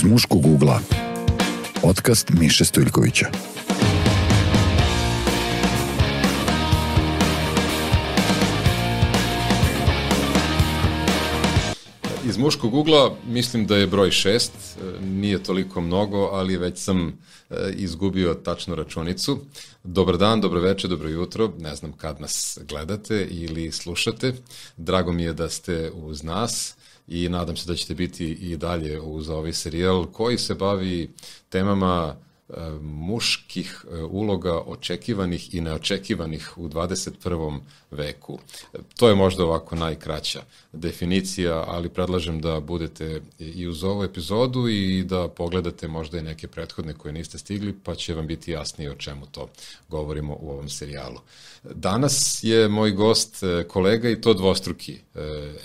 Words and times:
Iz 0.00 0.04
muškog 0.04 0.46
ugla. 0.46 0.80
Podcast 1.82 2.30
Miše 2.30 2.64
Stojljkovića. 2.64 3.26
Iz 12.26 12.38
muškog 12.38 12.74
ugla 12.74 13.16
mislim 13.26 13.66
da 13.66 13.76
je 13.76 13.86
broj 13.86 14.10
šest, 14.10 14.52
e, 14.52 15.04
nije 15.04 15.42
toliko 15.42 15.80
mnogo, 15.80 16.18
ali 16.18 16.56
već 16.56 16.78
sam 16.78 17.08
e, 17.08 17.54
izgubio 17.76 18.34
tačnu 18.34 18.74
računicu. 18.74 19.38
Dobar 19.84 20.16
dan, 20.16 20.40
dobro 20.40 20.60
večer, 20.60 20.90
dobro 20.90 21.08
jutro, 21.08 21.52
ne 21.58 21.76
znam 21.76 21.92
kad 21.92 22.20
nas 22.20 22.58
gledate 22.68 23.26
ili 23.30 23.72
slušate. 23.72 24.34
Drago 24.76 25.12
mi 25.12 25.22
je 25.22 25.32
da 25.32 25.48
ste 25.48 25.90
uz 25.94 26.22
nas 26.22 26.76
i 27.10 27.28
nadam 27.28 27.56
se 27.56 27.66
da 27.66 27.76
ćete 27.76 27.94
biti 27.94 28.32
i 28.32 28.56
dalje 28.56 29.00
uz 29.00 29.28
ovaj 29.28 29.52
serijal 29.52 30.06
koji 30.06 30.38
se 30.38 30.54
bavi 30.54 31.14
temama 31.48 32.16
muških 32.80 33.84
e, 33.84 34.02
uloga 34.02 34.58
očekivanih 34.58 35.54
i 35.54 35.60
neočekivanih 35.60 36.58
u 36.58 36.68
21. 36.68 37.60
veku. 37.90 38.38
To 38.96 39.08
je 39.08 39.14
možda 39.14 39.44
ovako 39.44 39.76
najkraća 39.76 40.42
definicija, 40.72 41.64
ali 41.66 41.88
predlažem 41.88 42.40
da 42.40 42.60
budete 42.60 43.20
i 43.38 43.66
uz 43.66 43.84
ovu 43.84 44.04
epizodu 44.04 44.68
i 44.68 45.04
da 45.04 45.28
pogledate 45.28 45.88
možda 45.88 46.18
i 46.18 46.22
neke 46.22 46.48
prethodne 46.48 46.94
koje 46.94 47.12
niste 47.12 47.38
stigli, 47.38 47.74
pa 47.84 47.94
će 47.94 48.14
vam 48.14 48.26
biti 48.26 48.50
jasnije 48.50 48.90
o 48.90 48.94
čemu 48.94 49.26
to 49.26 49.48
govorimo 49.88 50.36
u 50.40 50.50
ovom 50.50 50.68
serijalu. 50.68 51.20
Danas 51.64 52.40
je 52.42 52.68
moj 52.68 52.90
gost 52.90 53.42
e, 53.42 53.64
kolega 53.68 54.10
i 54.10 54.20
to 54.20 54.34
dvostruki. 54.34 54.98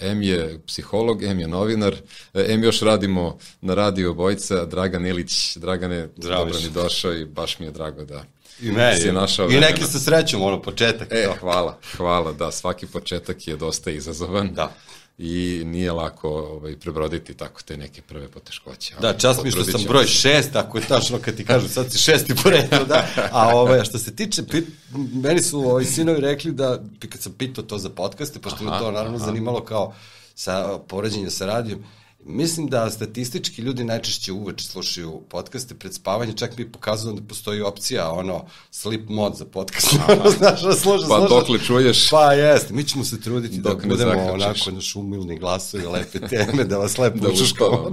M 0.02 0.22
je 0.22 0.60
psiholog, 0.68 1.24
M 1.24 1.40
je 1.40 1.48
novinar, 1.48 1.96
M 2.34 2.64
još 2.64 2.82
radimo 2.82 3.38
na 3.62 3.74
radio 3.74 4.14
Bojca, 4.14 4.66
Dragan 4.66 5.06
Ilić. 5.06 5.58
Dragane, 5.58 6.10
Zdravo 6.18 6.46
dobro 6.46 6.60
došao 6.76 7.14
i 7.14 7.26
baš 7.26 7.60
mi 7.60 7.66
je 7.66 7.72
drago 7.72 8.04
da 8.06 8.24
I 8.62 8.72
meni. 8.72 9.00
si 9.00 9.12
našao 9.12 9.46
I 9.46 9.48
vremena. 9.48 9.68
neki 9.68 9.84
sa 9.84 10.00
srećom, 10.00 10.42
ono, 10.42 10.62
početak. 10.62 11.08
E, 11.12 11.24
to. 11.24 11.36
hvala, 11.40 11.78
hvala, 11.98 12.34
da, 12.34 12.52
svaki 12.52 12.88
početak 12.88 13.48
je 13.48 13.56
dosta 13.58 13.92
izazovan. 13.92 14.54
Da. 14.54 14.72
I 15.18 15.62
nije 15.66 15.92
lako 15.92 16.30
ovaj, 16.30 16.76
prebroditi 16.80 17.34
tako 17.34 17.62
te 17.62 17.78
neke 17.78 18.02
prve 18.02 18.28
poteškoće. 18.28 18.94
Da, 19.02 19.14
čast 19.18 19.44
mi 19.44 19.52
što 19.52 19.64
sam 19.64 19.82
broj 19.88 20.06
šest, 20.06 20.56
ako 20.56 20.78
je 20.78 20.84
tačno 20.88 21.20
kad 21.20 21.36
ti 21.38 21.46
kažu 21.46 21.68
sad 21.70 21.92
si 21.92 21.98
šesti 21.98 22.34
po 22.44 22.50
redu, 22.50 22.86
da. 22.88 23.08
A 23.32 23.56
ove, 23.56 23.86
što 23.86 23.98
se 23.98 24.16
tiče, 24.16 24.44
pit, 24.48 24.66
meni 25.14 25.42
su 25.42 25.60
ovi 25.60 25.86
sinovi 25.86 26.20
rekli 26.22 26.52
da, 26.52 26.80
kad 27.10 27.22
sam 27.22 27.34
pitao 27.38 27.64
to 27.64 27.78
za 27.78 27.90
podcaste, 27.90 28.40
pošto 28.40 28.64
me 28.64 28.70
Aha, 28.72 28.80
to 28.80 28.92
naravno 28.92 29.18
aha. 29.18 29.26
zanimalo 29.26 29.64
kao 29.66 29.94
sa 30.36 30.80
poređenje 30.88 31.30
sa 31.30 31.46
radijom, 31.46 31.84
Mislim 32.28 32.68
da 32.68 32.92
statistički 32.92 33.62
ljudi 33.62 33.84
najčešće 33.84 34.32
uveče 34.32 34.66
slušaju 34.66 35.22
podcaste 35.30 35.76
pred 35.76 35.94
spavanje, 35.94 36.34
čak 36.34 36.58
mi 36.58 36.64
je 36.64 36.72
pokazano 36.72 37.14
da 37.14 37.22
postoji 37.24 37.62
opcija, 37.62 38.12
ono, 38.12 38.46
sleep 38.72 39.10
mod 39.10 39.36
za 39.36 39.46
podcast. 39.46 39.88
Znaš, 40.38 40.62
da 40.62 40.74
slušaš, 40.74 41.08
Pa 41.10 41.18
slušaš. 41.18 41.30
dokle 41.30 41.60
čuješ, 41.60 42.10
Pa 42.10 42.34
jeste, 42.34 42.74
mi 42.74 42.84
ćemo 42.84 43.04
se 43.04 43.22
truditi 43.22 43.58
Dok 43.58 43.82
da 43.82 43.88
budemo 43.88 44.12
zakačiš. 44.12 44.34
onako 44.36 44.72
naš 44.72 44.96
umilni 44.96 45.40
glasovi, 45.40 45.86
lepe 45.86 46.20
teme, 46.20 46.64
da 46.64 46.78
vas 46.78 46.98
lepo 46.98 47.18
da. 47.28 47.32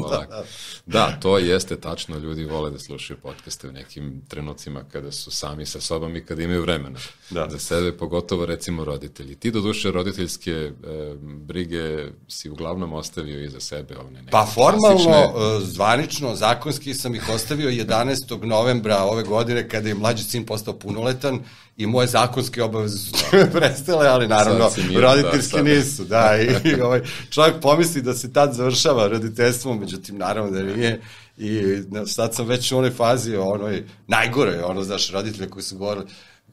Da, 0.08 0.26
Da, 0.28 0.44
da, 0.86 1.20
to 1.20 1.38
jeste 1.38 1.76
tačno, 1.76 2.18
ljudi 2.18 2.44
vole 2.44 2.70
da 2.70 2.78
slušaju 2.78 3.18
podcaste 3.18 3.68
u 3.68 3.72
nekim 3.72 4.22
trenucima 4.28 4.82
kada 4.82 5.12
su 5.12 5.30
sami 5.30 5.66
sa 5.66 5.80
sobom 5.80 6.16
i 6.16 6.24
kada 6.24 6.42
imaju 6.42 6.62
vremena 6.62 6.98
Da. 7.30 7.48
za 7.50 7.58
sebe, 7.58 7.92
pogotovo 7.92 8.46
recimo 8.46 8.84
roditelji. 8.84 9.34
Ti 9.34 9.50
do 9.50 9.60
duše 9.60 9.90
roditeljske 9.90 10.50
e, 10.50 10.72
brige 11.18 12.06
si 12.28 12.50
uglavnom 12.50 12.92
ostavio 12.92 13.44
iza 13.44 13.60
sebe 13.60 13.96
one 13.98 14.21
neke 14.24 14.30
Pa 14.30 14.46
formalno, 14.54 14.98
klasične- 14.98 15.60
zvanično, 15.60 16.36
zakonski 16.36 16.94
sam 16.94 17.14
ih 17.14 17.28
ostavio 17.28 17.70
11. 17.70 18.44
novembra 18.44 18.98
ove 19.02 19.22
godine 19.22 19.68
kada 19.68 19.88
je 19.88 19.94
mlađi 19.94 20.24
sin 20.24 20.46
postao 20.46 20.74
punoletan 20.74 21.40
i 21.76 21.86
moje 21.86 22.06
zakonske 22.06 22.62
obaveze 22.62 22.98
su 22.98 23.12
time 23.12 23.50
prestale, 23.60 24.08
ali 24.08 24.28
naravno 24.28 24.64
Sad 24.64 24.74
si 24.74 24.88
miran, 24.88 25.02
roditeljske 25.02 25.56
da, 25.56 25.62
nisu. 25.62 26.04
Da, 26.04 26.36
i, 26.40 26.68
i 26.68 26.80
ovaj, 26.86 27.00
čovjek 27.30 27.60
pomisli 27.60 28.02
da 28.02 28.14
se 28.14 28.32
tad 28.32 28.54
završava 28.54 29.08
roditeljstvo, 29.08 29.74
međutim 29.74 30.18
naravno 30.18 30.50
da 30.50 30.62
nije. 30.62 31.00
I 31.38 31.62
sad 32.06 32.34
sam 32.34 32.46
već 32.46 32.72
u 32.72 32.78
onoj 32.78 32.90
fazi, 32.90 33.36
onoj 33.36 33.84
najgoroj, 34.06 34.62
ono, 34.62 34.82
znaš, 34.82 35.10
roditelje 35.10 35.50
koji 35.50 35.62
su 35.62 35.78
govorili 35.78 36.06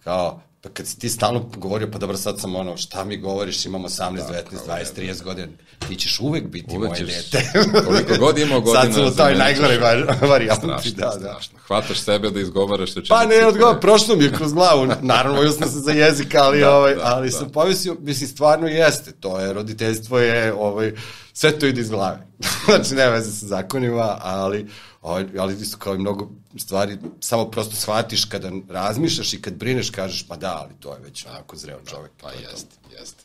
kao, 0.03 0.41
pa 0.62 0.70
kad 0.70 0.88
si 0.88 1.00
ti 1.00 1.09
stalno 1.09 1.50
govorio, 1.58 1.90
pa 1.92 1.97
dobro, 1.97 2.18
sad 2.18 2.40
sam 2.40 2.56
ono, 2.56 2.78
šta 2.78 3.03
mi 3.03 3.18
govoriš, 3.18 3.66
imamo 3.66 3.88
18, 3.88 4.12
19, 4.12 4.42
20, 4.68 4.86
30 4.97 5.24
godina, 5.24 5.47
ti 5.80 5.96
ćeš 5.96 6.20
uvek 6.20 6.44
biti 6.46 6.78
Uvek 6.78 6.90
moje 6.90 7.02
ćeš- 7.02 7.31
dete. 7.31 7.50
koliko 7.86 8.18
god 8.20 8.38
imao 8.38 8.62
godina 8.62 8.84
Sad 8.84 8.94
sam 8.94 9.06
u 9.06 9.12
toj 9.12 9.36
najgore 9.36 9.78
varijanti, 10.22 10.59
Strašno, 10.59 10.92
da, 10.92 11.06
da. 11.06 11.12
strašno. 11.12 11.59
Hvataš 11.68 12.00
sebe 12.00 12.30
da 12.30 12.40
izgovaraš 12.40 12.90
rečenice. 12.90 13.09
Pa 13.09 13.25
ne, 13.25 13.46
odgovor, 13.46 13.80
prošlo 13.80 14.16
mi 14.16 14.24
je 14.24 14.34
kroz 14.34 14.53
glavu, 14.53 14.88
naravno, 15.02 15.42
još 15.42 15.58
sam 15.58 15.70
se 15.70 15.80
za 15.80 15.92
jezik, 15.92 16.36
ali, 16.36 16.59
Da, 16.59 16.76
ovaj, 16.76 16.96
da, 16.96 17.02
ali 17.06 17.30
da. 17.30 17.38
sam 17.38 17.50
pomislio, 17.50 17.96
mislim, 18.00 18.30
stvarno 18.30 18.68
jeste, 18.68 19.12
to 19.12 19.40
je, 19.40 19.53
roditeljstvo 19.53 20.20
je, 20.20 20.53
ovaj, 20.53 20.94
sve 21.34 21.59
to 21.59 21.66
ide 21.66 21.81
iz 21.81 21.90
glave. 21.90 22.28
znači, 22.66 22.96
nema 22.96 23.12
veze 23.12 23.31
sa 23.31 23.46
zakonima, 23.47 24.18
ali, 24.22 24.68
ali 25.01 25.61
isto 25.61 25.77
kao 25.77 25.95
i 25.95 25.97
mnogo 25.97 26.29
stvari, 26.57 26.97
samo 27.19 27.51
prosto 27.51 27.75
shvatiš 27.75 28.25
kada 28.25 28.51
razmišljaš 28.69 29.33
i 29.33 29.41
kad 29.41 29.53
brineš, 29.53 29.89
kažeš, 29.89 30.27
pa 30.27 30.35
da, 30.35 30.61
ali 30.63 30.73
to 30.79 30.93
je 30.93 30.99
već 30.99 31.25
onako 31.25 31.55
zreo 31.55 31.79
čovek. 31.85 32.11
Pa 32.21 32.31
jeste, 32.31 32.75
jeste. 32.99 33.23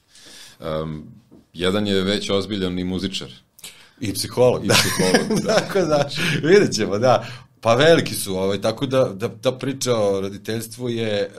Um, 0.60 1.06
jedan 1.52 1.86
je 1.86 2.02
već 2.02 2.30
ozbiljan 2.30 2.78
i 2.78 2.84
muzičar. 2.84 3.28
I 4.00 4.14
psiholog, 4.14 4.64
I 4.64 4.68
da. 4.68 4.74
psiholog, 4.74 5.40
da. 5.44 5.54
tako 5.54 5.80
da, 5.80 6.08
vidjet 6.42 6.74
ćemo, 6.74 6.98
da. 6.98 7.26
Pa 7.60 7.74
veliki 7.74 8.14
su, 8.14 8.36
ovaj, 8.36 8.60
tako 8.60 8.86
da, 8.86 9.04
da 9.04 9.28
ta 9.28 9.52
priča 9.52 9.96
o 9.96 10.20
roditeljstvu 10.20 10.88
je, 10.88 11.30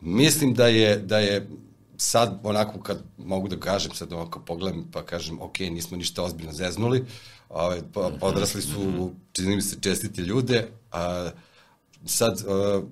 mislim 0.00 0.54
da 0.54 0.66
je, 0.66 0.96
da 0.96 1.18
je 1.18 1.48
sad 1.96 2.40
onako 2.42 2.80
kad 2.80 3.02
mogu 3.18 3.48
da 3.48 3.56
kažem, 3.56 3.92
sad 3.94 4.12
ovako 4.12 4.40
pogledam 4.40 4.88
pa 4.92 5.02
kažem, 5.02 5.40
ok, 5.40 5.58
nismo 5.58 5.96
ništa 5.96 6.22
ozbiljno 6.22 6.52
zeznuli, 6.52 7.04
ovaj, 7.48 7.80
pa, 7.92 8.10
pa 8.20 8.26
odrasli 8.26 8.62
su, 8.62 9.10
čini 9.32 9.56
mi 9.56 9.62
se, 9.62 9.76
čestiti 9.80 10.20
ljude, 10.20 10.68
a 10.92 11.30
sad, 12.04 12.42
uh, 12.46 12.84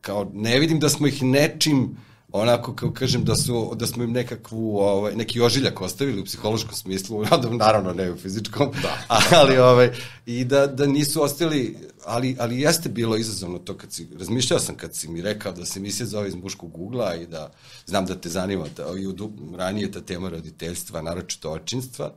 kao, 0.00 0.30
ne 0.34 0.58
vidim 0.58 0.80
da 0.80 0.88
smo 0.88 1.06
ih 1.06 1.22
nečim, 1.22 1.96
onako 2.32 2.74
kao 2.74 2.90
kažem 2.90 3.24
da 3.24 3.36
su 3.36 3.74
da 3.74 3.86
smo 3.86 4.04
im 4.04 4.12
nekakvu 4.12 4.78
ovaj 4.78 5.14
neki 5.14 5.40
ožiljak 5.40 5.80
ostavili 5.80 6.20
u 6.20 6.24
psihološkom 6.24 6.74
smislu 6.74 7.24
naravno 7.58 7.92
ne 7.92 8.12
u 8.12 8.16
fizičkom 8.16 8.72
da, 8.82 8.98
ali 9.40 9.58
ovaj 9.58 9.90
i 10.26 10.44
da 10.44 10.66
da 10.66 10.86
nisu 10.86 11.22
ostali 11.22 11.76
ali 12.04 12.36
ali 12.38 12.60
jeste 12.60 12.88
bilo 12.88 13.16
izazovno 13.16 13.58
to 13.58 13.76
kad 13.76 13.92
si 13.92 14.08
razmišljao 14.18 14.60
sam 14.60 14.76
kad 14.76 14.94
si 14.94 15.08
mi 15.08 15.22
rekao 15.22 15.52
da 15.52 15.64
se 15.64 15.78
emisija 15.78 16.06
zove 16.06 16.28
iz 16.28 16.34
muškog 16.34 16.78
ugla 16.78 17.14
i 17.14 17.26
da 17.26 17.52
znam 17.86 18.06
da 18.06 18.14
te 18.14 18.28
zanima 18.28 18.66
da 18.76 18.86
i 18.98 19.06
u, 19.06 19.14
ranije 19.56 19.92
ta 19.92 20.00
tema 20.00 20.28
roditeljstva 20.28 21.02
naročito 21.02 21.50
očinstva 21.50 22.12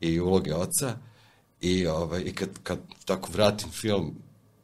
i 0.00 0.20
uloge 0.20 0.54
oca 0.54 0.96
i 1.60 1.86
ovaj 1.86 2.22
i 2.22 2.34
kad 2.34 2.48
kad 2.62 2.78
tako 3.04 3.28
vratim 3.32 3.70
film 3.70 4.14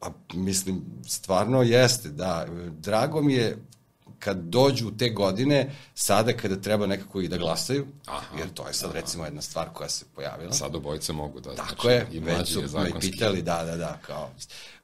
a 0.00 0.10
mislim 0.34 0.82
stvarno 1.06 1.62
jeste 1.62 2.08
da 2.08 2.46
drago 2.80 3.22
mi 3.22 3.34
je 3.34 3.56
kad 4.18 4.36
dođu 4.36 4.90
te 4.98 5.08
godine, 5.08 5.70
sada 5.94 6.32
kada 6.32 6.56
treba 6.56 6.86
nekako 6.86 7.20
i 7.20 7.28
da 7.28 7.36
glasaju, 7.36 7.86
Aha, 8.06 8.38
jer 8.38 8.48
to 8.54 8.66
je 8.66 8.74
sad 8.74 8.92
recimo 8.94 9.24
jedna 9.24 9.42
stvar 9.42 9.68
koja 9.72 9.88
se 9.88 10.04
pojavila. 10.14 10.52
Sad 10.52 10.74
obojice 10.74 11.12
mogu 11.12 11.40
da... 11.40 11.54
Tako 11.54 11.82
znači, 11.82 11.88
je, 11.88 12.06
i 12.12 12.20
već 12.20 12.52
su 12.52 12.62
me 12.78 13.00
pitali, 13.00 13.42
da, 13.42 13.64
da, 13.64 13.76
da, 13.76 13.98
kao, 14.06 14.30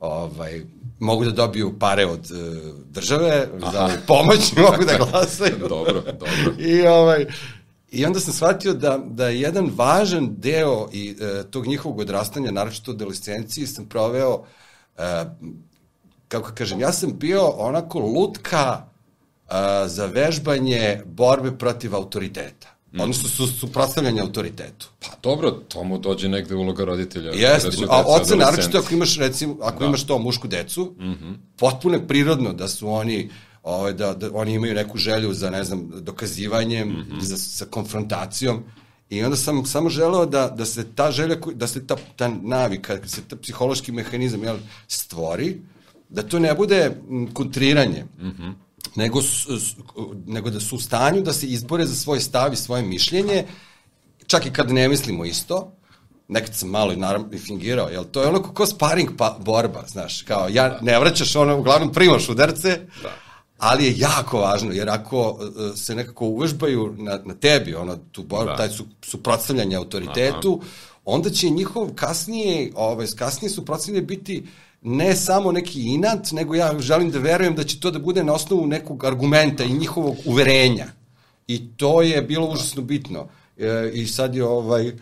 ovaj, 0.00 0.62
mogu 0.98 1.24
da 1.24 1.30
dobiju 1.30 1.78
pare 1.78 2.06
od 2.06 2.30
uh, 2.30 2.74
države 2.84 3.48
za 3.72 3.90
pomoć, 4.06 4.52
mogu 4.70 4.84
da 4.84 5.06
glasaju. 5.06 5.56
dobro, 5.68 6.02
dobro. 6.02 6.54
I, 6.58 6.86
ovaj, 6.86 7.26
I 7.92 8.04
onda 8.04 8.20
sam 8.20 8.32
shvatio 8.32 8.74
da, 8.74 8.98
da 9.06 9.28
je 9.28 9.40
jedan 9.40 9.70
važan 9.76 10.34
deo 10.36 10.88
i 10.92 11.16
e, 11.20 11.42
tog 11.50 11.66
njihovog 11.66 11.98
odrastanja, 11.98 12.50
naročito 12.50 12.90
u 12.90 12.94
adolescenciji, 12.94 13.66
sam 13.66 13.86
proveo, 13.86 14.44
e, 14.98 15.24
kako 16.28 16.52
kažem, 16.54 16.80
ja 16.80 16.92
sam 16.92 17.18
bio 17.18 17.48
onako 17.48 17.98
lutka 17.98 18.82
e, 18.82 19.54
za 19.86 20.06
vežbanje 20.06 21.02
borbe 21.04 21.58
protiv 21.58 21.96
autoriteta. 21.96 22.68
Odnosno 23.00 23.28
su, 23.28 23.46
suprotstavljanje 23.46 24.20
autoritetu. 24.20 24.88
Pa 25.00 25.08
dobro, 25.22 25.50
to 25.50 25.84
mu 25.84 25.98
dođe 25.98 26.28
negde 26.28 26.54
uloga 26.54 26.84
roditelja. 26.84 27.32
Jeste, 27.32 27.72
su 27.72 27.86
a 27.88 28.04
oca 28.06 28.36
naročito 28.36 28.78
ako 28.78 28.94
imaš 28.94 29.18
recimo, 29.18 29.56
ako 29.62 29.78
Da. 29.78 29.86
imaš 29.86 30.06
to 30.06 30.18
mušku 30.18 30.48
decu, 30.48 30.94
mm 30.98 31.04
-hmm. 31.04 31.34
potpuno 31.56 31.94
je 31.94 32.08
prirodno 32.08 32.52
da 32.52 32.68
su 32.68 32.88
oni 32.88 33.30
ovaj, 33.62 33.92
da, 33.92 34.14
da 34.14 34.30
oni 34.34 34.54
imaju 34.54 34.74
neku 34.74 34.98
želju 34.98 35.34
za, 35.34 35.50
ne 35.50 35.64
znam, 35.64 35.90
dokazivanjem, 35.94 36.88
mm 36.88 37.06
-hmm. 37.10 37.20
za, 37.20 37.36
sa 37.36 37.64
konfrontacijom. 37.64 38.62
I 39.10 39.24
onda 39.24 39.36
sam 39.36 39.66
samo 39.66 39.90
želeo 39.90 40.26
da, 40.26 40.48
da 40.48 40.64
se 40.64 40.84
ta 40.94 41.10
želja, 41.10 41.36
da 41.54 41.66
se 41.66 41.86
ta, 41.86 41.96
ta 42.16 42.28
navika, 42.28 42.96
da 42.96 43.08
se 43.08 43.22
ta 43.28 43.36
psihološki 43.36 43.92
mehanizam 43.92 44.42
jel, 44.42 44.56
stvori, 44.88 45.60
da 46.08 46.22
to 46.22 46.38
ne 46.38 46.54
bude 46.54 46.96
kontriranje, 47.32 48.04
mm 48.18 48.30
-hmm. 48.30 48.52
nego, 48.96 49.22
s, 49.22 49.46
s, 49.48 49.74
nego 50.26 50.50
da 50.50 50.60
su 50.60 50.76
u 50.76 50.80
stanju 50.80 51.22
da 51.22 51.32
se 51.32 51.46
izbore 51.46 51.86
za 51.86 51.94
svoj 51.94 52.20
stav 52.20 52.52
i 52.52 52.56
svoje 52.56 52.82
mišljenje, 52.82 53.44
čak 54.26 54.46
i 54.46 54.52
kad 54.52 54.70
ne 54.70 54.88
mislimo 54.88 55.24
isto, 55.24 55.72
nekad 56.28 56.54
sam 56.54 56.68
malo 56.68 56.92
i 56.92 56.96
naravno 56.96 57.28
i 57.32 57.38
fingirao, 57.38 57.88
jel 57.88 58.04
to 58.04 58.22
je 58.22 58.28
ono 58.28 58.42
kao 58.42 58.66
sparing 58.66 59.10
pa, 59.18 59.38
borba, 59.40 59.84
znaš, 59.86 60.22
kao 60.22 60.48
ja 60.50 60.78
ne 60.82 60.98
vraćaš 60.98 61.36
ono, 61.36 61.58
uglavnom 61.58 61.92
primaš 61.92 62.28
udarce, 62.28 62.80
da. 63.02 63.12
Ali 63.62 63.84
je 63.84 63.98
jako 63.98 64.38
važno, 64.38 64.72
jer 64.72 64.88
ako 64.90 65.30
uh, 65.30 65.76
se 65.76 65.94
nekako 65.94 66.26
uvežbaju 66.26 66.94
na, 66.98 67.20
na 67.24 67.34
tebi, 67.34 67.74
ono, 67.74 67.96
tu 68.12 68.22
borbu, 68.22 68.50
da. 68.50 68.56
taj 68.56 68.68
su, 68.68 68.84
suprotstavljanje 69.02 69.76
autoritetu, 69.76 70.60
Aha. 70.62 70.70
onda 71.04 71.30
će 71.30 71.50
njihov 71.50 71.92
kasnije, 71.94 72.72
ovaj, 72.74 73.06
kasnije 73.18 73.50
suprotstavljanje 73.50 74.06
biti 74.06 74.46
ne 74.82 75.16
samo 75.16 75.52
neki 75.52 75.82
inat, 75.82 76.32
nego 76.32 76.54
ja 76.54 76.80
želim 76.80 77.10
da 77.10 77.18
verujem 77.18 77.54
da 77.54 77.64
će 77.64 77.80
to 77.80 77.90
da 77.90 77.98
bude 77.98 78.24
na 78.24 78.32
osnovu 78.32 78.66
nekog 78.66 79.04
argumenta 79.04 79.64
i 79.64 79.72
njihovog 79.78 80.16
uverenja. 80.24 80.86
I 81.46 81.68
to 81.76 82.02
je 82.02 82.22
bilo 82.22 82.46
užasno 82.46 82.82
bitno. 82.82 83.28
E, 83.58 83.90
I 83.94 84.06
sad 84.06 84.34
je 84.34 84.44
ovaj, 84.44 84.92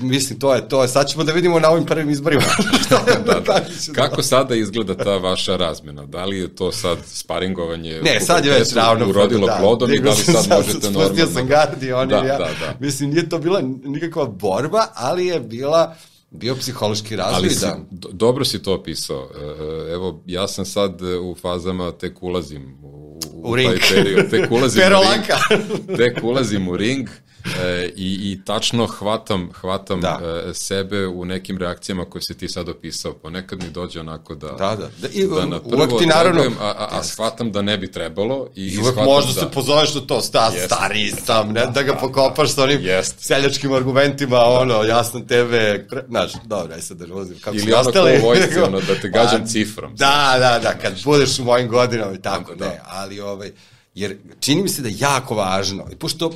mislim, 0.00 0.38
to 0.38 0.54
je 0.54 0.68
to. 0.68 0.88
Sad 0.88 1.08
ćemo 1.08 1.24
da 1.24 1.32
vidimo 1.32 1.60
na 1.60 1.70
ovim 1.70 1.86
prvim 1.86 2.10
izborima. 2.10 2.42
da, 2.90 3.14
da. 3.26 3.40
da. 3.40 3.64
Kako 3.94 4.22
sada 4.22 4.54
izgleda 4.54 4.94
ta 4.94 5.16
vaša 5.16 5.56
razmena? 5.56 6.06
Da 6.06 6.24
li 6.24 6.38
je 6.38 6.56
to 6.56 6.72
sad 6.72 6.98
sparingovanje? 7.06 8.00
Ne, 8.02 8.20
sad 8.20 8.44
je 8.44 8.52
već 8.52 8.72
ravno. 8.72 9.08
Urodilo 9.08 9.46
da, 9.46 9.56
plodom 9.60 9.92
i 9.92 10.00
da 10.00 10.10
li 10.10 10.16
sad, 10.16 10.44
sad 10.44 10.58
možete 10.58 10.90
normalno? 10.90 11.08
Spustio 11.08 11.26
sam 11.26 11.46
gardi, 11.46 11.92
on 11.92 12.08
da, 12.08 12.16
ja. 12.16 12.22
Da, 12.22 12.48
da. 12.60 12.76
Mislim, 12.80 13.10
nije 13.10 13.28
to 13.28 13.38
bila 13.38 13.60
nikakva 13.84 14.26
borba, 14.26 14.86
ali 14.94 15.26
je 15.26 15.40
bila 15.40 15.94
bio 16.30 16.54
psihološki 16.56 17.16
razvoj, 17.16 17.36
Ali 17.36 17.50
si, 17.50 17.60
da. 17.60 17.78
dobro 18.12 18.44
si 18.44 18.62
to 18.62 18.74
opisao. 18.74 19.28
E, 19.34 19.44
e, 19.90 19.92
evo, 19.92 20.22
ja 20.26 20.48
sam 20.48 20.64
sad 20.64 21.02
u 21.02 21.36
fazama, 21.42 21.92
tek 21.92 22.22
ulazim 22.22 22.78
u, 22.82 23.20
u, 23.32 23.50
u 23.50 23.56
ring. 23.56 23.70
taj 23.70 23.78
period, 23.94 24.30
tek 24.30 24.50
ulazim 24.50 24.82
u 24.82 24.86
ring. 25.12 25.96
Tek 25.96 26.24
ulazim 26.24 26.68
u 26.68 26.76
ring 26.76 27.08
e, 27.44 27.90
i, 27.96 28.32
i 28.32 28.40
tačno 28.44 28.86
hvatam, 28.86 29.50
hvatam 29.60 30.00
da. 30.00 30.20
e, 30.48 30.54
sebe 30.54 31.06
u 31.06 31.24
nekim 31.24 31.58
reakcijama 31.58 32.04
koje 32.04 32.22
si 32.22 32.38
ti 32.38 32.48
sad 32.48 32.68
opisao. 32.68 33.12
Ponekad 33.12 33.62
mi 33.62 33.70
dođe 33.70 34.00
onako 34.00 34.34
da, 34.34 34.48
da, 34.48 34.76
da. 34.76 34.88
da, 34.98 35.08
I, 35.12 35.26
da 35.26 35.46
na 35.46 35.60
prvo 35.60 35.98
ti 35.98 36.06
naravno, 36.06 36.42
a, 36.60 36.64
a, 36.64 36.88
a 36.90 37.02
shvatam 37.02 37.52
da 37.52 37.62
ne 37.62 37.78
bi 37.78 37.92
trebalo. 37.92 38.48
I, 38.56 38.66
I 38.66 38.78
uvek 38.78 38.96
možda 38.96 39.32
da, 39.32 39.40
se 39.40 39.46
pozoveš 39.54 39.94
na 39.94 40.00
to, 40.00 40.20
sta, 40.20 40.50
jest, 40.54 40.66
stari 40.66 41.10
sam, 41.26 41.52
ne, 41.52 41.66
da 41.66 41.82
ga 41.82 41.96
pokopaš 41.96 42.54
sa 42.54 42.62
onim 42.62 42.80
jest. 42.82 43.20
seljačkim 43.20 43.72
argumentima, 43.72 44.36
da. 44.36 44.44
ono, 44.44 44.82
ja 44.82 45.04
sam 45.04 45.26
tebe, 45.26 45.86
znaš, 46.08 46.32
dobro, 46.44 46.74
aj 46.74 46.80
sad 46.80 46.96
da 46.96 47.14
vozim. 47.14 47.38
Kako 47.40 47.56
Ili 47.56 47.72
ono 47.72 47.92
ko 47.92 47.98
u 47.98 48.26
vojsci, 48.26 48.60
ono, 48.60 48.80
da 48.80 48.94
te 49.00 49.08
gađam 49.14 49.40
pa, 49.40 49.46
cifrom. 49.46 49.96
Da, 49.96 50.36
da, 50.38 50.58
da, 50.62 50.78
kad 50.78 51.04
budeš 51.04 51.38
u 51.38 51.44
mojim 51.44 51.68
godinama 51.68 52.12
i 52.12 52.22
tako, 52.22 52.54
da. 52.54 52.66
ne, 52.66 52.80
ali 52.86 53.20
ovaj, 53.20 53.52
jer 53.94 54.16
čini 54.40 54.62
mi 54.62 54.68
se 54.68 54.82
da 54.82 54.88
je 54.88 54.94
jako 54.98 55.34
važno, 55.34 55.86
i 55.92 55.96
pošto 55.96 56.32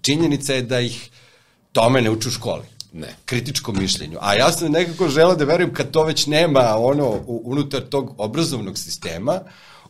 činjenica 0.00 0.54
je 0.54 0.62
da 0.62 0.80
ih 0.80 1.10
tome 1.72 2.02
ne 2.02 2.10
uče 2.10 2.28
u 2.28 2.32
školi. 2.32 2.62
Ne. 2.92 3.16
Kritičkom 3.24 3.76
mišljenju. 3.78 4.18
A 4.20 4.34
ja 4.34 4.52
sam 4.52 4.72
nekako 4.72 5.08
želeo 5.08 5.36
da 5.36 5.44
verujem 5.44 5.74
kad 5.74 5.90
to 5.90 6.04
već 6.04 6.26
nema 6.26 6.76
ono 6.78 7.20
unutar 7.26 7.80
tog 7.80 8.14
obrazovnog 8.18 8.78
sistema, 8.78 9.40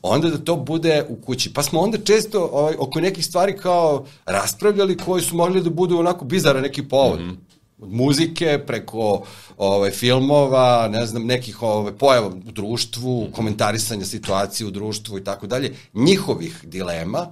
onda 0.02 0.31
da 0.31 0.38
to 0.38 0.56
bude 0.56 1.05
u 1.08 1.16
kući. 1.16 1.52
Pa 1.52 1.62
smo 1.62 1.81
onda 1.81 1.99
često 1.99 2.49
ovaj, 2.52 2.75
oko 2.78 3.00
nekih 3.00 3.25
stvari 3.25 3.56
kao 3.56 4.06
raspravljali 4.26 4.96
koji 4.96 5.22
su 5.22 5.37
mogli 5.37 5.62
da 5.62 5.70
budu 5.70 5.99
onako 5.99 6.25
bizara 6.25 6.60
neki 6.60 6.82
povod. 6.82 7.20
Mm 7.20 7.31
-hmm 7.31 7.49
od 7.81 7.93
muzike 7.93 8.58
preko 8.66 9.25
ovaj 9.56 9.90
filmova, 9.90 10.88
ne 10.88 11.06
znam, 11.06 11.26
nekih 11.26 11.62
ovaj 11.62 11.93
pojava 11.93 12.26
u 12.26 12.52
društvu, 12.52 13.28
komentarisanja 13.32 14.05
situacije 14.05 14.66
u 14.66 14.70
društvu 14.70 15.19
i 15.19 15.25
tako 15.25 15.46
dalje, 15.46 15.75
njihovih 15.94 16.60
dilema 16.62 17.26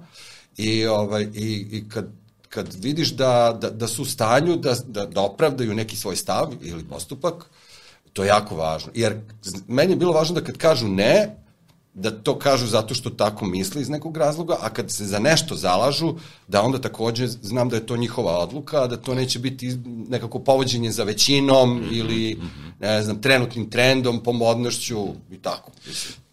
i 0.56 0.86
ovaj 0.86 1.22
i 1.34 1.66
i 1.70 1.88
kad 1.88 2.08
kad 2.48 2.74
vidiš 2.74 3.12
da, 3.12 3.58
da, 3.60 3.70
da 3.70 3.88
su 3.88 4.02
u 4.02 4.04
stanju 4.04 4.56
da, 4.56 4.74
da, 4.86 5.06
da 5.06 5.20
opravdaju 5.20 5.74
neki 5.74 5.96
svoj 5.96 6.16
stav 6.16 6.52
ili 6.62 6.84
postupak, 6.84 7.44
to 8.12 8.24
je 8.24 8.28
jako 8.28 8.56
važno. 8.56 8.92
Jer 8.94 9.20
meni 9.68 9.92
je 9.92 9.96
bilo 9.96 10.12
važno 10.12 10.34
da 10.34 10.46
kad 10.46 10.56
kažu 10.56 10.88
ne, 10.88 11.36
da 11.94 12.10
to 12.10 12.38
kažu 12.38 12.66
zato 12.66 12.94
što 12.94 13.10
tako 13.10 13.44
misle 13.44 13.82
iz 13.82 13.88
nekog 13.88 14.16
razloga, 14.16 14.56
a 14.60 14.68
kad 14.68 14.90
se 14.90 15.04
za 15.04 15.18
nešto 15.18 15.54
zalažu, 15.54 16.14
da 16.48 16.62
onda 16.62 16.80
takođe 16.80 17.26
znam 17.26 17.68
da 17.68 17.76
je 17.76 17.86
to 17.86 17.96
njihova 17.96 18.38
odluka, 18.38 18.86
da 18.86 18.96
to 18.96 19.14
neće 19.14 19.38
biti 19.38 19.78
nekako 20.08 20.38
povođenje 20.38 20.90
za 20.92 21.04
većinom 21.04 21.80
-hmm. 21.80 21.98
ili, 21.98 22.40
ne 22.80 23.02
znam, 23.02 23.22
trenutnim 23.22 23.70
trendom, 23.70 24.22
pomodnošću 24.22 25.06
i 25.30 25.38
tako. 25.38 25.70
Mislim. 25.86 26.25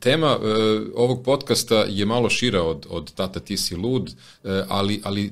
Tema 0.00 0.26
e, 0.26 0.38
ovog 0.94 1.24
podcasta 1.24 1.84
je 1.88 2.06
malo 2.06 2.30
šira 2.30 2.62
od, 2.62 2.86
od 2.90 3.14
Tata 3.14 3.40
ti 3.40 3.56
si 3.56 3.76
lud, 3.76 4.10
e, 4.10 4.62
ali, 4.68 5.00
ali 5.04 5.26
e, 5.26 5.30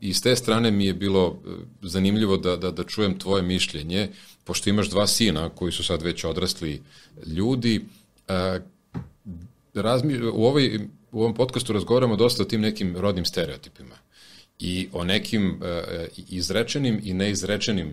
i 0.00 0.14
s 0.14 0.20
te 0.20 0.36
strane 0.36 0.70
mi 0.70 0.86
je 0.86 0.94
bilo 0.94 1.38
e, 1.46 1.50
zanimljivo 1.82 2.36
da, 2.36 2.56
da, 2.56 2.70
da 2.70 2.84
čujem 2.84 3.18
tvoje 3.18 3.42
mišljenje, 3.42 4.08
pošto 4.44 4.70
imaš 4.70 4.90
dva 4.90 5.06
sina 5.06 5.48
koji 5.48 5.72
su 5.72 5.84
sad 5.84 6.02
već 6.02 6.24
odrasli 6.24 6.82
ljudi, 7.26 7.84
e, 8.28 8.60
razmi, 9.74 10.22
u, 10.22 10.44
ovoj, 10.44 10.80
u 11.12 11.20
ovom 11.20 11.34
podcastu 11.34 11.72
razgovaramo 11.72 12.16
dosta 12.16 12.42
o 12.42 12.46
tim 12.46 12.60
nekim 12.60 12.96
rodnim 12.96 13.24
stereotipima 13.24 13.96
i 14.58 14.88
o 14.92 15.04
nekim 15.04 15.60
e, 15.62 16.08
izrečenim 16.28 17.00
i 17.04 17.14
neizrečenim 17.14 17.88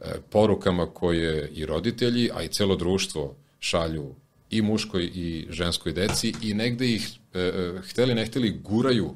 e, 0.00 0.04
porukama 0.30 0.86
koje 0.86 1.48
i 1.48 1.66
roditelji, 1.66 2.30
a 2.34 2.42
i 2.42 2.48
celo 2.48 2.76
društvo 2.76 3.36
šalju 3.60 4.14
i 4.52 4.62
muškoj 4.62 5.04
i 5.14 5.46
ženskoj 5.50 5.92
deci 5.92 6.34
i 6.42 6.54
negde 6.54 6.88
ih, 6.88 7.08
e, 7.34 7.40
e, 7.40 7.80
hteli 7.88 8.14
ne 8.14 8.26
hteli, 8.26 8.50
guraju 8.50 9.14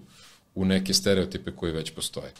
u 0.55 0.65
neke 0.65 0.95
stereotipe 0.95 1.51
koji 1.51 1.73
već 1.73 1.91
postoje. 1.91 2.33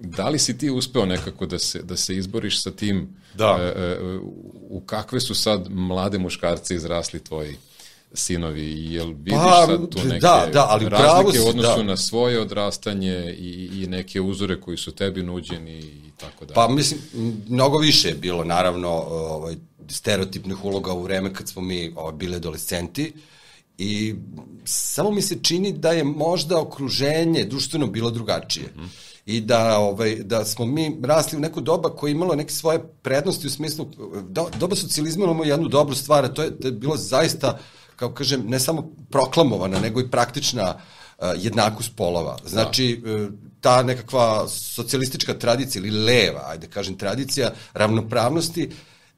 Da 0.00 0.28
li 0.28 0.38
si 0.38 0.58
ti 0.58 0.70
uspeo 0.70 1.06
nekako 1.06 1.46
da 1.46 1.58
se, 1.58 1.82
da 1.82 1.96
se 1.96 2.16
izboriš 2.16 2.62
sa 2.62 2.70
tim 2.70 3.16
da. 3.34 3.56
E, 3.60 3.82
e, 3.82 3.98
u 4.68 4.82
kakve 4.86 5.20
su 5.20 5.34
sad 5.34 5.70
mlade 5.70 6.18
muškarce 6.18 6.74
izrasli 6.74 7.20
tvoji 7.20 7.56
sinovi, 8.14 8.92
jel 8.94 9.06
vidiš 9.06 9.32
pa, 9.32 9.66
sad 9.66 9.90
tu 9.90 9.98
neke 10.04 10.20
da, 10.20 10.48
da, 10.52 10.66
ali 10.68 10.88
razlike 10.88 11.40
u 11.40 11.48
odnosu 11.48 11.76
da. 11.76 11.82
na 11.82 11.96
svoje 11.96 12.40
odrastanje 12.40 13.36
i, 13.38 13.70
i 13.82 13.86
neke 13.86 14.20
uzore 14.20 14.60
koji 14.60 14.76
su 14.76 14.92
tebi 14.92 15.22
nuđeni 15.22 15.78
i 15.78 16.10
tako 16.16 16.44
da. 16.44 16.54
Pa 16.54 16.68
mislim, 16.68 17.00
mnogo 17.48 17.78
više 17.78 18.08
je 18.08 18.14
bilo 18.14 18.44
naravno 18.44 18.88
ovaj, 19.10 19.56
stereotipnih 19.92 20.64
uloga 20.64 20.92
u 20.92 21.02
vreme 21.02 21.34
kad 21.34 21.48
smo 21.48 21.62
mi 21.62 21.92
ovaj, 21.96 22.12
bili 22.12 22.36
adolescenti 22.36 23.12
i 23.78 24.14
samo 24.64 25.10
mi 25.10 25.22
se 25.22 25.38
čini 25.42 25.72
da 25.72 25.90
je 25.90 26.04
možda 26.04 26.60
okruženje 26.60 27.44
društveno 27.44 27.86
bilo 27.86 28.10
drugačije. 28.10 28.66
Mm 28.76 29.12
i 29.26 29.40
da 29.40 29.78
ovaj 29.78 30.14
da 30.14 30.44
smo 30.44 30.66
mi 30.66 30.96
rasli 31.02 31.38
u 31.38 31.40
neko 31.40 31.60
doba 31.60 31.88
koje 31.88 32.10
je 32.10 32.12
imalo 32.12 32.34
neke 32.34 32.52
svoje 32.52 32.82
prednosti 33.02 33.46
u 33.46 33.50
smislu 33.50 33.88
do, 34.28 34.48
doba 34.58 34.76
socijalizma 34.76 35.24
imamo 35.24 35.44
jednu 35.44 35.68
dobru 35.68 35.94
stvar, 35.94 36.24
a 36.24 36.28
to 36.28 36.42
je 36.42 36.50
da 36.50 36.68
je 36.68 36.72
bilo 36.72 36.96
zaista 36.96 37.58
kao 37.96 38.12
kažem 38.12 38.42
ne 38.46 38.60
samo 38.60 38.90
proklamovana 39.10 39.80
nego 39.80 40.00
i 40.00 40.10
praktična 40.10 40.74
uh, 40.74 41.26
jednakost 41.36 41.96
polova. 41.96 42.36
Znači 42.46 43.02
da. 43.04 43.28
ta 43.60 43.82
nekakva 43.82 44.48
socijalistička 44.48 45.34
tradicija 45.34 45.80
ili 45.80 46.04
leva, 46.04 46.42
ajde 46.46 46.66
kažem 46.66 46.98
tradicija 46.98 47.52
ravnopravnosti 47.72 48.66
uh, 48.66 48.72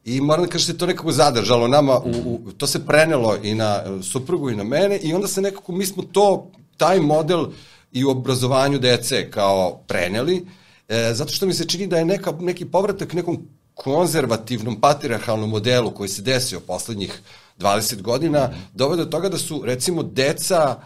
I 0.05 0.21
moram 0.21 0.45
da 0.45 0.51
kažem 0.51 0.67
da 0.67 0.73
se 0.73 0.79
to 0.79 0.87
nekako 0.87 1.13
zadržalo 1.13 1.69
nama, 1.69 1.99
u, 1.99 2.11
u, 2.25 2.53
to 2.53 2.67
se 2.67 2.87
prenelo 2.87 3.37
i 3.43 3.55
na 3.55 3.83
e, 3.87 4.03
suprugu 4.03 4.51
i 4.51 4.57
na 4.57 4.65
mene 4.65 4.99
i 4.99 5.15
onda 5.15 5.29
se 5.29 5.41
nekako, 5.41 5.73
mi 5.73 5.87
smo 5.87 6.03
to, 6.03 6.51
taj 6.77 7.01
model 7.01 7.47
i 7.93 8.05
u 8.05 8.11
obrazovanju 8.11 8.79
dece 8.79 9.31
kao 9.31 9.81
preneli, 9.87 10.47
e, 10.89 11.11
zato 11.15 11.33
što 11.33 11.47
mi 11.47 11.55
se 11.55 11.65
čini 11.65 11.87
da 11.87 11.97
je 11.97 12.05
neka, 12.05 12.33
neki 12.41 12.65
povratak 12.65 13.13
nekom 13.13 13.49
konzervativnom 13.75 14.81
patriarhalnom 14.81 15.51
modelu 15.51 15.91
koji 15.91 16.09
se 16.09 16.23
desio 16.23 16.61
poslednjih 16.61 17.21
20 17.59 18.03
godina, 18.03 18.51
dovede 18.75 19.05
do 19.05 19.11
toga 19.11 19.29
da 19.29 19.39
su, 19.39 19.63
recimo, 19.65 20.03
deca 20.03 20.77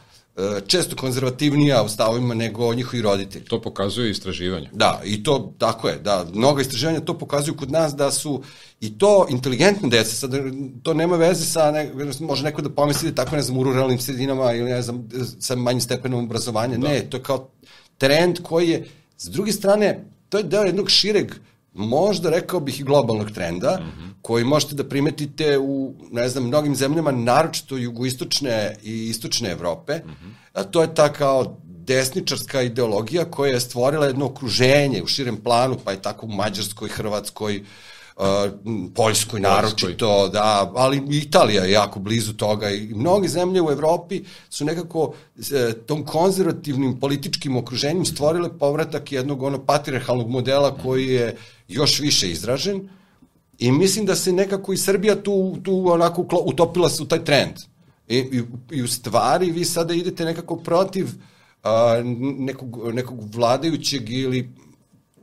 često 0.66 0.97
konzervativnija 0.97 1.83
u 1.83 1.88
stavovima 1.88 2.35
nego 2.35 2.75
njihovi 2.75 3.02
roditelji. 3.02 3.45
To 3.45 3.62
pokazuje 3.62 4.11
istraživanje. 4.11 4.68
Da, 4.73 5.00
i 5.04 5.23
to 5.23 5.54
tako 5.59 5.88
je, 5.88 5.99
da, 5.99 6.26
mnoga 6.35 6.62
istraživanja 6.62 7.00
to 7.00 7.18
pokazuju 7.18 7.57
kod 7.57 7.71
nas 7.71 7.95
da 7.95 8.11
su 8.11 8.42
i 8.80 8.99
to 8.99 9.26
inteligentne 9.30 9.88
dece, 9.88 10.16
sad 10.16 10.30
to 10.83 10.95
nema 10.95 11.16
veze 11.16 11.45
sa, 11.45 11.71
ne, 11.71 11.92
može 12.21 12.45
neko 12.45 12.62
da 12.62 12.71
pomisli 12.71 13.11
da 13.11 13.25
tako, 13.25 13.37
ne 13.37 13.42
znam, 13.42 13.59
u 13.59 13.62
ruralnim 13.62 13.99
sredinama 13.99 14.52
ili 14.52 14.71
ne 14.71 14.83
znam, 14.83 15.09
sa 15.40 15.57
manjim 15.57 15.80
stepenom 15.80 16.25
obrazovanja, 16.25 16.78
da. 16.78 16.88
ne, 16.88 17.11
to 17.11 17.16
je 17.16 17.23
kao 17.23 17.50
trend 17.99 18.38
koji 18.42 18.68
je, 18.68 18.88
s 19.18 19.28
druge 19.28 19.52
strane, 19.52 20.04
to 20.28 20.38
je 20.38 20.45
deo 20.45 20.62
jednog 20.62 20.90
šireg 20.90 21.33
možda 21.78 22.30
rekao 22.30 22.61
bih 22.61 22.80
i 22.80 22.85
globalnog 22.85 23.30
trenda, 23.30 23.80
mm 23.80 23.85
-hmm. 23.85 24.11
koji 24.23 24.44
možete 24.44 24.75
da 24.75 24.88
primetite 24.88 25.58
u, 25.58 25.94
ne 26.12 26.28
znam, 26.28 26.47
mnogim 26.47 26.76
zemljama, 26.76 27.11
naročito 27.11 27.76
jugoistočne 27.76 28.76
i 28.82 29.08
istočne 29.08 29.50
Evrope, 29.50 29.94
mm 29.94 30.11
-hmm. 30.11 30.32
a 30.52 30.64
to 30.64 30.82
je 30.82 30.94
ta 30.94 31.12
kao 31.12 31.56
desničarska 31.62 32.62
ideologija 32.62 33.25
koja 33.25 33.52
je 33.52 33.61
stvorila 33.61 34.06
jedno 34.06 34.26
okruženje 34.26 35.02
u 35.02 35.06
širem 35.06 35.37
planu, 35.37 35.76
pa 35.85 35.90
je 35.90 36.02
tako 36.02 36.26
u 36.26 36.32
Mađarskoj, 36.32 36.88
Hrvatskoj, 36.88 37.56
uh, 37.56 37.66
Poljskoj 38.94 39.40
naročito, 39.40 40.28
da, 40.28 40.72
ali 40.75 41.02
Italija 41.10 41.64
je 41.64 41.72
jako 41.72 42.00
blizu 42.00 42.32
toga 42.32 42.70
i 42.70 42.94
mnoge 42.94 43.28
zemlje 43.28 43.62
u 43.62 43.70
Evropi 43.70 44.25
su 44.50 44.64
nekako 44.64 45.12
e, 45.52 45.72
tom 45.87 46.04
konzervativnim 46.06 47.00
političkim 47.00 47.56
okruženjem 47.56 48.04
stvorile 48.04 48.58
povratak 48.58 49.12
jednog 49.12 49.42
ono 49.42 49.64
patriarhalnog 49.64 50.30
modela 50.30 50.76
koji 50.82 51.06
je 51.06 51.37
još 51.68 52.00
više 52.00 52.30
izražen 52.30 52.88
i 53.58 53.72
mislim 53.72 54.06
da 54.06 54.16
se 54.16 54.32
nekako 54.32 54.72
i 54.72 54.76
Srbija 54.76 55.22
tu, 55.22 55.56
tu 55.62 55.84
onako 55.90 56.26
utopila 56.44 56.88
se 56.88 57.02
u 57.02 57.06
taj 57.06 57.25
trend. 57.25 57.54
I, 58.08 58.16
i, 58.16 58.42
i 58.70 58.82
u 58.82 58.88
stvari 58.88 59.50
vi 59.50 59.64
sada 59.64 59.94
idete 59.94 60.25
nekako 60.25 60.56
protiv 60.56 61.06
a, 61.62 62.00
nekog, 62.38 62.94
nekog 62.94 63.34
vladajućeg 63.34 64.10
ili 64.10 64.48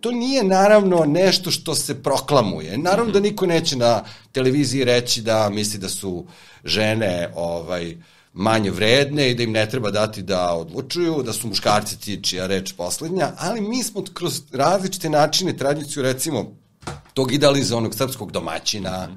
to 0.06 0.12
nije 0.12 0.44
naravno 0.44 1.06
nešto 1.08 1.52
što 1.52 1.76
se 1.76 2.04
proklamuje. 2.04 2.78
Naravno 2.78 3.12
da 3.12 3.20
niko 3.20 3.46
neće 3.46 3.78
na 3.78 4.04
televiziji 4.32 4.84
reći 4.84 5.22
da 5.22 5.50
misli 5.50 5.80
da 5.80 5.90
su 5.90 6.26
žene 6.64 7.32
ovaj 7.36 7.96
manje 8.34 8.72
vredne 8.72 9.32
i 9.32 9.36
da 9.36 9.44
im 9.44 9.52
ne 9.52 9.70
treba 9.70 9.92
dati 9.92 10.22
da 10.22 10.54
odlučuju, 10.54 11.24
da 11.24 11.34
su 11.34 11.48
muškarci 11.48 12.00
ti 12.00 12.24
čija 12.24 12.48
reč 12.48 12.74
poslednja, 12.74 13.32
ali 13.38 13.62
mi 13.62 13.84
smo 13.84 14.04
kroz 14.14 14.42
različite 14.52 15.10
načine 15.10 15.58
tradiciju 15.58 16.04
recimo 16.04 16.54
tog 17.14 17.32
idealizovanog 17.34 17.96
srpskog 17.96 18.32
domaćina, 18.32 19.08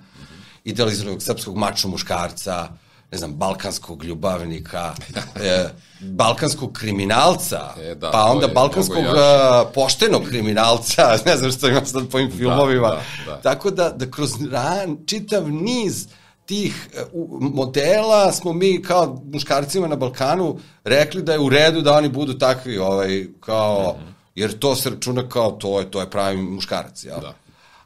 idealizovanog 0.64 1.22
srpskog 1.22 1.56
mačo 1.56 1.88
muškarca, 1.88 2.68
ne 3.12 3.18
znam, 3.18 3.34
balkanskog 3.34 4.04
ljubavnika, 4.04 4.94
e, 5.42 5.68
balkanskog 6.00 6.72
kriminalca, 6.72 7.74
e, 7.80 7.94
da, 7.94 8.10
pa 8.10 8.24
onda 8.24 8.48
balkanskog 8.48 9.04
uh, 9.04 9.70
poštenog 9.74 10.22
kriminalca, 10.28 11.16
ne 11.26 11.36
znam 11.36 11.52
što 11.52 11.68
imam 11.68 11.86
sad 11.86 12.08
po 12.10 12.16
ovim 12.16 12.30
da, 12.30 12.36
filmovima. 12.36 12.88
Da, 12.88 13.02
da, 13.26 13.32
da. 13.32 13.40
Tako 13.40 13.70
da, 13.70 13.90
da 13.90 14.10
kroz 14.10 14.30
ran, 14.50 14.96
čitav 15.06 15.50
niz 15.52 16.06
tih 16.46 16.88
uh, 17.12 17.40
modela 17.40 18.32
smo 18.32 18.52
mi 18.52 18.82
kao 18.82 19.22
muškarcima 19.24 19.86
na 19.86 19.96
Balkanu 19.96 20.58
rekli 20.84 21.22
da 21.22 21.32
je 21.32 21.38
u 21.38 21.48
redu 21.48 21.80
da 21.80 21.94
oni 21.94 22.08
budu 22.08 22.38
takvi, 22.38 22.78
ovaj, 22.78 23.26
kao, 23.40 23.96
mm 23.98 24.02
-hmm. 24.02 24.12
jer 24.34 24.58
to 24.58 24.76
se 24.76 24.90
računa 24.90 25.28
kao 25.28 25.50
to 25.50 25.80
je, 25.80 25.90
to 25.90 26.00
je 26.00 26.10
pravi 26.10 26.36
muškarac, 26.36 27.04
jel? 27.04 27.20
Da. 27.20 27.34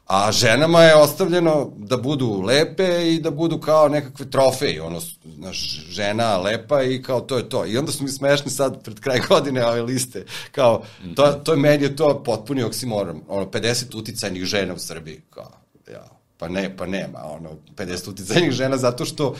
A 0.07 0.31
ženama 0.31 0.81
je 0.83 0.95
ostavljeno 0.95 1.71
da 1.77 1.97
budu 1.97 2.41
lepe 2.41 3.13
i 3.13 3.19
da 3.19 3.31
budu 3.31 3.59
kao 3.59 3.89
nekakve 3.89 4.29
trofeji, 4.29 4.79
ono, 4.79 4.99
znaš, 5.35 5.85
žena 5.89 6.37
lepa 6.37 6.83
i 6.83 7.01
kao 7.01 7.21
to 7.21 7.37
je 7.37 7.49
to. 7.49 7.65
I 7.65 7.77
onda 7.77 7.91
su 7.91 8.03
mi 8.03 8.09
smešni 8.09 8.51
sad 8.51 8.83
pred 8.83 8.99
kraj 8.99 9.19
godine 9.29 9.65
ove 9.65 9.81
liste, 9.81 10.25
kao, 10.51 10.83
to, 11.15 11.31
to 11.31 11.51
je 11.51 11.57
meni 11.57 11.83
je 11.83 11.95
to 11.95 12.23
potpuni 12.23 12.63
oksimoron, 12.63 13.21
ono, 13.27 13.45
50 13.45 13.97
uticajnih 13.97 14.43
žena 14.43 14.73
u 14.73 14.79
Srbiji, 14.79 15.21
kao, 15.29 15.51
ja, 15.91 16.07
pa 16.37 16.47
ne, 16.47 16.77
pa 16.77 16.85
nema, 16.85 17.19
ono, 17.23 17.49
50 17.75 18.09
uticajnih 18.09 18.51
žena 18.51 18.77
zato 18.77 19.05
što 19.05 19.35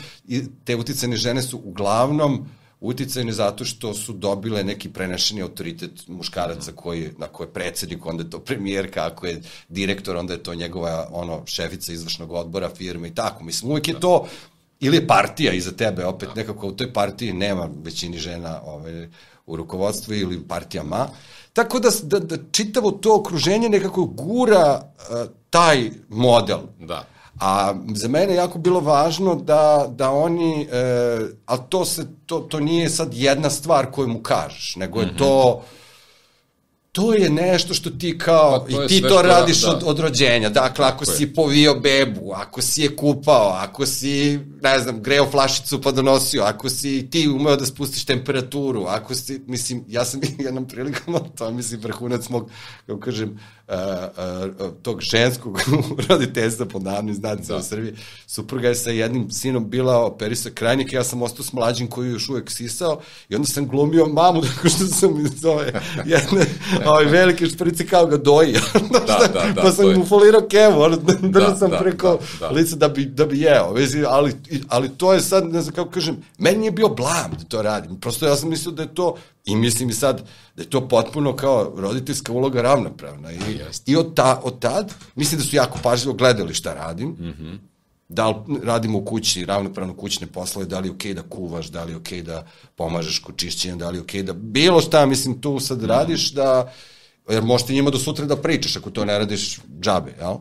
te 0.64 0.76
uticajne 0.76 1.16
žene 1.16 1.42
su 1.42 1.60
uglavnom 1.64 2.34
uh, 2.34 2.46
uticajne 2.84 3.32
zato 3.32 3.64
što 3.64 3.94
su 3.94 4.12
dobile 4.12 4.64
neki 4.64 4.88
prenešeni 4.88 5.42
autoritet 5.42 6.08
muškaraca 6.08 6.72
koji, 6.72 7.10
na 7.18 7.26
koje 7.26 7.46
je 7.46 7.52
predsednik, 7.52 8.06
onda 8.06 8.22
je 8.22 8.30
to 8.30 8.38
premijerka, 8.38 9.06
ako 9.06 9.26
je 9.26 9.42
direktor, 9.68 10.16
onda 10.16 10.32
je 10.32 10.42
to 10.42 10.54
njegova 10.54 11.08
ono, 11.12 11.42
šefica 11.46 11.92
izvršnog 11.92 12.32
odbora 12.32 12.68
firme 12.68 13.08
i 13.08 13.14
tako. 13.14 13.44
Mislim, 13.44 13.70
uvijek 13.70 13.88
je 13.88 14.00
to 14.00 14.26
ili 14.80 14.96
je 14.96 15.06
partija 15.06 15.52
iza 15.52 15.72
tebe, 15.72 16.04
opet 16.04 16.28
da. 16.28 16.34
nekako 16.34 16.68
u 16.68 16.72
toj 16.72 16.92
partiji 16.92 17.32
nema 17.32 17.68
većini 17.82 18.18
žena 18.18 18.60
ovaj, 18.64 19.08
u 19.46 19.56
rukovodstvu 19.56 20.14
ili 20.14 20.42
partijama. 20.48 21.08
Tako 21.52 21.80
da, 21.80 21.88
da, 22.02 22.18
da 22.18 22.36
čitavo 22.52 22.90
to 22.90 23.16
okruženje 23.16 23.68
nekako 23.68 24.04
gura 24.04 24.82
uh, 24.82 25.30
taj 25.50 25.90
model. 26.08 26.58
Da. 26.78 27.13
A 27.40 27.74
za 27.94 28.08
mene 28.08 28.32
je 28.32 28.36
jako 28.36 28.58
bilo 28.58 28.80
važno 28.80 29.34
da, 29.34 29.86
da 29.88 30.10
oni, 30.10 30.68
e, 30.72 31.18
ali 31.46 31.60
to, 31.68 31.84
se, 31.84 32.06
to, 32.26 32.38
to 32.38 32.60
nije 32.60 32.90
sad 32.90 33.14
jedna 33.14 33.50
stvar 33.50 33.90
koju 33.90 34.08
mu 34.08 34.22
kažeš, 34.22 34.76
nego 34.76 35.00
je 35.00 35.06
mm 35.06 35.10
-hmm. 35.10 35.18
to 35.18 35.62
to 36.94 37.14
je 37.14 37.30
nešto 37.30 37.74
što 37.74 37.90
ti 37.90 38.18
kao, 38.18 38.66
pa 38.70 38.84
i 38.84 38.88
ti 38.88 39.02
to 39.02 39.22
radiš 39.22 39.62
da. 39.62 39.70
od, 39.70 39.82
od 39.86 39.98
rođenja. 39.98 40.48
Dakle, 40.48 40.84
ako 40.84 41.04
Tako 41.04 41.16
si 41.16 41.22
je. 41.22 41.34
povio 41.34 41.74
bebu, 41.74 42.32
ako 42.34 42.62
si 42.62 42.82
je 42.82 42.96
kupao, 42.96 43.48
ako 43.48 43.86
si, 43.86 44.40
ne 44.62 44.78
znam, 44.78 45.02
greo 45.02 45.30
flašicu 45.30 45.80
pa 45.80 45.92
donosio, 45.92 46.42
ako 46.42 46.70
si 46.70 47.10
ti 47.10 47.28
umeo 47.28 47.56
da 47.56 47.66
spustiš 47.66 48.04
temperaturu, 48.04 48.84
ako 48.88 49.14
si, 49.14 49.42
mislim, 49.46 49.84
ja 49.88 50.04
sam 50.04 50.20
jednom 50.38 50.68
prilikom, 50.68 51.18
to 51.36 51.50
mislim, 51.50 51.80
vrhunac 51.80 52.28
mog, 52.28 52.50
kako 52.86 53.00
kažem, 53.00 53.38
uh, 53.68 53.74
uh, 54.66 54.72
tog 54.82 55.00
ženskog 55.00 55.58
roditeljstva 56.08 56.66
pod 56.66 56.82
navnim 56.82 57.14
znacima 57.14 57.58
da. 57.58 57.60
u 57.60 57.62
Srbiji. 57.62 57.94
Supruga 58.26 58.68
je 58.68 58.74
sa 58.74 58.90
jednim 58.90 59.30
sinom 59.30 59.70
bila 59.70 60.04
operisa 60.04 60.50
krajnik, 60.50 60.92
ja 60.92 61.04
sam 61.04 61.22
ostao 61.22 61.44
s 61.44 61.52
mlađim 61.52 61.86
koji 61.86 62.06
je 62.06 62.12
još 62.12 62.28
uvek 62.28 62.50
sisao 62.50 63.00
i 63.28 63.34
onda 63.34 63.46
sam 63.46 63.68
glumio 63.68 64.06
mamu 64.06 64.42
tako 64.54 64.68
što 64.68 64.86
sam 64.86 65.26
iz 65.26 65.44
ove 65.44 65.80
jedne 66.04 66.46
ovaj, 66.90 67.04
velike 67.04 67.46
šprice 67.46 67.86
kao 67.86 68.06
ga 68.06 68.16
doji. 68.16 68.52
da, 68.92 68.98
da, 69.08 69.52
da, 69.54 69.62
pa 69.62 69.72
sam 69.72 69.92
mu 69.92 70.06
folirao 70.06 70.48
kevu, 70.48 70.80
ono, 70.80 70.96
da, 71.20 71.56
sam 71.56 71.70
da, 71.70 71.78
preko 71.78 72.18
da, 72.40 72.46
da. 72.46 72.50
lica 72.50 72.76
da 72.76 72.88
bi, 72.88 73.04
da 73.04 73.26
bi 73.26 73.40
jeo. 73.40 73.74
Ali, 74.08 74.32
ali 74.68 74.88
to 74.88 75.12
je 75.12 75.20
sad, 75.20 75.52
ne 75.52 75.62
znam 75.62 75.74
kako 75.74 75.90
kažem, 75.90 76.16
meni 76.38 76.64
je 76.64 76.70
bio 76.70 76.88
blam 76.88 77.30
da 77.38 77.44
to 77.44 77.62
radim. 77.62 78.00
Prosto 78.00 78.26
ja 78.26 78.36
sam 78.36 78.48
mislio 78.48 78.72
da 78.72 78.82
je 78.82 78.94
to 78.94 79.16
I 79.44 79.56
mislim 79.56 79.90
i 79.90 79.92
sad 79.92 80.28
da 80.56 80.62
je 80.62 80.70
to 80.70 80.88
potpuno 80.88 81.36
kao 81.36 81.72
roditeljska 81.76 82.32
uloga 82.32 82.62
ravnopravna. 82.62 83.32
I, 83.32 83.38
i 83.86 83.96
od, 83.96 84.14
ta, 84.14 84.40
od 84.44 84.58
tad, 84.58 84.94
mislim 85.14 85.40
da 85.40 85.46
su 85.46 85.56
jako 85.56 85.78
pažljivo 85.82 86.14
gledali 86.14 86.54
šta 86.54 86.74
radim. 86.74 87.08
Mm 87.08 87.34
-hmm. 87.40 87.58
Da 88.08 88.28
li 88.28 88.36
radimo 88.62 88.98
u 88.98 89.04
kući 89.04 89.44
ravnopravno 89.44 89.96
kućne 89.96 90.26
poslove, 90.26 90.66
da 90.66 90.80
li 90.80 90.88
je 90.88 90.92
okej 90.92 91.12
okay 91.12 91.14
da 91.14 91.22
kuvaš, 91.22 91.66
da 91.66 91.84
li 91.84 91.92
je 91.92 91.96
okej 91.96 92.18
okay 92.18 92.26
da 92.26 92.46
pomažeš 92.76 93.18
kod 93.18 93.36
čišćenja, 93.36 93.76
da 93.76 93.90
li 93.90 93.96
je 93.96 94.00
okej 94.00 94.22
okay 94.22 94.26
da 94.26 94.32
bilo 94.32 94.80
šta, 94.80 95.06
mislim, 95.06 95.40
tu 95.40 95.60
sad 95.60 95.78
mm 95.78 95.80
-hmm. 95.80 95.88
radiš 95.88 96.32
da, 96.32 96.72
jer 97.28 97.42
možete 97.42 97.72
njima 97.72 97.90
do 97.90 97.98
sutra 97.98 98.26
da 98.26 98.36
pričaš 98.36 98.76
ako 98.76 98.90
to 98.90 99.04
ne 99.04 99.18
radiš 99.18 99.60
džabe, 99.80 100.14
jel? 100.20 100.36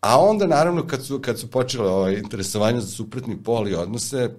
A 0.00 0.20
onda, 0.20 0.46
naravno, 0.46 0.86
kad 0.86 1.04
su, 1.04 1.18
kad 1.18 1.38
su 1.38 1.50
počele 1.50 1.88
ovaj, 1.88 2.14
interesovanja 2.14 2.80
za 2.80 2.86
suprotni 2.86 3.42
pol 3.42 3.68
i 3.68 3.74
odnose, 3.74 4.30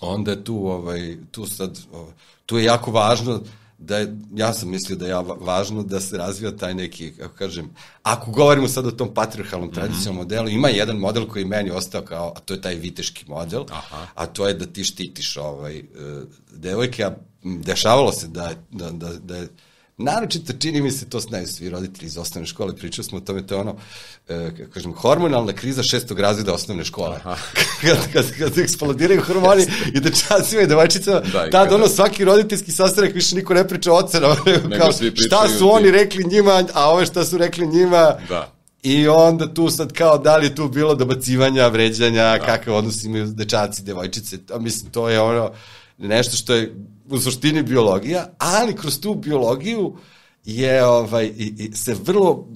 onda 0.00 0.30
je 0.30 0.44
tu, 0.44 0.66
ovaj, 0.66 1.16
tu 1.30 1.46
sad, 1.46 1.78
ovaj, 1.92 2.12
tu 2.46 2.58
je 2.58 2.64
jako 2.64 2.90
važno 2.90 3.40
da 3.78 3.98
je, 3.98 4.16
ja 4.34 4.52
sam 4.52 4.70
mislio 4.70 4.96
da 4.96 5.06
je 5.06 5.14
važno 5.40 5.82
da 5.82 6.00
se 6.00 6.18
razvija 6.18 6.56
taj 6.56 6.74
neki, 6.74 7.12
kako 7.12 7.34
kažem, 7.34 7.70
ako 8.02 8.30
govorimo 8.30 8.68
sad 8.68 8.86
o 8.86 8.90
tom 8.90 9.14
patriarhalnom 9.14 9.68
mm 9.68 9.70
-hmm. 9.70 9.74
tradicionalnom 9.74 10.24
modelu, 10.24 10.48
ima 10.48 10.68
jedan 10.68 10.96
model 10.96 11.26
koji 11.26 11.44
meni 11.44 11.70
ostao 11.70 12.02
kao, 12.02 12.32
a 12.36 12.40
to 12.40 12.54
je 12.54 12.60
taj 12.60 12.74
viteški 12.74 13.24
model, 13.28 13.64
Aha. 13.70 14.06
a 14.14 14.26
to 14.26 14.48
je 14.48 14.54
da 14.54 14.66
ti 14.66 14.84
štitiš 14.84 15.36
ovaj, 15.36 15.80
uh, 15.80 16.22
devojke, 16.52 17.04
a 17.04 17.14
dešavalo 17.42 18.12
se 18.12 18.28
da, 18.28 18.52
da, 18.70 18.90
da, 18.90 19.12
da 19.12 19.36
je 19.36 19.48
Naročito 19.98 20.52
čini 20.52 20.80
mi 20.80 20.90
se, 20.90 21.10
to 21.10 21.20
znaju 21.20 21.46
svi 21.46 21.70
roditelji 21.70 22.06
iz 22.06 22.18
osnovne 22.18 22.46
škole, 22.46 22.76
pričao 22.76 23.04
smo 23.04 23.18
o 23.18 23.20
tome, 23.20 23.46
to 23.46 23.54
je 23.54 23.60
ono, 23.60 23.76
e, 24.28 24.50
kažem, 24.74 24.92
hormonalna 24.92 25.52
kriza 25.52 25.82
šestog 25.82 26.20
razreda 26.20 26.54
osnovne 26.54 26.84
škole. 26.84 27.18
kad, 27.82 28.12
kad, 28.12 28.24
kad 28.38 28.58
eksplodiraju 28.58 29.22
hormoni 29.22 29.66
i 29.94 30.00
dečacima 30.00 30.62
i 30.62 30.66
devojčicama, 30.66 31.20
da, 31.20 31.50
tad 31.50 31.50
kada... 31.50 31.74
ono 31.74 31.88
svaki 31.88 32.24
roditeljski 32.24 32.72
sastanak 32.72 33.14
više 33.14 33.36
niko 33.36 33.54
ne 33.54 33.68
priča 33.68 33.92
o 33.92 33.96
ocenama, 33.96 34.36
kao 34.78 34.92
šta 35.14 35.48
su 35.58 35.72
oni 35.72 35.90
rekli 35.90 36.24
njima, 36.24 36.64
a 36.74 36.90
ove 36.90 37.06
šta 37.06 37.24
su 37.24 37.38
rekli 37.38 37.66
njima, 37.66 38.14
da. 38.28 38.52
I 38.82 39.08
onda 39.08 39.54
tu 39.54 39.70
sad 39.70 39.92
kao 39.92 40.18
da 40.18 40.36
li 40.36 40.46
je 40.46 40.54
tu 40.54 40.68
bilo 40.68 40.94
dobacivanja, 40.94 41.66
vređanja, 41.68 42.22
da. 42.22 42.38
kakve 42.38 42.72
odnosi 42.72 43.06
imaju 43.06 43.26
dečaci, 43.26 43.82
devojčice, 43.82 44.38
a 44.52 44.58
mislim 44.58 44.90
to 44.90 45.08
je 45.08 45.20
ono 45.20 45.52
nešto 45.98 46.36
što 46.36 46.54
je 46.54 46.74
u 47.08 47.18
suštini 47.18 47.62
biologija, 47.62 48.26
ali 48.38 48.76
kroz 48.76 49.00
tu 49.00 49.14
biologiju 49.14 49.96
je 50.44 50.84
ovaj 50.84 51.26
i, 51.26 51.54
i 51.58 51.76
se 51.76 51.94
vrlo 51.94 52.48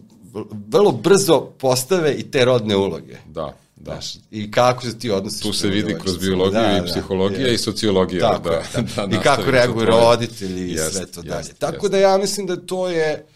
vrlo 0.69 0.93
brzo 0.93 1.41
postave 1.41 2.15
i 2.15 2.31
te 2.31 2.45
rodne 2.45 2.76
uloge. 2.76 3.17
Da. 3.26 3.57
Da. 3.76 3.93
Znaš, 3.93 4.15
I 4.31 4.50
kako 4.50 4.83
se 4.83 4.99
ti 4.99 5.11
odnosiš? 5.11 5.41
Tu 5.41 5.53
se 5.53 5.69
vidi 5.69 5.97
kroz 6.03 6.19
biologiju 6.19 6.61
da, 6.61 6.76
i 6.76 6.81
da, 6.81 6.87
psihologija 6.87 7.47
da, 7.47 7.53
i 7.53 7.59
sociologija. 7.59 8.21
Tako, 8.21 8.50
da, 8.50 8.83
da, 8.97 9.07
da 9.07 9.17
I 9.17 9.21
kako 9.23 9.50
reaguju 9.50 9.87
roditelji 9.87 10.71
i 10.71 10.79
sve 10.79 11.07
to 11.07 11.23
dalje. 11.23 11.38
Jest, 11.38 11.59
Tako 11.59 11.87
jest. 11.87 11.91
da 11.91 11.99
ja 11.99 12.19
mislim 12.19 12.47
da 12.47 12.57
to 12.57 12.88
je 12.88 13.26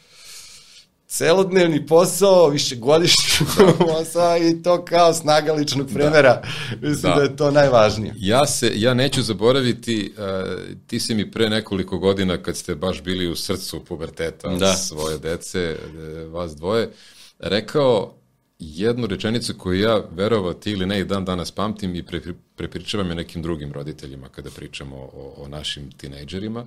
celodnevni 1.06 1.86
posao, 1.86 2.48
višegodišnji 2.48 3.29
i 4.50 4.62
to 4.62 4.84
kao 4.84 5.14
snaga 5.14 5.52
ličnog 5.52 5.88
premera. 5.94 6.42
Da. 6.80 6.88
Mislim 6.88 7.12
da. 7.12 7.16
da 7.16 7.22
je 7.22 7.36
to 7.36 7.50
najvažnije. 7.50 8.14
Ja, 8.16 8.46
se, 8.46 8.72
ja 8.74 8.94
neću 8.94 9.22
zaboraviti, 9.22 10.12
uh, 10.16 10.58
ti 10.86 11.00
si 11.00 11.14
mi 11.14 11.30
pre 11.30 11.48
nekoliko 11.48 11.98
godina 11.98 12.36
kad 12.36 12.56
ste 12.56 12.74
baš 12.74 13.02
bili 13.02 13.28
u 13.28 13.36
srcu 13.36 13.84
puberteta 13.84 14.48
da. 14.48 14.74
svoje 14.74 15.18
dece, 15.18 15.60
e, 15.60 16.24
vas 16.24 16.56
dvoje, 16.56 16.90
rekao 17.38 18.14
jednu 18.58 19.06
rečenicu 19.06 19.54
koju 19.58 19.80
ja 19.80 20.02
verovao 20.12 20.54
ti 20.54 20.70
ili 20.70 20.86
ne 20.86 21.00
i 21.00 21.04
dan 21.04 21.24
danas 21.24 21.50
pamtim 21.50 21.94
i 21.94 22.02
pre, 22.02 22.20
prepričavam 22.56 23.08
je 23.08 23.14
nekim 23.14 23.42
drugim 23.42 23.72
roditeljima 23.72 24.28
kada 24.28 24.50
pričamo 24.50 24.96
o, 24.96 25.34
o 25.36 25.48
našim 25.48 25.90
tinejdžerima. 25.92 26.66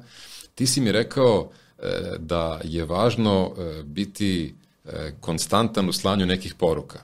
Ti 0.55 0.67
si 0.67 0.81
mi 0.81 0.91
rekao 0.91 1.49
E, 1.83 2.17
da 2.19 2.59
je 2.63 2.85
važno 2.85 3.53
e, 3.57 3.83
biti 3.83 4.45
e, 4.45 4.62
konstantan 5.19 5.89
u 5.89 5.93
slanju 5.93 6.25
nekih 6.25 6.55
poruka. 6.55 7.03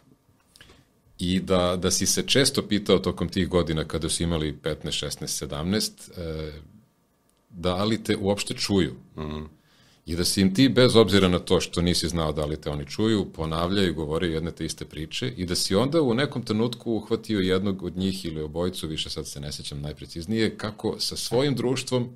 i 1.20 1.40
da, 1.40 1.76
da 1.76 1.92
si 1.92 2.06
se 2.06 2.24
često 2.28 2.62
pitao 2.68 3.00
tokom 3.00 3.30
tih 3.30 3.48
godina 3.48 3.84
kada 3.84 4.10
su 4.10 4.24
imali 4.24 4.58
15, 4.64 5.06
16, 5.06 5.48
17, 5.48 5.92
e, 6.18 6.52
da 7.50 7.84
li 7.84 8.04
te 8.04 8.18
uopšte 8.18 8.54
čuju. 8.54 8.94
Mm 9.16 9.22
-hmm. 9.22 9.48
I 10.06 10.16
da 10.16 10.26
si 10.26 10.42
im 10.42 10.56
ti, 10.56 10.70
bez 10.70 10.96
obzira 10.96 11.28
na 11.28 11.40
to 11.40 11.60
što 11.60 11.82
nisi 11.82 12.10
znao 12.10 12.34
da 12.34 12.46
li 12.46 12.62
te 12.62 12.70
oni 12.70 12.86
čuju, 12.86 13.26
ponavljaju 13.34 13.90
i 13.90 13.94
govore 13.94 14.28
jedne 14.28 14.52
te 14.52 14.66
iste 14.66 14.86
priče 14.86 15.34
i 15.38 15.46
da 15.46 15.56
si 15.56 15.76
onda 15.76 16.02
u 16.02 16.14
nekom 16.14 16.44
trenutku 16.44 16.92
uhvatio 16.92 17.40
jednog 17.40 17.84
od 17.84 17.98
njih 17.98 18.26
ili 18.26 18.42
obojicu, 18.42 18.88
više 18.88 19.10
sad 19.10 19.28
se 19.28 19.40
ne 19.40 19.52
sećam 19.52 19.82
najpreciznije, 19.82 20.58
kako 20.58 20.96
sa 21.00 21.16
svojim 21.16 21.56
društvom 21.56 22.10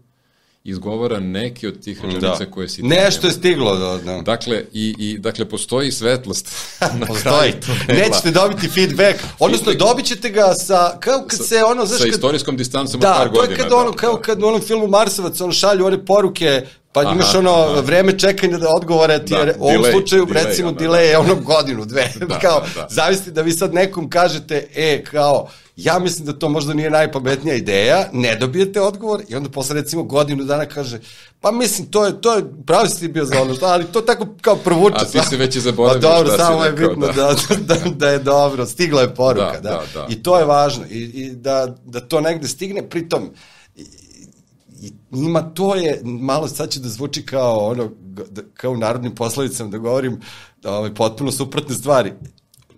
izgovara 0.64 1.20
neki 1.20 1.68
od 1.68 1.84
tih 1.84 2.02
rečenica 2.02 2.46
da. 2.46 2.52
koje 2.52 2.70
si... 2.70 2.84
Nešto 2.84 3.28
je 3.28 3.34
stiglo. 3.34 3.76
Da, 3.76 3.98
da. 3.98 4.22
Dakle, 4.22 4.64
i, 4.74 4.96
i, 4.98 5.18
dakle, 5.18 5.50
postoji 5.50 5.92
svetlost. 5.92 6.56
na 7.00 7.06
postoji. 7.06 7.54
Nećete 7.88 8.32
dobiti 8.32 8.70
feedback. 8.70 9.20
Odnosno, 9.40 9.66
feedback. 9.66 9.90
dobit 9.90 10.06
ćete 10.06 10.30
ga 10.30 10.54
sa... 10.54 10.98
Kao 11.00 11.26
kad 11.28 11.40
sa, 11.40 11.44
se 11.44 11.64
ono... 11.64 11.86
Znaš, 11.86 12.00
sa 12.00 12.06
kad, 12.06 12.14
istorijskom 12.14 12.58
distancom 12.58 13.00
da, 13.00 13.14
par 13.18 13.30
godina. 13.30 13.42
Da, 13.42 13.56
to 13.56 13.62
je 13.62 13.70
kad 13.70 13.74
ono, 13.74 13.92
kao 13.92 14.18
kad 14.18 14.44
u 14.44 14.46
onom 14.46 14.62
filmu 14.62 14.88
Marsovac, 14.88 15.42
ono 15.42 15.54
šalju 15.54 15.86
one 15.86 16.06
poruke 16.06 16.66
Pa 16.94 17.02
aha, 17.02 17.14
imaš 17.14 17.36
ono 17.36 17.52
aha. 17.52 17.82
vreme 17.82 18.20
čekanja 18.20 18.58
da 18.58 18.70
odgovore 18.70 19.26
ti, 19.26 19.34
da, 19.34 19.54
u 19.60 19.64
ovom 19.64 19.84
delay, 19.84 19.92
slučaju 19.92 20.26
delay, 20.26 20.34
recimo 20.34 20.70
onda, 20.70 20.84
delay 20.84 21.10
je 21.10 21.18
ono 21.18 21.36
godinu, 21.36 21.86
dve. 21.86 22.12
Da, 22.28 22.40
kao, 22.40 22.60
da, 22.60 22.82
da. 22.82 22.88
zavisli 22.90 23.32
da 23.32 23.42
vi 23.42 23.52
sad 23.52 23.74
nekom 23.74 24.10
kažete, 24.10 24.68
e, 24.76 25.04
kao, 25.04 25.50
ja 25.76 26.00
mislim 26.00 26.26
da 26.26 26.34
to 26.34 26.50
možda 26.50 26.74
nije 26.74 26.90
najpametnija 26.90 27.56
ideja, 27.56 28.10
ne 28.14 28.36
dobijete 28.36 28.82
odgovor 28.82 29.24
i 29.28 29.36
onda 29.36 29.50
posle 29.50 29.76
recimo 29.76 30.04
godinu 30.04 30.44
dana 30.44 30.66
kaže, 30.66 31.00
pa 31.42 31.52
mislim, 31.52 31.88
to 31.92 32.06
je, 32.06 32.22
to 32.22 32.34
je, 32.34 32.44
pravi 32.66 32.90
si 32.90 33.00
ti 33.00 33.08
bio 33.08 33.26
za 33.26 33.42
ono, 33.42 33.56
ali 33.62 33.86
to 33.86 34.02
tako 34.02 34.28
kao 34.42 34.56
provuče. 34.56 34.98
A 35.00 35.06
ti 35.06 35.20
se 35.30 35.38
već 35.38 35.56
i 35.56 35.60
zaboravio 35.60 36.02
pa, 36.02 36.08
dobro, 36.08 36.34
šta 36.34 36.46
samo 36.46 36.64
je 36.66 36.72
bitno 36.72 37.08
da. 37.08 37.36
Da, 37.50 37.76
da, 37.76 37.90
da 37.90 38.10
je 38.10 38.20
dobro, 38.20 38.66
stigla 38.66 39.02
je 39.02 39.16
poruka, 39.16 39.60
da, 39.62 39.70
da. 39.70 39.84
da, 39.94 40.00
da. 40.00 40.08
I 40.10 40.24
to 40.24 40.40
je 40.40 40.46
važno, 40.46 40.84
i, 40.90 41.00
i 41.00 41.32
da, 41.32 41.76
da 41.86 42.00
to 42.00 42.22
negde 42.22 42.48
stigne, 42.48 42.90
pritom, 42.90 43.30
i 44.82 44.94
ima 45.12 45.42
to 45.42 45.76
je, 45.76 46.02
malo 46.04 46.48
sad 46.48 46.70
će 46.70 46.80
da 46.80 46.90
zvuči 46.90 47.26
kao 47.26 47.58
ono, 47.58 47.90
da, 48.30 48.42
kao 48.54 48.72
u 48.72 48.78
narodnim 48.78 49.16
poslovicama 49.16 49.70
da 49.70 49.78
govorim 49.78 50.22
da, 50.62 50.74
ovaj, 50.74 50.94
potpuno 50.94 51.32
suprotne 51.32 51.76
stvari. 51.76 52.14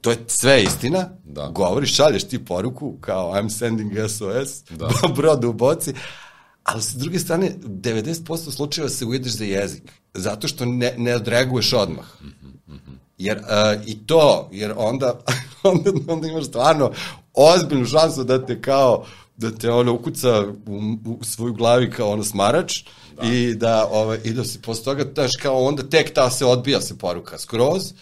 To 0.06 0.12
je 0.12 0.18
sve 0.28 0.64
istina, 0.64 1.10
da. 1.24 1.48
govoriš, 1.48 1.96
šalješ 1.96 2.24
ti 2.24 2.46
poruku 2.46 2.98
kao 3.02 3.32
I'm 3.32 3.50
sending 3.50 3.92
SOS, 4.10 4.64
da. 4.70 4.90
brod 5.18 5.46
u 5.46 5.54
boci, 5.54 5.94
ali 6.64 6.82
sa 6.82 6.98
druge 6.98 7.20
strane, 7.20 7.52
90% 7.64 8.52
slučajeva 8.52 8.90
se 8.90 9.06
ujedeš 9.06 9.32
za 9.32 9.46
jezik, 9.46 9.92
zato 10.14 10.48
što 10.48 10.66
ne, 10.66 10.94
ne 10.98 11.16
odreaguješ 11.16 11.74
odmah. 11.74 12.06
Mm 12.22 12.28
-hmm. 12.68 12.96
Jer, 13.18 13.38
uh, 13.38 13.88
i 13.88 13.98
to, 14.08 14.50
jer 14.52 14.74
onda, 14.78 15.20
onda, 15.64 15.92
onda 16.08 16.28
imaš 16.28 16.46
stvarno 16.46 16.92
ozbiljnu 17.34 17.86
šansu 17.86 18.24
da 18.24 18.46
te 18.46 18.62
kao 18.62 19.06
da 19.38 19.52
te 19.52 19.72
ono 19.72 19.94
ukuca 19.94 20.42
u, 20.68 20.98
u 21.20 21.24
svoju 21.24 21.54
glavi 21.54 21.92
kao 21.92 22.10
ono 22.10 22.24
smarač 22.24 22.84
da. 23.16 23.28
i 23.28 23.56
da 23.56 23.88
ovaj 23.92 24.20
i 24.24 24.34
da 24.34 24.44
se 24.44 24.62
posle 24.62 24.84
toga 24.84 25.04
daš 25.04 25.32
kao 25.42 25.64
onda 25.64 25.90
tek 25.90 26.14
ta 26.14 26.30
se 26.30 26.46
odbija 26.46 26.82
se 26.82 26.98
poruka 26.98 27.38
skroz 27.38 27.94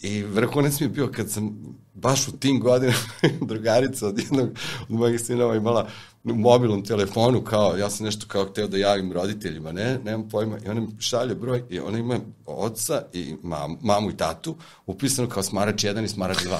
i 0.00 0.22
vrhunac 0.22 0.80
mi 0.80 0.84
je 0.84 0.90
bio 0.90 1.08
kad 1.08 1.30
sam 1.30 1.76
baš 1.96 2.28
u 2.28 2.32
tim 2.32 2.60
godinama 2.60 2.98
drugarica 3.48 4.06
od 4.06 4.18
jednog 4.18 4.48
od 4.80 4.90
mojih 4.90 5.20
sinova 5.20 5.56
imala 5.56 5.88
u 6.24 6.34
mobilnom 6.34 6.84
telefonu, 6.84 7.40
kao, 7.40 7.76
ja 7.76 7.90
sam 7.90 8.06
nešto 8.06 8.26
kao 8.28 8.44
hteo 8.44 8.66
da 8.66 8.76
javim 8.76 9.12
roditeljima, 9.12 9.72
ne, 9.72 9.98
nemam 10.04 10.28
pojma, 10.28 10.58
i 10.66 10.68
ona 10.68 10.80
mi 10.80 10.86
šalje 10.98 11.34
broj, 11.34 11.62
i 11.70 11.80
ona 11.80 11.98
ima 11.98 12.18
oca 12.46 13.02
i 13.12 13.34
mam, 13.42 13.78
mamu 13.82 14.10
i 14.10 14.16
tatu, 14.16 14.56
upisano 14.86 15.28
kao 15.28 15.42
smarač 15.42 15.84
1 15.84 16.04
i 16.04 16.08
smarač 16.08 16.38
2. 16.38 16.56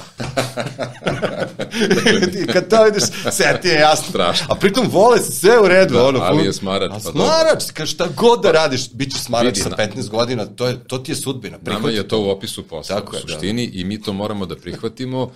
I 2.43 2.47
kad 2.47 2.69
to 2.69 2.83
vidiš, 2.83 3.03
sve 3.31 3.59
ti 3.61 3.67
je 3.67 3.73
jasno. 3.73 4.09
Strašno. 4.09 4.47
A 4.49 4.55
pritom 4.55 4.87
vole 4.91 5.19
se 5.19 5.31
sve 5.31 5.59
u 5.59 5.67
redu. 5.67 5.93
Da, 5.93 6.05
ono, 6.05 6.19
ali 6.19 6.45
je 6.45 6.53
smarač. 6.53 6.91
A 6.91 6.93
pa 6.93 6.99
smarač, 6.99 7.65
pa 7.67 7.73
kad 7.73 7.87
šta 7.87 8.07
god 8.15 8.41
da 8.41 8.51
radiš, 8.51 8.91
bit 8.91 9.11
će 9.11 9.19
smarač 9.19 9.57
sa 9.57 9.69
15 9.69 10.09
godina, 10.09 10.45
to, 10.45 10.67
je, 10.67 10.83
to 10.83 10.97
ti 10.97 11.11
je 11.11 11.15
sudbina. 11.15 11.57
Prihvati 11.57 11.85
Nama 11.85 11.97
je 11.97 12.07
to 12.07 12.21
u 12.21 12.29
opisu 12.29 12.63
posla, 12.63 12.95
Tako 12.95 13.09
u 13.09 13.13
da. 13.13 13.19
suštini, 13.19 13.67
da. 13.67 13.79
i 13.79 13.83
mi 13.83 14.01
to 14.01 14.13
moramo 14.13 14.45
da 14.45 14.55
prihvatimo. 14.55 15.26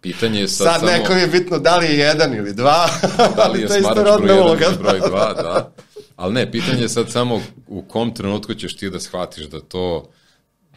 Pitanje 0.00 0.40
je 0.40 0.48
sad, 0.48 0.66
sad 0.66 0.80
samo... 0.80 0.92
nekom 0.92 1.18
je 1.18 1.26
bitno 1.26 1.58
da 1.58 1.76
li 1.76 1.86
je 1.86 1.98
jedan 1.98 2.34
ili 2.34 2.54
dva. 2.54 2.88
Da 3.36 3.48
li 3.48 3.60
je 3.60 3.68
smarač 3.68 4.20
broj 4.22 4.38
jedan 4.38 4.72
ili 4.72 4.78
broj 4.78 5.00
dva, 5.00 5.34
da. 5.34 5.72
Ali 6.16 6.34
ne, 6.34 6.50
pitanje 6.52 6.82
je 6.82 6.88
sad 6.88 7.10
samo 7.10 7.42
u 7.66 7.82
kom 7.82 8.14
trenutku 8.14 8.54
ćeš 8.54 8.76
ti 8.76 8.90
da 8.90 9.00
shvatiš 9.00 9.44
da 9.44 9.60
to 9.60 10.10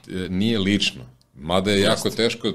e, 0.07 0.29
nije 0.29 0.59
lično. 0.59 1.01
Mada 1.33 1.71
je 1.71 1.81
jako 1.81 2.09
teško 2.09 2.53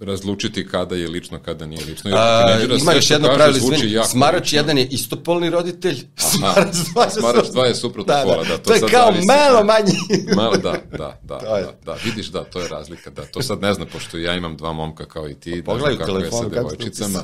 razlučiti 0.00 0.68
kada 0.68 0.94
je 0.94 1.08
lično, 1.08 1.38
kada 1.38 1.66
nije 1.66 1.84
lično. 1.84 2.10
A, 2.14 2.56
ima 2.80 2.92
još 2.92 3.10
jedno 3.10 3.28
pravilo, 3.34 3.56
izvini, 3.56 4.04
smarač 4.04 4.52
jedan 4.52 4.78
je 4.78 4.86
istopolni 4.86 5.50
roditelj, 5.50 5.96
smarač 6.16 6.76
dva 6.92 7.04
je, 7.04 7.10
smarač 7.10 7.46
dva 7.52 7.66
je 7.66 7.74
suprotno 7.74 8.14
da, 8.14 8.22
pola. 8.24 8.44
Da, 8.44 8.58
to, 8.58 8.64
to 8.64 8.74
je 8.74 8.80
kao 8.80 9.06
zavisi. 9.06 9.26
malo 9.26 9.64
manji. 9.64 9.92
malo, 10.40 10.56
da, 10.56 10.72
da, 10.90 11.18
da, 11.22 11.38
da, 11.38 11.72
da, 11.84 11.96
vidiš 12.04 12.26
da, 12.26 12.44
to 12.44 12.60
je 12.60 12.68
razlika, 12.68 13.10
da, 13.10 13.22
to 13.22 13.42
sad 13.42 13.60
ne 13.60 13.74
znam, 13.74 13.88
pošto 13.92 14.18
ja 14.18 14.34
imam 14.34 14.56
dva 14.56 14.72
momka 14.72 15.04
kao 15.04 15.28
i 15.28 15.34
ti, 15.34 15.62
pa, 15.66 15.72
Pogledaj 15.72 15.96
kako 15.96 16.12
telefon, 16.12 16.44
je 16.44 16.50
sa 16.50 16.54
devojčicama. 16.54 17.22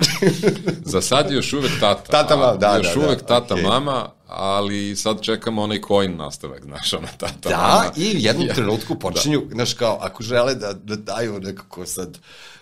Za 0.85 1.01
sad 1.01 1.31
je 1.31 1.37
još 1.37 1.53
uvek 1.53 1.81
tata. 1.81 2.11
Tata 2.11 2.37
mama, 2.37 2.57
da, 2.57 2.77
još 2.77 2.95
da, 2.95 3.01
uvek 3.01 3.21
da, 3.21 3.27
tata 3.27 3.55
okay. 3.55 3.63
mama, 3.63 4.11
ali 4.27 4.97
sad 4.97 5.23
čekamo 5.23 5.63
onaj 5.63 5.81
coin 5.89 6.17
nastavak, 6.17 6.65
znaš, 6.65 6.93
ona 6.93 7.09
da, 7.19 7.27
mama. 7.51 7.83
Da, 7.83 7.93
i 7.97 8.17
u 8.17 8.19
jednom 8.19 8.49
trenutku 8.55 8.99
počinju, 8.99 9.41
da. 9.41 9.55
znaš, 9.55 9.75
kao, 9.75 9.99
ako 10.01 10.23
žele 10.23 10.55
da, 10.55 10.73
da 10.73 10.97
daju 10.97 11.41
nekako 11.41 11.87
sad 11.87 12.19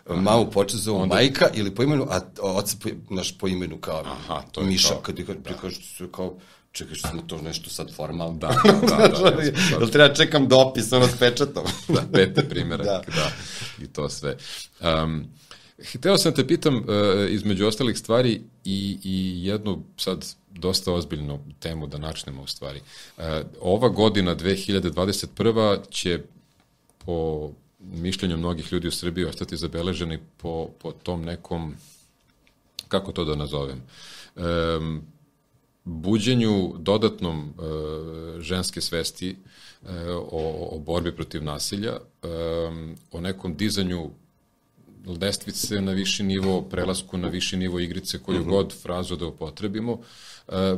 mamu 0.09 0.51
počne 0.51 0.79
zovu 0.79 1.01
onda... 1.01 1.15
majka 1.15 1.49
ili 1.55 1.75
po 1.75 1.83
imenu, 1.83 2.07
a 2.11 2.21
oca 2.41 2.77
po, 2.83 2.89
naš 3.11 3.39
po 3.39 3.49
imenu 3.49 3.79
kao 3.79 4.03
Aha, 4.07 4.43
to 4.53 4.61
je 4.61 4.67
Miša, 4.67 4.95
kad, 5.03 5.17
kad 5.27 5.37
da. 5.37 5.43
prikažu 5.43 5.83
se 5.83 6.09
kao 6.13 6.37
čekaj 6.73 6.95
što 6.95 7.09
smo 7.09 7.23
to 7.23 7.43
nešto 7.43 7.71
sad 7.71 7.95
formalno. 7.97 8.39
Da, 8.39 8.49
da, 8.65 8.97
da. 8.97 9.31
da, 9.31 9.31
da 9.31 9.43
Jel 9.79 9.89
treba 9.89 10.15
čekam 10.15 10.49
dopis, 10.49 10.93
ono 10.93 11.07
s 11.07 11.19
pečatom? 11.19 11.65
da, 11.89 12.03
pete 12.13 12.49
primere, 12.49 12.85
da. 12.91 13.03
da, 13.15 13.31
i 13.83 13.87
to 13.87 14.09
sve. 14.09 14.37
Um, 14.81 15.27
Hteo 15.85 16.19
sam 16.19 16.35
te 16.35 16.47
pitam, 16.47 16.77
uh, 16.77 16.85
između 17.29 17.67
ostalih 17.67 17.99
stvari, 17.99 18.41
i, 18.65 18.99
i 19.05 19.47
jednu 19.47 19.83
sad 19.97 20.35
dosta 20.51 20.93
ozbiljnu 20.93 21.39
temu 21.61 21.87
da 21.87 21.99
načnemo 21.99 22.43
u 22.43 22.47
stvari. 22.47 22.81
Uh, 23.17 23.25
ova 23.61 23.89
godina, 23.89 24.37
2021. 24.37 25.91
će 25.91 26.21
po 26.99 27.51
mišljenju 27.81 28.37
mnogih 28.37 28.73
ljudi 28.73 28.89
u 28.89 28.93
Srbiji 28.93 29.25
ostati 29.25 29.57
zabeleženi 29.57 30.19
po, 30.37 30.69
po 30.79 30.93
tom 30.93 31.23
nekom, 31.25 31.75
kako 32.89 33.13
to 33.13 33.25
da 33.25 33.37
nazovem, 33.37 33.83
um, 34.37 35.03
buđenju 35.85 36.75
dodatnom 36.79 37.41
e, 37.41 38.41
ženske 38.41 38.81
svesti 38.81 39.31
e, 39.31 39.37
o, 40.11 40.69
o 40.71 40.79
borbi 40.79 41.17
protiv 41.17 41.45
nasilja, 41.45 41.93
e, 41.93 42.29
o 43.13 43.21
nekom 43.21 43.57
dizanju 43.57 44.11
lestvice 45.07 45.81
na 45.81 45.93
viši 45.93 46.23
nivo, 46.23 46.63
prelasku 46.63 47.19
na 47.19 47.29
viši 47.29 47.57
nivo 47.57 47.81
igrice, 47.81 48.19
koju 48.19 48.41
mm 48.41 48.45
-hmm. 48.45 48.51
god 48.51 48.73
frazu 48.83 49.17
da 49.17 49.27
upotrebimo, 49.27 50.01
e, 50.49 50.77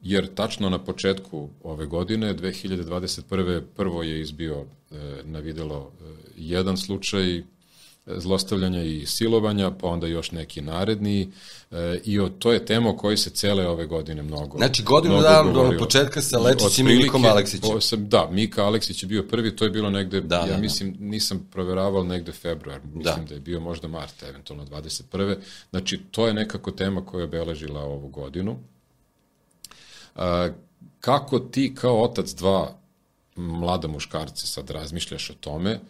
jer 0.00 0.34
tačno 0.34 0.70
na 0.70 0.78
početku 0.78 1.50
ove 1.62 1.86
godine, 1.86 2.34
2021. 2.34 3.62
prvo 3.76 4.02
je 4.02 4.20
izbio 4.20 4.64
e, 4.90 4.96
na 5.24 5.38
videlo 5.38 5.92
e, 6.00 6.04
jedan 6.36 6.76
slučaj 6.76 7.42
zlostavljanja 8.06 8.82
i 8.82 9.06
silovanja, 9.06 9.70
pa 9.70 9.88
onda 9.88 10.06
još 10.06 10.32
neki 10.32 10.60
naredni 10.60 11.32
e, 11.70 12.00
i 12.04 12.20
o, 12.20 12.28
to 12.28 12.52
je 12.52 12.64
tema 12.64 12.90
o 12.90 12.96
kojoj 12.96 13.16
se 13.16 13.30
cele 13.30 13.68
ove 13.68 13.86
godine 13.86 14.22
mnogo 14.22 14.58
Znači 14.58 14.82
godinu 14.82 15.20
dana 15.20 15.52
do 15.52 15.72
početka 15.78 16.22
sa 16.22 16.38
Lečićim 16.38 16.88
i 16.88 16.96
Mikom 16.96 17.24
Aleksićem. 17.24 17.80
Sam, 17.80 18.08
da, 18.08 18.28
Mika 18.30 18.64
Aleksić 18.64 19.02
je 19.02 19.06
bio 19.06 19.22
prvi, 19.22 19.56
to 19.56 19.64
je 19.64 19.70
bilo 19.70 19.90
negde, 19.90 20.20
da, 20.20 20.36
ja 20.36 20.46
da, 20.46 20.52
da. 20.52 20.58
mislim, 20.58 20.92
da. 20.92 21.04
nisam 21.04 21.48
proveravao 21.52 22.04
negde 22.04 22.32
februar, 22.32 22.80
mislim 22.94 23.24
da. 23.24 23.28
da 23.28 23.34
je 23.34 23.40
bio 23.40 23.60
možda 23.60 23.88
mart, 23.88 24.22
eventualno 24.22 24.64
21. 24.64 25.36
Znači, 25.70 26.00
to 26.10 26.26
je 26.26 26.34
nekako 26.34 26.70
tema 26.70 27.04
koja 27.06 27.20
je 27.20 27.24
obeležila 27.24 27.80
ovu 27.80 28.08
godinu. 28.08 28.58
A, 30.14 30.48
kako 31.00 31.38
ti 31.38 31.74
kao 31.74 32.02
otac 32.02 32.30
dva 32.30 32.76
mlada 33.36 33.88
muškarca 33.88 34.46
sad 34.46 34.70
razmišljaš 34.70 35.30
o 35.30 35.34
tome, 35.40 35.80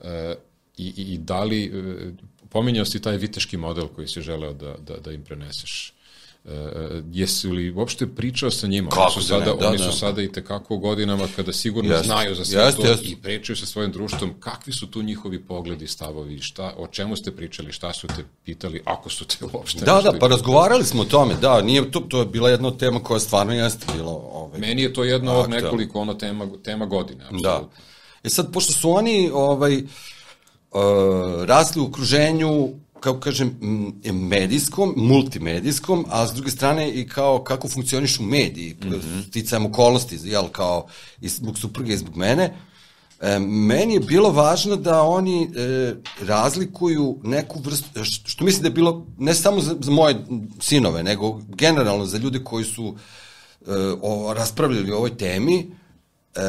e, 0.00 0.34
i, 0.78 0.92
i, 0.96 1.02
i 1.14 1.18
da 1.18 1.44
li, 1.44 1.64
e, 1.64 2.12
pominjao 2.48 2.84
si 2.84 3.02
taj 3.02 3.16
viteški 3.16 3.56
model 3.56 3.88
koji 3.88 4.08
si 4.08 4.20
želeo 4.20 4.52
da, 4.52 4.74
da, 4.86 4.96
da 4.96 5.12
im 5.12 5.24
preneseš. 5.24 5.92
Uh, 6.44 6.52
jesi 7.12 7.48
li 7.48 7.70
uopšte 7.70 8.06
pričao 8.06 8.50
sa 8.50 8.66
njima? 8.66 8.90
Kako 8.90 9.02
oni 9.02 9.12
su 9.12 9.22
sada, 9.22 9.44
da, 9.44 9.54
da, 9.54 9.68
oni 9.68 9.78
da. 9.78 9.84
su 9.84 9.98
sada 9.98 10.22
i 10.22 10.32
tekako 10.32 10.74
u 10.74 10.78
godinama 10.78 11.28
kada 11.36 11.52
sigurno 11.52 11.94
jest, 11.94 12.04
znaju 12.04 12.34
za 12.34 12.44
sve 12.44 12.62
jest, 12.62 12.76
to 12.76 12.86
jest. 12.86 13.04
i 13.04 13.16
pričaju 13.16 13.56
sa 13.56 13.66
svojim 13.66 13.92
društvom. 13.92 14.34
Kakvi 14.40 14.72
su 14.72 14.86
tu 14.86 15.02
njihovi 15.02 15.42
pogledi, 15.42 15.86
stavovi, 15.86 16.40
šta, 16.40 16.74
o 16.76 16.86
čemu 16.86 17.16
ste 17.16 17.36
pričali, 17.36 17.72
šta 17.72 17.92
su 17.92 18.06
te 18.06 18.24
pitali, 18.44 18.82
ako 18.84 19.10
su 19.10 19.24
te 19.24 19.44
uopšte 19.52 19.84
Da, 19.84 20.00
da, 20.00 20.12
pa 20.20 20.26
razgovarali 20.26 20.84
smo 20.84 21.02
o 21.02 21.04
tome, 21.04 21.34
da, 21.34 21.62
nije 21.62 21.90
to, 21.90 22.00
to 22.00 22.20
je 22.20 22.26
bila 22.26 22.50
jedna 22.50 22.70
tema 22.70 23.02
koja 23.02 23.20
stvarno 23.20 23.52
jeste 23.54 23.86
bilo... 23.94 24.12
Ovaj, 24.32 24.60
Meni 24.60 24.82
je 24.82 24.92
to 24.92 25.04
jedno 25.04 25.32
od 25.32 25.50
nekoliko 25.50 26.00
ono 26.00 26.14
tema, 26.14 26.48
tema 26.64 26.86
godine. 26.86 27.24
Absolutno. 27.24 27.50
Da. 27.50 27.68
E 28.24 28.28
sad, 28.28 28.52
pošto 28.52 28.72
su 28.72 28.90
oni 28.90 29.30
ovaj, 29.32 29.76
uh, 29.76 29.88
rasli 31.46 31.82
u 31.82 31.86
okruženju 31.86 32.68
kako 33.00 33.20
kažem, 33.20 33.56
medijskom, 34.12 34.94
multimedijskom, 34.96 36.04
a 36.08 36.26
s 36.26 36.32
druge 36.32 36.50
strane 36.50 36.90
i 36.90 37.08
kao 37.08 37.42
kako 37.44 37.68
funkcionišu 37.68 38.22
mediji, 38.22 38.76
mm 38.84 38.88
-hmm. 38.88 39.28
sticajem 39.28 39.66
okolnosti, 39.66 40.18
jel, 40.22 40.48
kao 40.48 40.86
i 41.20 41.28
zbog 41.28 41.58
supruge 41.58 41.92
i 41.92 41.96
zbog 41.96 42.16
mene, 42.16 42.54
E, 43.20 43.38
meni 43.38 43.94
je 43.94 44.00
bilo 44.00 44.30
važno 44.30 44.76
da 44.76 45.02
oni 45.02 45.42
e, 45.42 45.94
razlikuju 46.20 47.18
neku 47.22 47.60
vrstu, 47.60 48.04
što 48.04 48.44
mislim 48.44 48.62
da 48.62 48.68
je 48.68 48.72
bilo 48.72 49.06
ne 49.18 49.34
samo 49.34 49.60
za, 49.60 49.76
za 49.80 49.90
moje 49.90 50.24
sinove, 50.60 51.02
nego 51.02 51.40
generalno 51.48 52.06
za 52.06 52.18
ljude 52.18 52.44
koji 52.44 52.64
su 52.64 52.94
e, 53.66 53.70
o, 54.02 54.34
raspravljali 54.34 54.92
o 54.92 54.96
ovoj 54.96 55.16
temi, 55.16 55.70
e, 56.34 56.40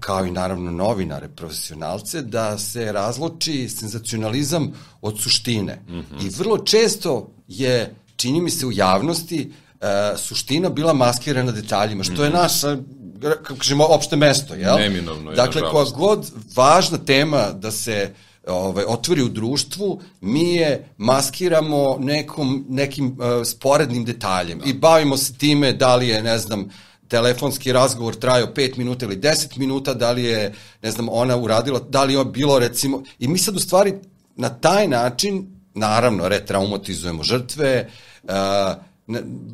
kao 0.00 0.26
i 0.26 0.30
naravno 0.30 0.70
novinare, 0.70 1.28
profesionalce, 1.28 2.22
da 2.22 2.58
se 2.58 2.92
razloči 2.92 3.68
senzacionalizam 3.68 4.72
od 5.00 5.20
suštine. 5.20 5.82
Mm 5.88 5.92
-hmm. 5.92 6.26
I 6.26 6.28
vrlo 6.38 6.58
često 6.58 7.30
je, 7.48 7.94
čini 8.16 8.40
mi 8.40 8.50
se 8.50 8.66
u 8.66 8.72
javnosti, 8.72 9.52
e, 9.80 9.86
suština 10.16 10.68
bila 10.68 10.92
maskirana 10.92 11.52
detaljima, 11.52 12.04
što 12.04 12.12
mm 12.12 12.16
-hmm. 12.16 12.22
je 12.22 12.28
mhm. 12.28 12.38
naša 12.38 12.76
kako 13.20 13.54
kažemo, 13.54 13.84
opšte 13.84 14.16
mesto, 14.16 14.54
jel? 14.54 14.78
Neminovno 14.78 15.30
je, 15.30 15.36
Dakle, 15.36 15.62
koja 15.70 15.84
god 15.84 16.30
važna 16.56 16.98
tema 16.98 17.52
da 17.52 17.70
se 17.70 18.14
ovaj, 18.46 18.84
otvori 18.88 19.22
u 19.22 19.28
društvu, 19.28 20.00
mi 20.20 20.54
je 20.54 20.88
maskiramo 20.96 21.96
nekom, 22.00 22.66
nekim 22.68 23.06
uh, 23.06 23.46
sporednim 23.46 24.04
detaljem 24.04 24.58
da. 24.58 24.64
i 24.64 24.72
bavimo 24.72 25.16
se 25.16 25.34
time 25.34 25.72
da 25.72 25.96
li 25.96 26.08
je, 26.08 26.22
ne 26.22 26.38
znam, 26.38 26.68
telefonski 27.10 27.72
razgovor 27.72 28.14
trajao 28.14 28.46
5 28.46 28.78
minuta 28.78 29.06
ili 29.06 29.16
10 29.16 29.58
minuta, 29.58 29.94
da 29.94 30.10
li 30.10 30.24
je, 30.24 30.54
ne 30.82 30.90
znam, 30.90 31.08
ona 31.10 31.36
uradila, 31.36 31.80
da 31.88 32.04
li 32.04 32.14
je 32.14 32.24
bilo, 32.24 32.58
recimo, 32.58 33.02
i 33.18 33.28
mi 33.28 33.38
sad 33.38 33.56
u 33.56 33.58
stvari 33.58 33.94
na 34.36 34.48
taj 34.48 34.88
način, 34.88 35.46
naravno, 35.74 36.28
retraumatizujemo 36.28 37.22
žrtve, 37.22 37.90
uh, 38.22 38.30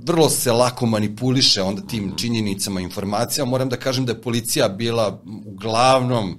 vrlo 0.04 0.28
se 0.28 0.52
lako 0.52 0.86
manipuliše 0.86 1.62
onda 1.62 1.82
tim 1.82 2.04
mhm. 2.04 2.16
činjenicama, 2.16 2.80
informacijama. 2.80 3.50
Moram 3.50 3.68
da 3.68 3.76
kažem 3.76 4.06
da 4.06 4.12
je 4.12 4.22
policija 4.22 4.68
bila 4.68 5.20
uglavnom 5.46 6.30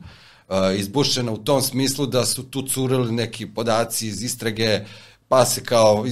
uh, 0.47 0.55
izbušena 0.77 1.31
u 1.31 1.37
tom 1.37 1.61
smislu 1.61 2.05
da 2.05 2.25
su 2.25 2.43
tu 2.43 2.67
curili 2.67 3.11
neki 3.11 3.47
podaci 3.47 4.07
iz 4.07 4.23
istrage, 4.23 4.79
pa 5.27 5.45
se 5.45 5.63
kao 5.63 6.05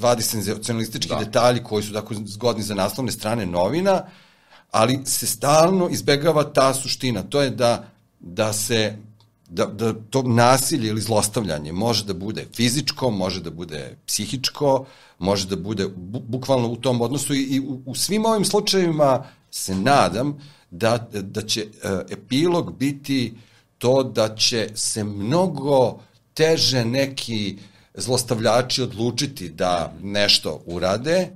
vadi 0.00 0.22
senzacionalistički 0.22 1.08
da. 1.08 1.24
detalji 1.24 1.62
koji 1.62 1.82
su 1.82 1.92
dakle 1.92 2.16
zgodni 2.24 2.62
za 2.62 2.74
naslovne 2.74 3.12
strane 3.12 3.46
novina, 3.46 4.02
ali 4.74 5.00
se 5.04 5.26
stalno 5.26 5.88
izbegava 5.88 6.44
ta 6.44 6.74
suština. 6.74 7.22
To 7.22 7.42
je 7.42 7.50
da, 7.50 7.84
da 8.20 8.52
se 8.52 8.96
da, 9.48 9.66
da 9.66 9.94
to 10.10 10.22
nasilje 10.22 10.88
ili 10.88 11.00
zlostavljanje 11.00 11.72
može 11.72 12.04
da 12.04 12.14
bude 12.14 12.46
fizičko, 12.54 13.10
može 13.10 13.40
da 13.40 13.50
bude 13.50 13.96
psihičko, 14.06 14.86
može 15.18 15.46
da 15.48 15.56
bude 15.56 15.86
bu, 15.88 16.20
bukvalno 16.20 16.68
u 16.68 16.76
tom 16.76 17.00
odnosu 17.00 17.34
i, 17.34 17.42
i 17.42 17.60
u, 17.60 17.82
u 17.86 17.94
svim 17.94 18.26
ovim 18.26 18.44
slučajevima 18.44 19.24
se 19.50 19.74
nadam 19.74 20.38
da, 20.70 21.08
da 21.12 21.42
će 21.42 21.66
uh, 21.66 21.90
epilog 22.10 22.78
biti 22.78 23.34
to 23.78 24.02
da 24.02 24.34
će 24.36 24.68
se 24.74 25.04
mnogo 25.04 26.00
teže 26.34 26.84
neki 26.84 27.58
zlostavljači 27.94 28.82
odlučiti 28.82 29.48
da 29.48 29.94
nešto 30.02 30.62
urade, 30.66 31.30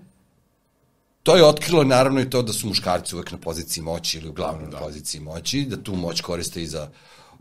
To 1.29 1.37
je 1.37 1.45
otkrilo 1.45 1.85
naravno 1.85 2.21
i 2.21 2.31
to 2.31 2.43
da 2.43 2.53
su 2.53 2.67
muškarci 2.67 3.15
uvek 3.15 3.33
na 3.33 3.39
poziciji 3.39 3.83
moći 3.83 4.19
ili 4.19 4.29
uglavnom 4.29 4.71
da. 4.71 4.77
na 4.77 4.85
poziciji 4.85 5.21
moći, 5.21 5.65
da 5.65 5.77
tu 5.77 5.97
moć 5.97 6.21
koriste 6.21 6.63
i 6.63 6.67
za 6.67 6.89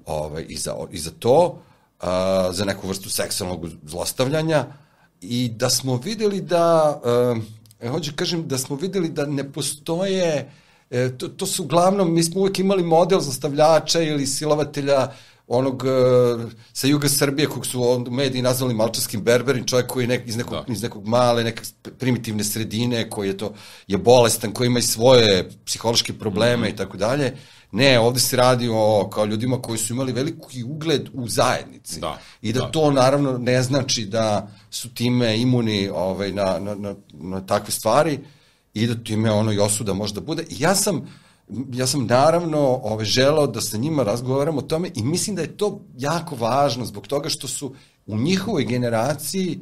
ovaj, 0.05 0.45
i, 0.49 0.57
za, 0.57 0.75
i 0.91 0.99
za 0.99 1.11
to, 1.19 1.61
a, 1.99 2.49
za 2.51 2.65
neku 2.65 2.87
vrstu 2.87 3.09
seksualnog 3.09 3.69
zlostavljanja 3.83 4.65
i 5.21 5.49
da 5.49 5.69
smo 5.69 5.95
videli 6.03 6.41
da, 6.41 6.99
e, 7.79 7.89
hoću 7.89 8.11
kažem, 8.15 8.47
da 8.47 8.57
smo 8.57 8.75
videli 8.75 9.09
da 9.09 9.25
ne 9.25 9.51
postoje, 9.51 10.51
e, 10.89 11.17
to, 11.17 11.27
to 11.27 11.45
su 11.45 11.63
uglavnom, 11.63 12.13
mi 12.13 12.23
smo 12.23 12.41
uvek 12.41 12.59
imali 12.59 12.83
model 12.83 13.19
zlostavljača 13.19 14.01
ili 14.01 14.27
silovatelja 14.27 15.11
onog 15.47 15.83
uh, 15.83 16.51
sa 16.73 16.87
juga 16.87 17.09
Srbije 17.09 17.47
kog 17.47 17.65
su 17.65 17.89
on, 17.89 18.05
mediji 18.09 18.41
nazvali 18.41 18.73
malčarskim 18.73 19.21
berberim, 19.21 19.65
čovjek 19.65 19.87
koji 19.87 20.03
je 20.03 20.07
nek, 20.07 20.27
iz, 20.27 20.37
nekog, 20.37 20.53
da. 20.67 20.73
iz 20.73 20.83
nekog 20.83 21.07
male, 21.07 21.43
neke 21.43 21.61
primitivne 21.99 22.43
sredine, 22.43 23.09
koji 23.09 23.27
je 23.27 23.37
to 23.37 23.53
je 23.87 23.97
bolestan, 23.97 24.51
koji 24.51 24.67
ima 24.67 24.79
i 24.79 24.81
svoje 24.81 25.49
psihološke 25.65 26.13
probleme 26.13 26.67
-hmm. 26.67 26.73
i 26.73 26.75
tako 26.75 26.97
dalje. 26.97 27.33
Ne, 27.71 27.99
ovde 27.99 28.19
se 28.19 28.37
radi 28.37 28.69
o 28.71 29.09
kao 29.13 29.25
ljudima 29.25 29.61
koji 29.61 29.77
su 29.77 29.93
imali 29.93 30.11
veliki 30.11 30.63
ugled 30.63 31.09
u 31.13 31.27
zajednici. 31.27 31.99
Da, 31.99 32.19
I 32.41 32.53
da, 32.53 32.59
da 32.59 32.71
to 32.71 32.91
naravno 32.91 33.37
ne 33.37 33.63
znači 33.63 34.05
da 34.05 34.51
su 34.71 34.93
time 34.93 35.41
imuni 35.41 35.89
ovaj, 35.89 36.31
na, 36.31 36.59
na, 36.59 36.75
na, 36.75 36.95
na 37.13 37.45
takve 37.45 37.71
stvari 37.71 38.19
i 38.73 38.87
da 38.87 39.03
time 39.03 39.31
ono 39.31 39.51
i 39.51 39.59
osuda 39.59 39.93
možda 39.93 40.21
bude. 40.21 40.43
I 40.49 40.55
ja 40.59 40.75
sam, 40.75 41.07
ja 41.73 41.87
sam 41.87 42.05
naravno 42.05 42.59
ovaj, 42.83 43.05
želao 43.05 43.47
da 43.47 43.61
sa 43.61 43.77
njima 43.77 44.03
razgovaram 44.03 44.57
o 44.57 44.61
tome 44.61 44.91
i 44.95 45.03
mislim 45.03 45.35
da 45.35 45.41
je 45.41 45.57
to 45.57 45.81
jako 45.97 46.35
važno 46.35 46.85
zbog 46.85 47.07
toga 47.07 47.29
što 47.29 47.47
su 47.47 47.75
u 48.05 48.17
njihovoj 48.17 48.63
generaciji 48.63 49.59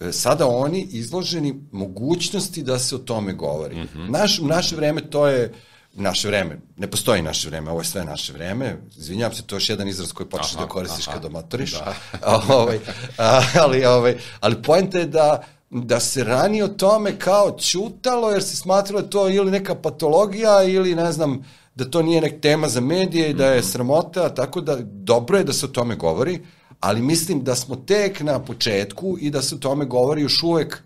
e, 0.00 0.12
sada 0.12 0.46
oni 0.46 0.88
izloženi 0.90 1.60
mogućnosti 1.72 2.62
da 2.62 2.78
se 2.78 2.96
o 2.96 2.98
tome 2.98 3.32
govori. 3.32 3.76
Mm 3.76 3.88
-hmm. 3.94 4.10
Naš, 4.10 4.38
u 4.38 4.46
naše 4.46 4.76
vreme 4.76 5.10
to 5.10 5.26
je 5.26 5.52
naše 5.96 6.28
vreme. 6.28 6.58
Ne 6.76 6.90
postoji 6.90 7.22
naše 7.22 7.48
vreme, 7.48 7.70
ovo 7.70 7.80
je 7.80 7.84
sve 7.84 8.04
naše 8.04 8.32
vreme. 8.32 8.76
Izvinjavam 8.96 9.34
se, 9.34 9.42
to 9.42 9.54
je 9.54 9.56
još 9.56 9.68
jedan 9.68 9.88
izraz 9.88 10.12
koji 10.12 10.28
počneš 10.28 10.52
da 10.52 10.68
koristiš 10.68 11.08
aha, 11.08 11.20
kad 11.20 11.32
motoriš. 11.32 11.72
Da. 11.72 11.94
ovaj, 12.54 12.78
ali, 13.54 13.84
ovaj, 13.84 14.16
ali 14.40 14.62
pojenta 14.62 14.98
je 14.98 15.06
da 15.06 15.44
da 15.70 16.00
se 16.00 16.24
rani 16.24 16.62
o 16.62 16.68
tome 16.68 17.18
kao 17.18 17.56
čutalo 17.58 18.30
jer 18.30 18.42
se 18.42 18.56
smatralo 18.56 19.02
da 19.02 19.10
to 19.10 19.28
ili 19.28 19.50
neka 19.50 19.74
patologija 19.74 20.62
ili 20.62 20.94
ne 20.94 21.12
znam 21.12 21.44
da 21.74 21.84
to 21.84 22.02
nije 22.02 22.20
nek 22.20 22.40
tema 22.40 22.68
za 22.68 22.80
medije 22.80 23.30
i 23.30 23.34
da 23.34 23.46
je 23.46 23.60
mhm. 23.60 23.68
sramota, 23.68 24.34
tako 24.34 24.60
da 24.60 24.76
dobro 24.82 25.38
je 25.38 25.44
da 25.44 25.52
se 25.52 25.66
o 25.66 25.68
tome 25.68 25.96
govori, 25.96 26.40
ali 26.80 27.02
mislim 27.02 27.44
da 27.44 27.54
smo 27.54 27.76
tek 27.76 28.20
na 28.20 28.44
početku 28.44 29.16
i 29.20 29.30
da 29.30 29.42
se 29.42 29.54
o 29.54 29.58
tome 29.58 29.84
govori 29.84 30.22
još 30.22 30.42
uvek 30.42 30.82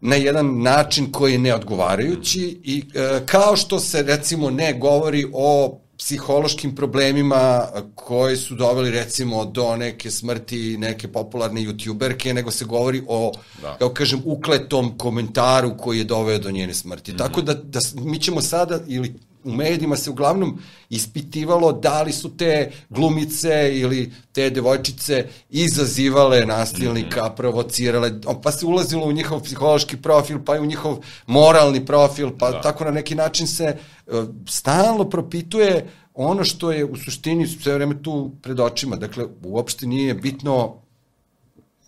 na 0.00 0.16
jedan 0.16 0.62
način 0.62 1.12
koji 1.12 1.32
je 1.32 1.38
neodgovarajući 1.38 2.60
i 2.64 2.84
e, 2.94 3.20
kao 3.26 3.56
što 3.56 3.80
se 3.80 4.02
recimo 4.02 4.50
ne 4.50 4.72
govori 4.72 5.26
o 5.32 5.78
psihološkim 5.98 6.74
problemima 6.74 7.68
koji 7.94 8.36
su 8.36 8.54
doveli 8.54 8.90
recimo 8.90 9.44
do 9.44 9.76
neke 9.76 10.10
smrti 10.10 10.76
neke 10.78 11.08
popularne 11.08 11.60
youtuberke, 11.60 12.32
nego 12.32 12.50
se 12.50 12.64
govori 12.64 13.02
o, 13.08 13.32
da. 13.62 13.76
kao 13.78 13.88
kažem, 13.88 14.22
ukletom 14.24 14.98
komentaru 14.98 15.76
koji 15.76 15.98
je 15.98 16.04
doveo 16.04 16.38
do 16.38 16.50
njene 16.50 16.74
smrti. 16.74 17.12
Mm 17.12 17.14
-hmm. 17.14 17.18
Tako 17.18 17.42
da, 17.42 17.54
da 17.54 17.80
mi 17.94 18.20
ćemo 18.20 18.40
sada, 18.40 18.80
ili 18.86 19.14
u 19.48 19.52
medijima 19.52 19.96
se 19.96 20.10
uglavnom 20.10 20.58
ispitivalo 20.90 21.72
da 21.72 22.02
li 22.02 22.12
su 22.12 22.36
te 22.36 22.72
glumice 22.88 23.70
ili 23.72 24.12
te 24.32 24.50
devojčice 24.50 25.26
izazivale 25.50 26.46
nasilnika, 26.46 27.20
-hmm. 27.20 27.36
provocirale, 27.36 28.12
pa 28.42 28.52
se 28.52 28.66
ulazilo 28.66 29.06
u 29.06 29.12
njihov 29.12 29.42
psihološki 29.42 29.96
profil, 29.96 30.38
pa 30.44 30.56
i 30.56 30.60
u 30.60 30.66
njihov 30.66 30.98
moralni 31.26 31.86
profil, 31.86 32.30
pa 32.38 32.50
da. 32.50 32.60
tako 32.60 32.84
na 32.84 32.90
neki 32.90 33.14
način 33.14 33.46
se 33.46 33.76
uh, 34.06 34.24
stalno 34.48 35.04
propituje 35.10 35.86
ono 36.14 36.44
što 36.44 36.72
je 36.72 36.84
u 36.84 36.96
suštini 36.96 37.46
sve 37.46 37.74
vreme 37.74 38.02
tu 38.02 38.30
pred 38.42 38.60
očima. 38.60 38.96
Dakle, 38.96 39.26
uopšte 39.44 39.86
nije 39.86 40.14
bitno 40.14 40.74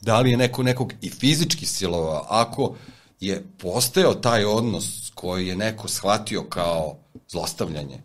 da 0.00 0.20
li 0.20 0.30
je 0.30 0.36
neko 0.36 0.62
nekog 0.62 0.92
i 1.00 1.10
fizički 1.10 1.66
silovao. 1.66 2.26
Ako 2.28 2.74
je 3.20 3.44
postao 3.58 4.14
taj 4.14 4.44
odnos 4.44 5.10
koji 5.14 5.46
je 5.46 5.56
neko 5.56 5.88
shvatio 5.88 6.42
kao 6.42 6.96
zlostavljanje 7.30 8.02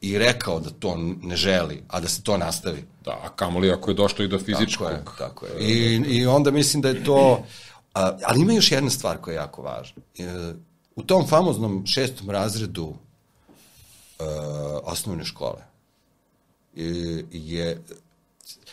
i 0.00 0.18
rekao 0.18 0.60
da 0.60 0.70
to 0.70 0.96
ne 1.22 1.36
želi, 1.36 1.82
a 1.88 2.00
da 2.00 2.08
se 2.08 2.22
to 2.22 2.36
nastavi. 2.38 2.84
Da, 3.04 3.20
a 3.24 3.28
kamoli 3.28 3.70
ako 3.72 3.90
je 3.90 3.94
došlo 3.94 4.24
i 4.24 4.28
do 4.28 4.38
fizičkog. 4.38 4.88
Tako 4.88 5.10
je, 5.10 5.18
tako 5.18 5.46
je. 5.46 5.52
I, 5.60 5.94
I 5.96 6.26
onda 6.26 6.50
mislim 6.50 6.82
da 6.82 6.88
je 6.88 7.04
to... 7.04 7.44
A, 7.94 8.18
ali 8.24 8.40
ima 8.40 8.52
još 8.52 8.72
jedna 8.72 8.90
stvar 8.90 9.18
koja 9.18 9.32
je 9.32 9.36
jako 9.36 9.62
važna. 9.62 10.02
E, 10.18 10.54
u 10.96 11.02
tom 11.02 11.26
famoznom 11.28 11.86
šestom 11.86 12.30
razredu 12.30 12.94
e, 14.18 14.24
osnovne 14.84 15.24
škole 15.24 15.74
je, 16.74 17.24
je 17.32 17.82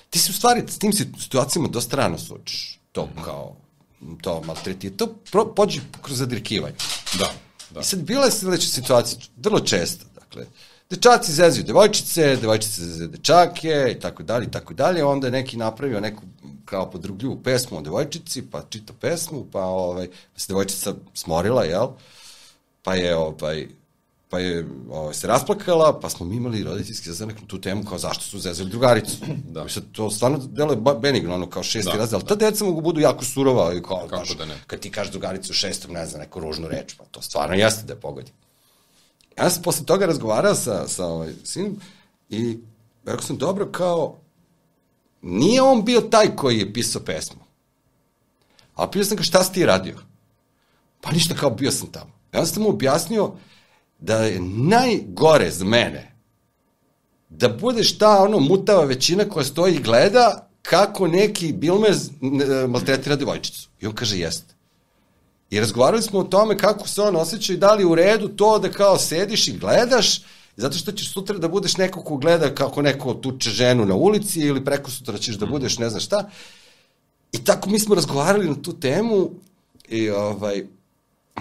ti 0.09 0.19
se 0.19 0.31
u 0.31 0.33
stvari 0.33 0.63
s 0.67 0.79
tim 0.79 0.93
situacijama 0.93 1.67
dosta 1.67 1.97
rano 1.97 2.17
sučiš 2.17 2.79
to 2.91 3.09
kao 3.25 3.55
to 4.21 4.41
maltretije, 4.45 4.97
to 4.97 5.07
pro, 5.31 5.45
pođe 5.45 5.81
kroz 6.01 6.17
zadirkivanje. 6.17 6.75
Da. 7.19 7.33
Da. 7.73 7.79
I 7.79 7.83
sad 7.83 7.99
bila 7.99 8.25
je 8.25 8.31
sledeća 8.31 8.67
situacija, 8.67 9.19
vrlo 9.37 9.59
često, 9.59 10.05
dakle, 10.15 10.45
dečaci 10.89 11.31
zezuju 11.31 11.63
devojčice, 11.63 12.35
devojčice 12.35 12.81
zezuju 12.81 13.07
dečake 13.07 13.93
i 13.97 13.99
tako 13.99 14.23
dalje 14.23 14.45
i 14.45 14.51
tako 14.51 14.73
dalje, 14.73 15.03
onda 15.03 15.27
je 15.27 15.31
neki 15.31 15.57
napravio 15.57 15.99
neku 15.99 16.23
kao 16.65 16.91
podrugljivu 16.91 17.43
pesmu 17.43 17.77
o 17.77 17.81
devojčici, 17.81 18.41
pa 18.51 18.61
čita 18.69 18.93
pesmu, 19.01 19.45
pa 19.51 19.63
ovaj, 19.63 20.07
pa 20.07 20.39
se 20.39 20.47
devojčica 20.47 20.93
smorila, 21.13 21.63
jel? 21.63 21.87
Pa 22.83 22.95
je 22.95 23.15
ovaj, 23.15 23.67
pa 24.31 24.39
je 24.39 24.67
ovaj, 24.89 25.13
se 25.13 25.27
rasplakala, 25.27 25.99
pa 25.99 26.09
smo 26.09 26.25
mi 26.25 26.35
imali 26.35 26.63
roditeljski 26.63 27.09
zazanak 27.09 27.41
na 27.41 27.47
tu 27.47 27.61
temu 27.61 27.83
kao 27.85 27.97
zašto 27.97 28.23
su 28.23 28.39
zezali 28.39 28.69
drugaricu. 28.69 29.17
Da. 29.45 29.63
Mislim, 29.63 29.85
to 29.91 30.09
stvarno 30.11 30.37
deluje 30.37 30.77
ba- 30.77 30.99
benigno, 30.99 31.35
ono 31.35 31.49
kao 31.49 31.63
šesti 31.63 31.91
da, 31.91 31.97
razred, 31.97 32.13
ali 32.21 32.27
ta 32.27 32.35
deca 32.35 32.65
mogu 32.65 32.81
budu 32.81 32.99
jako 32.99 33.25
surova 33.25 33.73
i 33.73 33.81
kao, 33.81 33.97
Kako 33.97 34.25
znaš, 34.25 34.37
da 34.37 34.45
ne? 34.45 34.55
kad 34.67 34.79
ti 34.79 34.91
kažeš 34.91 35.11
drugaricu 35.11 35.53
šestom, 35.53 35.91
ne 35.91 36.05
znam, 36.05 36.21
neku 36.21 36.39
ružnu 36.39 36.67
reč, 36.67 36.93
pa 36.97 37.03
to 37.05 37.21
stvarno 37.21 37.55
jeste 37.55 37.85
da 37.85 37.93
je 37.93 37.99
pogodi. 37.99 38.31
Ja 39.37 39.49
sam 39.49 39.63
posle 39.63 39.85
toga 39.85 40.05
razgovarao 40.05 40.55
sa, 40.55 40.87
sa 40.87 41.05
ovaj, 41.05 41.33
sinom 41.43 41.79
i 42.29 42.57
rekao 43.05 43.21
sam, 43.21 43.37
dobro, 43.37 43.71
kao, 43.71 44.17
nije 45.21 45.61
on 45.61 45.85
bio 45.85 46.01
taj 46.01 46.35
koji 46.35 46.59
je 46.59 46.73
pisao 46.73 47.01
pesmu. 47.01 47.41
A 48.75 48.87
pitao 48.87 49.05
sam 49.05 49.17
ga 49.17 49.23
šta 49.23 49.43
si 49.43 49.53
ti 49.53 49.65
radio? 49.65 49.95
Pa 51.01 51.11
ništa 51.11 51.35
kao 51.35 51.49
bio 51.49 51.71
sam 51.71 51.87
tamo. 51.91 52.11
Ja 52.33 52.45
sam 52.45 52.63
mu 52.63 52.69
objasnio 52.69 53.31
da 54.01 54.23
je 54.23 54.39
najgore 54.41 55.51
za 55.51 55.65
mene 55.65 56.11
da 57.29 57.49
budeš 57.49 57.97
ta 57.97 58.23
ono 58.23 58.39
mutava 58.39 58.83
većina 58.83 59.25
koja 59.25 59.45
stoji 59.45 59.75
i 59.75 59.81
gleda 59.81 60.47
kako 60.61 61.07
neki 61.07 61.53
bilmez 61.53 62.09
maltretira 62.67 63.15
devojčicu. 63.15 63.69
I 63.79 63.87
on 63.87 63.93
kaže 63.93 64.19
jeste. 64.19 64.53
I 65.49 65.59
razgovarali 65.59 66.01
smo 66.01 66.19
o 66.19 66.23
tome 66.23 66.57
kako 66.57 66.87
se 66.87 67.01
on 67.01 67.15
osjeća 67.15 67.53
i 67.53 67.57
da 67.57 67.73
li 67.73 67.85
u 67.85 67.95
redu 67.95 68.27
to 68.27 68.59
da 68.59 68.71
kao 68.71 68.97
sediš 68.97 69.47
i 69.47 69.57
gledaš, 69.57 70.21
zato 70.55 70.77
što 70.77 70.91
ćeš 70.91 71.13
sutra 71.13 71.37
da 71.37 71.47
budeš 71.47 71.77
neko 71.77 72.03
ko 72.03 72.17
gleda 72.17 72.55
kako 72.55 72.81
neko 72.81 73.13
tuče 73.13 73.49
ženu 73.49 73.85
na 73.85 73.95
ulici 73.95 74.39
ili 74.39 74.65
preko 74.65 74.91
sutra 74.91 75.17
ćeš 75.17 75.35
da 75.35 75.45
budeš 75.45 75.77
ne 75.77 75.89
znam 75.89 76.01
šta. 76.01 76.29
I 77.31 77.43
tako 77.43 77.69
mi 77.69 77.79
smo 77.79 77.95
razgovarali 77.95 78.49
na 78.49 78.55
tu 78.61 78.79
temu 78.79 79.29
i 79.89 80.09
ovaj, 80.09 80.65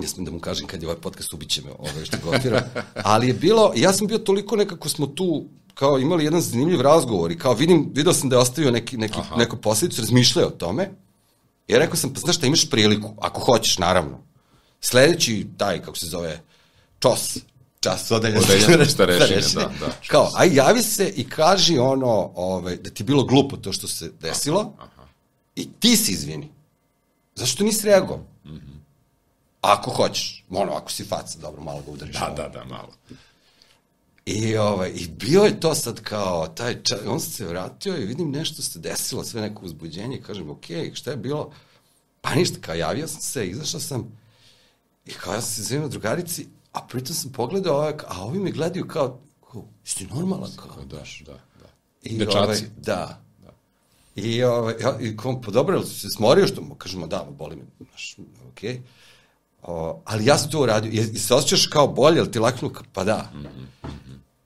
ne 0.00 0.08
smem 0.08 0.24
da 0.24 0.30
mu 0.30 0.40
kažem 0.40 0.66
kad 0.66 0.82
je 0.82 0.88
ovaj 0.88 1.00
podcast 1.00 1.32
ubiće 1.32 1.62
me 1.62 1.70
ovaj, 1.78 2.04
što 2.04 2.16
gotira, 2.24 2.68
ali 2.94 3.26
je 3.28 3.34
bilo, 3.34 3.72
ja 3.76 3.92
sam 3.92 4.06
bio 4.06 4.18
toliko 4.18 4.56
nekako 4.56 4.88
smo 4.88 5.06
tu 5.06 5.44
kao 5.74 5.98
imali 5.98 6.24
jedan 6.24 6.40
zanimljiv 6.40 6.80
razgovor 6.80 7.30
i 7.32 7.38
kao 7.38 7.54
vidim, 7.54 7.90
video 7.94 8.12
sam 8.12 8.28
da 8.28 8.36
je 8.36 8.40
ostavio 8.40 8.70
neki, 8.70 8.96
neki, 8.96 9.18
Aha. 9.20 9.36
neku 9.36 9.56
posledicu, 9.56 10.00
razmišljaju 10.00 10.46
o 10.46 10.50
tome 10.50 10.90
i 11.68 11.74
rekao 11.74 11.96
sam, 11.96 12.14
pa 12.14 12.20
znaš 12.20 12.36
šta, 12.36 12.46
imaš 12.46 12.70
priliku, 12.70 13.14
ako 13.20 13.40
hoćeš, 13.40 13.78
naravno. 13.78 14.18
Sledeći, 14.80 15.46
taj, 15.56 15.82
kako 15.82 15.96
se 15.96 16.06
zove, 16.06 16.40
čos, 16.98 17.38
čas 17.80 18.10
odelja 18.10 18.38
Odeljenje 18.38 18.84
starešine, 18.84 19.40
da, 19.54 19.60
da. 19.80 19.92
Kao, 20.06 20.30
aj 20.34 20.54
javi 20.54 20.82
se 20.82 21.12
i 21.16 21.28
kaži 21.28 21.78
ono, 21.78 22.32
ovaj, 22.34 22.76
da 22.76 22.90
ti 22.90 23.02
je 23.02 23.04
bilo 23.04 23.24
glupo 23.24 23.56
to 23.56 23.72
što 23.72 23.88
se 23.88 24.10
desilo 24.20 24.72
Aha. 24.78 25.06
i 25.56 25.68
ti 25.80 25.96
se 25.96 26.12
izvini. 26.12 26.48
Zašto 27.34 27.64
nisi 27.64 27.86
reagovao? 27.86 28.24
Mhm. 28.44 28.79
Ako 29.60 29.90
hoćeš, 29.90 30.44
ono, 30.50 30.72
ako 30.72 30.90
si 30.90 31.04
faca, 31.04 31.38
dobro, 31.38 31.62
malo 31.62 31.82
ga 31.82 31.90
udariš. 31.90 32.16
Da, 32.16 32.34
da, 32.36 32.48
da, 32.48 32.64
malo. 32.64 32.92
I, 34.26 34.56
ovaj, 34.56 34.92
I 34.94 35.08
bio 35.08 35.42
je 35.42 35.60
to 35.60 35.74
sad 35.74 36.00
kao, 36.00 36.48
taj 36.48 36.82
ča, 36.82 36.96
on 37.06 37.20
se 37.20 37.46
vratio 37.46 37.96
i 37.96 38.04
vidim 38.04 38.30
nešto 38.30 38.62
se 38.62 38.78
desilo, 38.78 39.24
sve 39.24 39.42
neko 39.42 39.64
uzbuđenje, 39.64 40.22
kažem, 40.26 40.50
ok, 40.50 40.64
šta 40.94 41.10
je 41.10 41.16
bilo? 41.16 41.52
Pa 42.20 42.34
ništa, 42.34 42.58
kao 42.60 42.74
javio 42.74 43.08
sam 43.08 43.20
se, 43.20 43.46
izašao 43.46 43.80
sam 43.80 44.18
i 45.06 45.12
kao 45.12 45.34
ja 45.34 45.40
sam 45.40 45.50
se 45.54 45.62
zvijeno 45.62 45.88
drugarici, 45.88 46.46
a 46.72 46.86
pritom 46.86 47.14
sam 47.14 47.32
pogledao, 47.32 47.76
ovaj, 47.76 47.92
a 48.08 48.24
ovi 48.24 48.38
me 48.38 48.50
gledaju 48.50 48.88
kao, 48.88 49.20
kao, 49.52 49.64
ti 49.94 50.06
normalan, 50.06 50.50
kao, 50.56 50.84
Da, 50.84 50.96
da, 51.26 51.32
da. 51.32 51.68
I, 52.02 52.18
Dečaci. 52.18 52.38
Ovaj, 52.38 52.60
da. 52.76 53.22
da. 53.42 53.52
I, 54.14 54.42
ovaj, 54.42 54.74
ja, 54.80 54.98
i 55.00 55.16
kom, 55.16 55.42
pa 55.42 55.50
dobro, 55.50 55.76
jel 55.76 55.84
si 55.84 56.00
se 56.00 56.08
smorio 56.16 56.46
što 56.46 56.62
mu, 56.62 56.74
kažemo, 56.74 57.06
da, 57.06 57.26
boli 57.30 57.56
me, 57.56 57.62
znaš, 57.78 58.16
okej. 58.50 58.74
Okay. 58.74 58.80
O, 59.62 60.02
ali 60.04 60.24
ja 60.24 60.38
sam 60.38 60.50
to 60.50 60.60
uradio, 60.60 60.90
i, 60.92 60.96
i 60.96 61.18
se 61.18 61.34
osjećaš 61.34 61.66
kao 61.66 61.86
bolje, 61.86 62.16
jel 62.16 62.26
ti 62.26 62.38
laknu, 62.38 62.70
pa 62.92 63.04
da. 63.04 63.30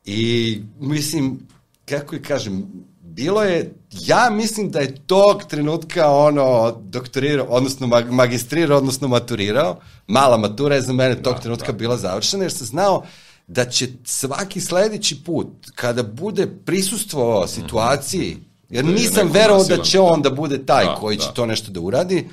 I, 0.05 0.61
mislim, 0.81 1.41
kako 1.85 2.17
i 2.17 2.23
kažem, 2.23 2.67
bilo 3.01 3.43
je, 3.43 3.75
ja 3.91 4.31
mislim 4.31 4.71
da 4.71 4.81
je 4.81 4.95
tog 5.07 5.45
trenutka 5.45 6.11
ono 6.11 6.77
doktorirao, 6.81 7.47
odnosno 7.47 7.87
mag, 7.87 8.13
magistrirao, 8.13 8.79
odnosno 8.79 9.09
maturirao. 9.09 9.77
Mala 10.07 10.37
matura 10.37 10.75
je 10.75 10.83
za 10.83 10.93
mene 10.93 11.23
tog 11.23 11.35
da, 11.35 11.41
trenutka 11.41 11.73
da. 11.73 11.79
bila 11.79 11.97
završena, 11.97 12.45
jer 12.45 12.53
sam 12.53 12.67
znao 12.67 13.03
da 13.47 13.65
će 13.65 13.89
svaki 14.05 14.61
sledeći 14.61 15.25
put, 15.25 15.47
kada 15.75 16.03
bude 16.03 16.47
prisustvovao 16.65 17.47
situaciji, 17.47 18.37
jer 18.71 18.85
Da 18.85 18.91
je 18.91 18.97
nisam 18.97 19.27
neko 19.27 19.39
verovao 19.39 19.65
da 19.65 19.83
će 19.83 20.01
on 20.01 20.23
da 20.23 20.31
bude 20.31 20.67
taj 20.67 20.85
Da, 20.85 20.95
koji 20.95 21.17
će 21.17 21.27
da. 21.27 21.33
to 21.33 21.47
nešto 21.47 21.73
da 21.73 21.81
uradi, 21.81 22.29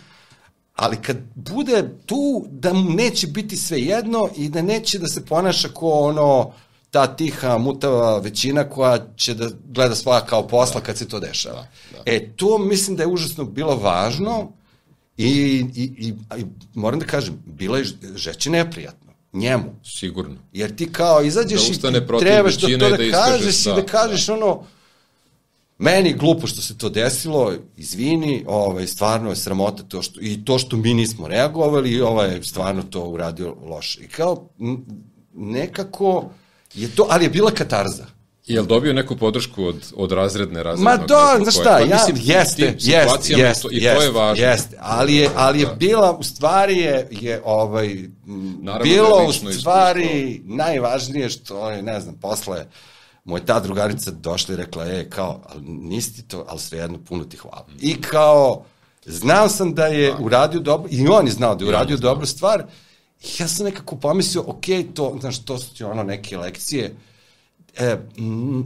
ali 0.75 0.97
kad 0.97 1.17
bude 1.36 1.95
tu, 2.05 2.45
da 2.49 2.73
mu 2.73 2.89
neće 2.89 3.27
biti 3.27 3.57
sve 3.57 3.81
jedno 3.81 4.29
i 4.36 4.49
da 4.49 4.62
neće 4.62 4.99
da 4.99 5.07
se 5.07 5.25
ponaša 5.25 5.69
ko 5.69 5.89
ono, 5.89 6.53
ta 6.91 7.15
tiha, 7.15 7.57
mutava 7.57 8.19
većina 8.19 8.69
koja 8.69 8.97
će 9.15 9.34
da 9.34 9.49
gleda 9.65 9.95
svoja 9.95 10.25
kao 10.25 10.47
posla 10.47 10.81
kad 10.81 10.97
se 10.97 11.07
to 11.07 11.19
dešava. 11.19 11.67
Da, 11.91 11.97
da. 11.97 12.03
E, 12.05 12.29
to 12.36 12.57
mislim 12.57 12.97
da 12.97 13.03
je 13.03 13.07
užasno 13.07 13.43
bilo 13.43 13.75
važno 13.75 14.51
i, 15.17 15.29
i, 15.75 15.84
i, 15.97 16.13
i 16.39 16.45
moram 16.73 16.99
da 16.99 17.05
kažem, 17.05 17.43
bilo 17.45 17.77
je 17.77 17.86
žeće 18.15 18.49
neprijatno 18.49 19.12
njemu. 19.34 19.75
Sigurno. 19.84 20.36
Jer 20.53 20.75
ti 20.75 20.91
kao 20.91 21.21
izađeš 21.21 21.69
Da 21.69 21.89
i 21.89 22.07
trebaš 22.19 22.57
da 22.57 22.67
to 22.67 22.77
da, 22.77 22.97
da 22.97 23.12
kažeš 23.12 23.65
i 23.65 23.69
da, 23.69 23.75
da 23.75 23.86
kažeš 23.86 24.29
ono, 24.29 24.63
meni 25.82 26.10
je 26.10 26.15
glupo 26.15 26.48
što 26.48 26.62
se 26.62 26.78
to 26.78 26.89
desilo, 26.89 27.54
izvini, 27.78 28.44
ovaj, 28.48 28.88
stvarno 28.88 29.30
je 29.30 29.36
sramota 29.36 29.84
to 29.84 30.02
što, 30.02 30.20
i 30.22 30.46
to 30.46 30.60
što 30.60 30.78
mi 30.78 30.94
nismo 30.94 31.28
reagovali, 31.28 31.91
i 31.91 32.02
ovaj 32.02 32.36
je 32.36 32.44
stvarno 32.44 32.84
to 32.84 33.04
uradio 33.04 33.56
loše. 33.65 34.02
I 34.02 34.08
kao, 34.08 34.50
nekako 35.34 36.30
je 36.74 36.96
to, 36.96 37.08
ali 37.10 37.26
je 37.26 37.30
bila 37.30 37.52
katarza. 37.52 38.06
Jel 38.48 38.65
dobio 38.65 38.94
neku 38.94 39.17
podršku 39.17 39.65
od, 39.65 39.94
od 39.96 40.12
razredne 40.12 40.63
razrednog? 40.63 41.00
Ma 41.00 41.06
da, 41.08 41.38
znaš 41.41 41.54
šta, 41.54 41.63
pa 41.63 41.80
ja, 41.80 41.86
mislim, 41.96 42.17
jeste, 42.20 42.56
tim 42.56 42.65
jeste, 42.65 42.82
situacijama 42.82 43.44
jeste, 43.44 43.62
to- 43.62 43.70
I 43.72 43.80
to 43.80 44.02
je 44.02 44.12
važno. 44.12 44.46
Jeste, 44.46 44.78
ali 44.80 45.15
je, 45.15 45.30
ali 45.36 45.60
je 45.60 45.65
Da. 45.65 45.74
bila, 45.74 46.17
u 46.17 46.24
stvari 46.24 46.78
je, 46.78 47.08
je 47.12 47.41
ovaj, 47.46 47.96
Naravno 48.62 48.84
bilo 48.84 49.17
da 49.17 49.22
je 49.24 49.30
u 49.30 49.54
stvari 49.54 50.41
najvažnije 50.46 51.30
što 51.30 51.70
je, 51.70 51.82
ne 51.82 52.00
znam, 52.00 52.15
posle 52.15 52.65
moja 53.32 53.46
ta 53.46 53.60
drugarica 53.60 54.12
došla 54.12 54.54
i 54.54 54.58
rekla, 54.58 54.86
e, 54.86 55.10
kao, 55.10 55.41
ali 55.50 55.62
nisi 55.65 56.15
ti 56.15 56.22
to, 56.22 56.46
ali 56.48 56.60
svejedno 56.60 57.00
puno 57.08 57.24
ti 57.24 57.38
hvala. 57.38 57.65
I 57.80 58.02
kao, 58.02 58.63
znao 59.06 59.50
sam 59.50 59.74
da 59.74 59.86
je 59.86 60.15
uradio 60.20 60.60
dobro, 60.60 60.89
i 60.91 61.08
on 61.08 61.26
je 61.26 61.32
znao 61.32 61.56
da 61.56 61.65
je 61.65 61.70
uradio 61.70 61.98
dobru 61.98 62.26
stvar, 62.26 62.63
ja 63.39 63.48
sam 63.48 63.65
nekako 63.65 63.96
pomislio, 63.96 64.44
ok, 64.48 64.65
to, 64.94 65.17
znaš, 65.22 65.46
to 65.46 65.58
su 65.58 65.76
ti 65.76 65.84
ono 65.84 66.04
neke 66.04 66.38
lekcije, 66.38 66.96
e, 67.78 67.98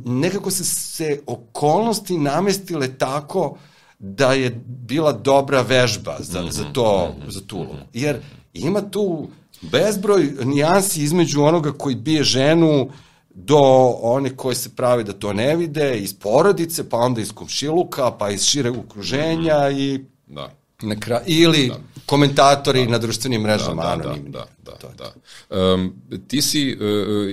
nekako 0.06 0.52
se, 0.52 0.64
se 0.64 1.22
okolnosti 1.28 2.18
namestile 2.18 2.98
tako 2.98 3.58
da 4.00 4.34
je 4.34 4.62
bila 4.66 5.12
dobra 5.12 5.62
vežba 5.62 6.18
za, 6.20 6.48
za, 6.50 6.64
to, 6.74 7.16
za 7.28 7.42
tu 7.42 7.58
ulogu. 7.58 7.76
Jer 7.94 8.20
ima 8.54 8.82
tu 8.82 9.28
bezbroj 9.62 10.34
nijansi 10.44 11.04
između 11.04 11.42
onoga 11.42 11.72
koji 11.72 11.96
bije 11.96 12.24
ženu 12.24 12.90
do 13.36 13.58
one 14.02 14.36
koji 14.36 14.56
se 14.56 14.76
pravi 14.76 15.04
da 15.04 15.14
to 15.14 15.34
ne 15.34 15.56
vide, 15.56 15.98
iz 15.98 16.14
porodice, 16.14 16.90
pa 16.90 16.98
onda 16.98 17.22
iz 17.22 17.32
komšiluka, 17.34 18.12
pa 18.12 18.30
iz 18.30 18.44
šireg 18.44 18.78
okruženja 18.78 19.70
i 19.72 20.00
Da. 20.28 20.54
na 20.82 21.00
kraju, 21.00 21.24
ili 21.28 21.72
komentatori 22.06 22.88
na 22.88 22.98
društvenim 22.98 23.42
mrežama, 23.42 23.84
da, 23.84 23.88
da, 23.88 23.94
anonimni. 23.94 24.30
da, 24.32 24.46
da, 24.64 24.72
je 24.72 24.96
da. 24.98 25.74
Um, 25.74 25.94
ti 26.28 26.42
si 26.42 26.78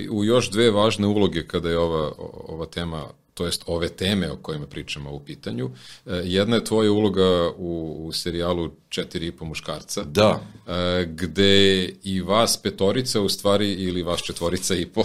uh, 0.09 0.17
u 0.17 0.23
još 0.23 0.51
dve 0.51 0.71
važne 0.71 1.07
uloge 1.07 1.47
kada 1.47 1.69
je 1.69 1.77
ova, 1.79 2.11
ova 2.47 2.65
tema 2.65 3.03
to 3.33 3.45
jest 3.45 3.63
ove 3.65 3.89
teme 3.89 4.31
o 4.31 4.37
kojima 4.37 4.67
pričamo 4.67 5.11
u 5.11 5.19
pitanju. 5.19 5.69
E, 6.05 6.21
Jedna 6.23 6.55
je 6.55 6.63
tvoja 6.63 6.91
uloga 6.91 7.49
u, 7.57 7.95
u 8.07 8.11
serijalu 8.11 8.71
Četiri 8.89 9.27
i 9.27 9.31
po 9.31 9.45
muškarca. 9.45 10.03
Da. 10.03 10.41
E, 10.67 11.05
gde 11.05 11.89
i 12.03 12.21
vas 12.21 12.57
petorica 12.57 13.21
u 13.21 13.29
stvari 13.29 13.73
ili 13.73 14.03
vas 14.03 14.21
četvorica 14.21 14.75
i 14.75 14.85
po 14.85 15.03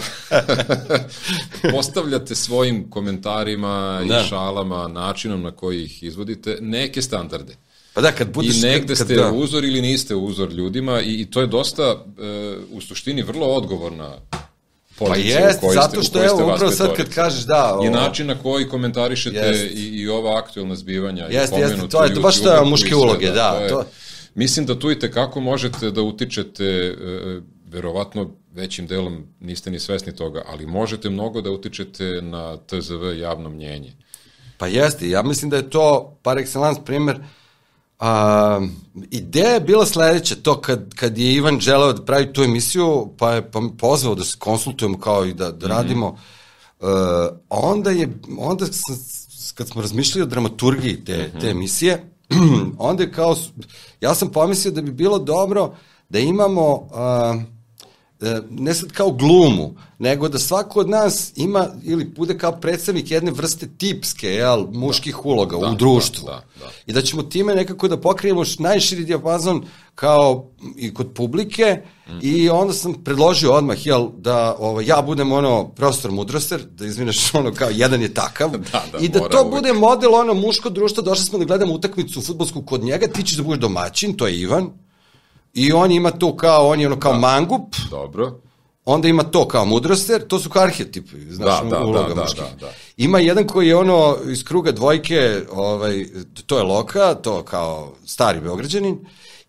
postavljate 1.71 2.35
svojim 2.35 2.89
komentarima 2.89 4.01
Da. 4.07 4.19
i 4.19 4.27
šalama, 4.29 4.87
načinom 4.87 5.41
na 5.41 5.51
koji 5.51 5.83
ih 5.83 6.03
izvodite, 6.03 6.57
neke 6.61 7.01
standarde. 7.01 7.55
Pa 7.93 8.01
da, 8.01 8.11
kad 8.11 8.33
budeš... 8.33 8.57
I 8.57 8.61
negde 8.61 8.79
kad, 8.79 8.97
kad, 8.97 9.07
ste 9.07 9.15
da. 9.15 9.31
uzor 9.31 9.65
ili 9.65 9.81
niste 9.81 10.15
uzor 10.15 10.53
ljudima 10.53 11.01
i, 11.01 11.21
i 11.21 11.25
to 11.25 11.41
je 11.41 11.47
dosta 11.47 11.83
e, 11.83 12.55
u 12.71 12.81
suštini 12.81 13.21
vrlo 13.21 13.47
odgovorna 13.47 14.15
Pa 14.99 15.15
jest, 15.15 15.57
ste, 15.57 15.67
zato 15.69 16.03
što 16.03 16.25
evo, 16.25 16.53
upravo 16.53 16.71
sad 16.71 16.95
kad 16.95 17.09
kažeš 17.09 17.43
da... 17.43 17.79
I 17.83 17.87
o- 17.87 17.91
način 17.91 18.27
na 18.27 18.35
koji 18.35 18.67
komentarišete 18.67 19.37
Jest. 19.37 19.75
i, 19.75 19.87
i 19.89 20.09
ova 20.09 20.37
aktuelna 20.37 20.75
zbivanja. 20.75 21.27
i 21.29 21.33
Jeste, 21.33 21.37
jeste, 21.55 21.55
pomenuto 21.67 21.97
to 21.97 22.03
je- 22.03 22.13
to 22.13 22.21
baš 22.21 22.41
to 22.41 22.53
je 22.53 22.61
i 22.65 22.69
muške 22.69 22.95
uloge, 22.95 23.27
da, 23.27 23.51
to 23.51 23.63
je- 23.63 23.69
to- 23.69 23.83
Mislim 24.35 24.65
da 24.65 24.79
tu 24.79 24.91
i 24.91 24.99
tekako 24.99 25.39
možete 25.39 25.91
da 25.91 26.01
utičete, 26.01 26.63
e, 26.63 26.95
verovatno 27.67 28.29
većim 28.53 28.87
delom 28.87 29.25
niste 29.39 29.71
ni 29.71 29.79
svesni 29.79 30.15
toga, 30.15 30.43
ali 30.47 30.65
možete 30.65 31.09
mnogo 31.09 31.41
da 31.41 31.51
utičete 31.51 32.03
na 32.21 32.57
TZV 32.59 33.19
javno 33.19 33.49
mnjenje. 33.49 33.93
Pa 34.57 34.67
jeste, 34.67 35.09
ja 35.09 35.23
mislim 35.23 35.49
da 35.49 35.57
je 35.57 35.69
to 35.69 36.17
par 36.23 36.37
excellence 36.37 36.83
primer 36.83 37.19
A, 37.99 38.61
ideja 39.11 39.49
je 39.49 39.59
bila 39.59 39.85
sledeća, 39.85 40.35
to 40.35 40.61
kad, 40.61 40.95
kad 40.95 41.17
je 41.17 41.33
Ivan 41.33 41.59
želeo 41.59 41.93
da 41.93 42.05
pravi 42.05 42.33
tu 42.33 42.43
emisiju, 42.43 43.13
pa 43.17 43.31
je 43.31 43.51
pa 43.51 43.61
pozvao 43.77 44.15
da 44.15 44.23
se 44.23 44.37
konsultujemo 44.39 44.99
kao 44.99 45.25
i 45.25 45.33
da, 45.33 45.51
da 45.51 45.67
radimo, 45.67 46.17
uh, 46.79 46.87
onda 47.49 47.91
je, 47.91 48.19
onda 48.37 48.65
sam, 48.65 48.95
kad 49.55 49.67
smo 49.67 49.81
razmišljali 49.81 50.23
o 50.23 50.29
dramaturgiji 50.29 51.05
te, 51.05 51.31
te 51.41 51.49
emisije, 51.49 52.11
onda 52.77 53.03
je 53.03 53.11
kao, 53.11 53.35
ja 54.01 54.15
sam 54.15 54.31
pomislio 54.31 54.71
da 54.71 54.81
bi 54.81 54.91
bilo 54.91 55.19
dobro 55.19 55.75
da 56.09 56.19
imamo 56.19 56.73
uh, 56.73 57.58
ne 58.49 58.73
sad 58.73 58.91
kao 58.91 59.11
glumu, 59.11 59.75
nego 59.99 60.29
da 60.29 60.39
svako 60.39 60.79
od 60.79 60.89
nas 60.89 61.31
ima 61.35 61.67
ili 61.83 62.05
bude 62.05 62.37
kao 62.37 62.51
predstavnik 62.51 63.11
jedne 63.11 63.31
vrste 63.31 63.67
tipske, 63.77 64.27
jel, 64.27 64.65
muških 64.71 65.13
da. 65.13 65.29
uloga 65.29 65.57
da, 65.57 65.67
u 65.67 65.75
društvu. 65.75 66.25
Da, 66.25 66.31
da, 66.31 66.65
da. 66.65 66.71
I 66.85 66.93
da 66.93 67.01
ćemo 67.01 67.23
time 67.23 67.55
nekako 67.55 67.87
da 67.87 67.97
pokrijemo 67.97 68.43
najširi 68.59 69.05
dijapazon 69.05 69.65
kao 69.95 70.49
i 70.75 70.93
kod 70.93 71.13
publike 71.13 71.81
mm. 72.07 72.19
i 72.21 72.49
onda 72.49 72.73
sam 72.73 72.93
predložio 73.03 73.53
odmah, 73.53 73.85
jel, 73.85 74.09
da 74.17 74.55
ovaj, 74.59 74.85
ja 74.85 75.01
budem 75.01 75.31
ono 75.31 75.67
profesor 75.67 76.11
Mudroster, 76.11 76.61
da 76.63 76.85
izvineš 76.85 77.33
ono 77.39 77.53
kao 77.53 77.69
jedan 77.69 78.01
je 78.01 78.13
takav 78.13 78.51
da, 78.71 78.83
da, 78.91 78.97
i 78.99 79.09
da 79.09 79.19
to 79.19 79.41
uvijek. 79.41 79.55
bude 79.55 79.73
model 79.73 80.15
ono 80.15 80.33
muško 80.33 80.69
društvo, 80.69 81.03
došli 81.03 81.25
smo 81.25 81.39
da 81.39 81.45
gledamo 81.45 81.73
utakmicu 81.73 82.21
futbolsku 82.21 82.61
kod 82.61 82.83
njega, 82.83 83.07
ti 83.07 83.23
ćeš 83.23 83.37
da 83.37 83.43
budeš 83.43 83.61
domaćin, 83.61 84.13
to 84.13 84.27
je 84.27 84.39
Ivan, 84.39 84.69
I 85.53 85.71
on 85.71 85.91
ima 85.91 86.11
to 86.11 86.37
kao, 86.37 86.67
on 86.67 86.79
je 86.79 86.87
ono 86.87 86.99
kao 86.99 87.13
da. 87.13 87.19
mangup. 87.19 87.75
Dobro. 87.89 88.39
Onda 88.85 89.07
ima 89.07 89.23
to 89.23 89.47
kao 89.47 89.65
mudroster, 89.65 90.27
to 90.27 90.39
su 90.39 90.49
kao 90.49 90.63
arhetipi, 90.63 91.15
znaš, 91.31 91.63
da, 91.63 91.69
da, 91.69 91.85
uloga 91.85 92.13
da, 92.13 92.21
muških. 92.21 92.43
da, 92.43 92.49
da, 92.49 92.65
da. 92.65 92.71
Ima 92.97 93.19
jedan 93.19 93.47
koji 93.47 93.67
je 93.67 93.75
ono 93.75 94.17
iz 94.31 94.43
kruga 94.43 94.71
dvojke, 94.71 95.41
ovaj, 95.51 96.05
to 96.45 96.57
je 96.57 96.63
Loka, 96.63 97.13
to 97.13 97.43
kao 97.43 97.93
stari 98.05 98.39
beograđanin. 98.39 98.99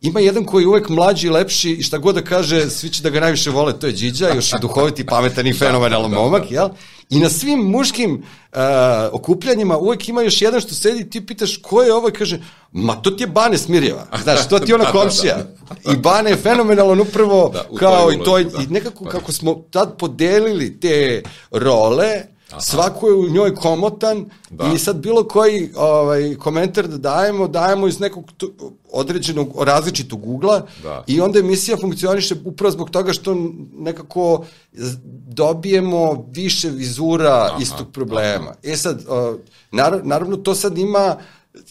Ima 0.01 0.21
jedan 0.21 0.45
koji 0.45 0.63
je 0.63 0.69
uvek 0.69 0.89
mlađi 0.89 1.27
i 1.27 1.31
lepši 1.31 1.71
i 1.73 1.83
šta 1.83 1.99
god 1.99 2.15
da 2.15 2.23
kaže, 2.23 2.71
svi 2.71 2.91
će 2.91 3.03
da 3.03 3.11
ga 3.11 3.21
najviše 3.21 3.51
vole, 3.51 3.79
to 3.79 3.87
je 3.87 3.93
Điđa, 3.93 4.29
još 4.29 4.53
i 4.53 4.57
duhoviti, 4.61 5.07
pametan 5.07 5.47
i 5.47 5.53
fenomenalan 5.59 6.11
da, 6.11 6.17
da, 6.17 6.23
momak, 6.23 6.43
da, 6.43 6.55
jel? 6.55 6.69
I 7.11 7.19
na 7.19 7.29
svim 7.29 7.59
muškim 7.59 8.15
uh, 8.15 8.59
okupljanjima 9.13 9.79
uvek 9.79 10.09
ima 10.09 10.23
još 10.23 10.43
jedan 10.43 10.61
što 10.61 10.75
sedi 10.75 11.11
ti 11.11 11.27
pitaš 11.27 11.57
ko 11.57 11.83
je 11.83 11.95
ovo 11.95 12.09
i 12.09 12.13
kaže, 12.13 12.41
ma 12.73 12.97
to 12.97 13.11
ti 13.11 13.23
je 13.23 13.27
Bane 13.27 13.59
Smirjeva, 13.59 14.07
znaš, 14.23 14.49
to 14.49 14.59
ti 14.59 14.71
je 14.71 14.75
ona 14.75 14.93
komšija. 14.99 15.39
I 15.93 15.97
Bane 15.97 16.31
je 16.31 16.37
fenomenalan 16.37 17.01
upravo 17.01 17.51
da, 17.53 17.79
kao 17.79 18.13
i 18.13 18.19
to, 18.25 18.39
da. 18.39 18.63
i 18.63 18.67
nekako 18.67 19.05
kako 19.05 19.33
smo 19.33 19.55
tad 19.71 19.97
podelili 19.99 20.81
te 20.81 21.23
role, 21.51 22.23
Aha. 22.51 22.61
Svako 22.61 23.09
je 23.09 23.15
u 23.15 23.29
njoj 23.29 23.55
komotan 23.55 24.25
da. 24.51 24.73
i 24.75 24.79
sad 24.79 24.97
bilo 24.97 25.25
koji 25.25 25.71
ovaj, 25.77 26.35
komentar 26.35 26.89
da 26.89 26.97
dajemo, 26.97 27.49
dajemo 27.49 27.89
iz 27.89 28.01
nekog 28.01 28.33
tu, 28.37 28.53
određenog, 28.93 29.63
različitog 29.63 30.27
ugla 30.27 30.67
da. 30.83 31.05
i 31.07 31.21
onda 31.21 31.39
emisija 31.39 31.77
funkcioniše 31.81 32.35
upravo 32.45 32.71
zbog 32.71 32.91
toga 32.91 33.13
što 33.13 33.37
nekako 33.73 34.45
dobijemo 35.27 36.27
više 36.31 36.71
vizura 36.71 37.49
Aha. 37.51 37.57
istog 37.61 37.87
problema. 37.93 38.45
Aha. 38.45 38.55
E 38.63 38.77
sad, 38.77 39.05
naravno 40.03 40.37
to 40.37 40.55
sad 40.55 40.79
ima 40.79 41.17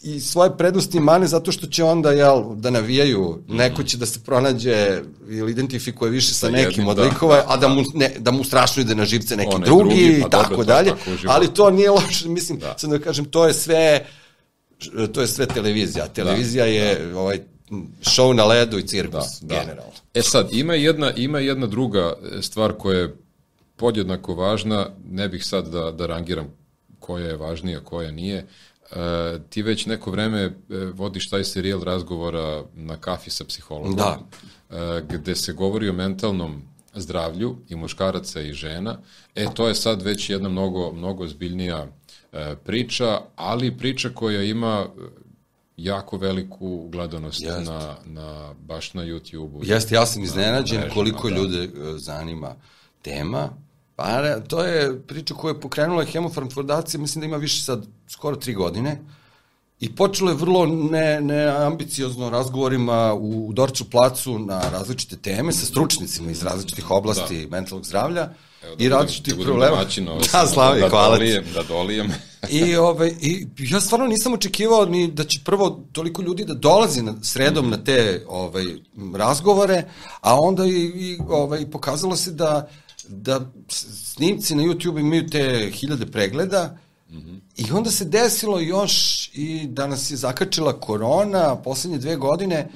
i 0.03 0.19
svoje 0.19 0.57
prednosti 0.57 0.97
i 0.97 1.01
mane 1.01 1.27
zato 1.27 1.51
što 1.51 1.67
će 1.67 1.83
onda 1.83 2.11
jel, 2.11 2.55
da 2.55 2.69
navijaju, 2.69 3.43
neko 3.47 3.83
će 3.83 3.97
da 3.97 4.05
se 4.05 4.19
pronađe 4.25 5.01
ili 5.29 5.51
identifikuje 5.51 6.11
više 6.11 6.33
sa, 6.33 6.49
nekim 6.49 6.69
jednim, 6.69 6.87
od 6.87 6.97
da, 6.97 7.03
likova, 7.03 7.35
da, 7.35 7.45
a 7.47 7.57
da 7.57 7.67
mu, 7.67 7.83
ne, 7.93 8.15
da 8.19 8.31
mu 8.31 8.43
strašno 8.43 8.81
ide 8.81 8.95
na 8.95 9.05
živce 9.05 9.37
neki 9.37 9.55
One 9.55 9.65
drugi, 9.65 9.83
drugi 9.83 10.21
pa 10.21 10.29
tako 10.29 10.49
dobro, 10.49 10.65
dalje, 10.65 10.89
to, 10.89 11.11
ali 11.27 11.53
to 11.53 11.69
nije 11.69 11.89
loše, 11.91 12.29
mislim, 12.29 12.59
da. 12.59 12.75
sad 12.77 12.89
da 12.89 12.99
kažem, 12.99 13.25
to 13.25 13.47
je 13.47 13.53
sve 13.53 14.05
to 15.13 15.21
je 15.21 15.27
sve 15.27 15.45
televizija. 15.45 16.07
Televizija 16.07 16.65
da, 16.65 16.71
je 16.71 17.05
da. 17.05 17.19
ovaj 17.19 17.39
show 18.01 18.33
na 18.33 18.45
ledu 18.45 18.77
i 18.77 18.87
cirkus, 18.87 19.41
da, 19.41 19.55
da. 19.55 19.59
generalno. 19.59 19.93
E 20.13 20.21
sad, 20.21 20.47
ima 20.51 20.73
jedna, 20.73 21.11
ima 21.11 21.39
jedna 21.39 21.67
druga 21.67 22.13
stvar 22.41 22.73
koja 22.73 22.99
je 22.99 23.15
podjednako 23.75 24.35
važna, 24.35 24.89
ne 25.11 25.29
bih 25.29 25.45
sad 25.45 25.67
da, 25.67 25.91
da 25.91 26.05
rangiram 26.05 26.53
koja 26.99 27.25
je 27.25 27.37
važnija, 27.37 27.79
koja 27.79 28.11
nije, 28.11 28.47
E, 28.91 29.39
ti 29.49 29.61
već 29.61 29.85
neko 29.85 30.11
vreme 30.11 30.41
e, 30.41 30.51
vodiš 30.93 31.29
taj 31.29 31.43
serijal 31.43 31.83
razgovora 31.83 32.63
na 32.75 32.97
kafi 32.97 33.29
sa 33.29 33.45
psihologom. 33.45 33.95
Da. 33.95 34.19
E, 34.69 35.03
gde 35.09 35.35
se 35.35 35.53
govori 35.53 35.89
o 35.89 35.93
mentalnom 35.93 36.61
zdravlju 36.95 37.57
i 37.69 37.75
muškaraca 37.75 38.41
i 38.41 38.53
žena. 38.53 38.97
E, 39.35 39.45
to 39.53 39.67
je 39.67 39.75
sad 39.75 40.01
već 40.01 40.29
jedna 40.29 40.49
mnogo, 40.49 40.91
mnogo 40.91 41.27
zbiljnija 41.27 41.87
e, 42.33 42.55
priča, 42.65 43.21
ali 43.35 43.77
priča 43.77 44.09
koja 44.09 44.43
ima 44.43 44.85
jako 45.77 46.17
veliku 46.17 46.87
gledanost 46.89 47.41
Jest. 47.41 47.65
na, 47.65 47.95
na, 48.05 48.53
baš 48.53 48.93
na 48.93 49.03
YouTube-u. 49.03 49.61
Jeste, 49.63 49.95
ja 49.95 50.05
sam 50.05 50.23
iznenađen 50.23 50.81
koliko 50.93 51.29
da. 51.29 51.35
ljude 51.35 51.69
zanima 51.97 52.55
tema 53.01 53.49
Pa 53.99 54.39
to 54.47 54.63
je 54.63 55.01
priča 55.07 55.33
koja 55.33 55.51
je 55.51 55.61
pokrenula 55.61 56.05
Hemofarm 56.05 56.49
fondacija, 56.49 57.01
mislim 57.01 57.19
da 57.19 57.25
ima 57.25 57.37
više 57.37 57.63
sad 57.63 57.85
skoro 58.07 58.35
tri 58.35 58.53
godine. 58.53 58.99
I 59.79 59.95
počelo 59.95 60.31
je 60.31 60.35
vrlo 60.35 60.65
ne, 60.65 61.21
neambiciozno 61.21 62.29
razgovorima 62.29 63.13
u 63.13 63.53
Dorču 63.53 63.89
placu 63.89 64.39
na 64.39 64.61
različite 64.69 65.17
teme 65.17 65.51
sa 65.51 65.65
stručnicima 65.65 66.31
iz 66.31 66.43
različitih 66.43 66.91
oblasti 66.91 67.45
da. 67.45 67.57
mentalnog 67.57 67.85
zdravlja 67.85 68.29
Evo, 68.63 68.75
da 68.75 68.83
i 68.83 68.89
različitih 68.89 69.35
da 69.35 69.43
problema. 69.43 69.75
Domaćino, 69.75 70.17
da, 70.31 70.47
slavi, 70.47 70.81
da, 70.81 70.89
hvala 70.89 71.17
dolijem, 71.17 71.43
da 71.53 71.63
dolijem. 71.63 72.07
I, 72.49 72.75
ove, 72.75 72.79
ovaj, 72.79 73.13
I 73.21 73.47
ja 73.57 73.79
stvarno 73.79 74.07
nisam 74.07 74.33
očekivao 74.33 74.85
ni 74.85 75.11
da 75.11 75.23
će 75.23 75.39
prvo 75.45 75.83
toliko 75.91 76.21
ljudi 76.21 76.45
da 76.45 76.53
dolazi 76.53 77.01
na, 77.01 77.15
sredom 77.23 77.67
mm. 77.67 77.69
na 77.69 77.77
te 77.83 78.25
ovaj, 78.27 78.65
razgovore, 79.15 79.83
a 80.21 80.39
onda 80.39 80.65
i, 80.65 80.91
i 80.95 81.17
ovaj, 81.29 81.71
pokazalo 81.71 82.15
se 82.15 82.31
da 82.31 82.69
da 83.09 83.51
snimci 83.69 84.55
na 84.55 84.63
YouTube 84.63 84.99
imaju 84.99 85.29
te 85.29 85.71
hiljade 85.73 86.05
pregleda 86.05 86.77
mm 87.09 87.17
-hmm. 87.17 87.39
i 87.57 87.71
onda 87.71 87.91
se 87.91 88.05
desilo 88.05 88.59
još 88.59 89.27
i 89.33 89.67
da 89.67 89.87
nas 89.87 90.11
je 90.11 90.17
zakačila 90.17 90.79
korona 90.79 91.55
poslednje 91.55 91.97
dve 91.97 92.15
godine 92.15 92.69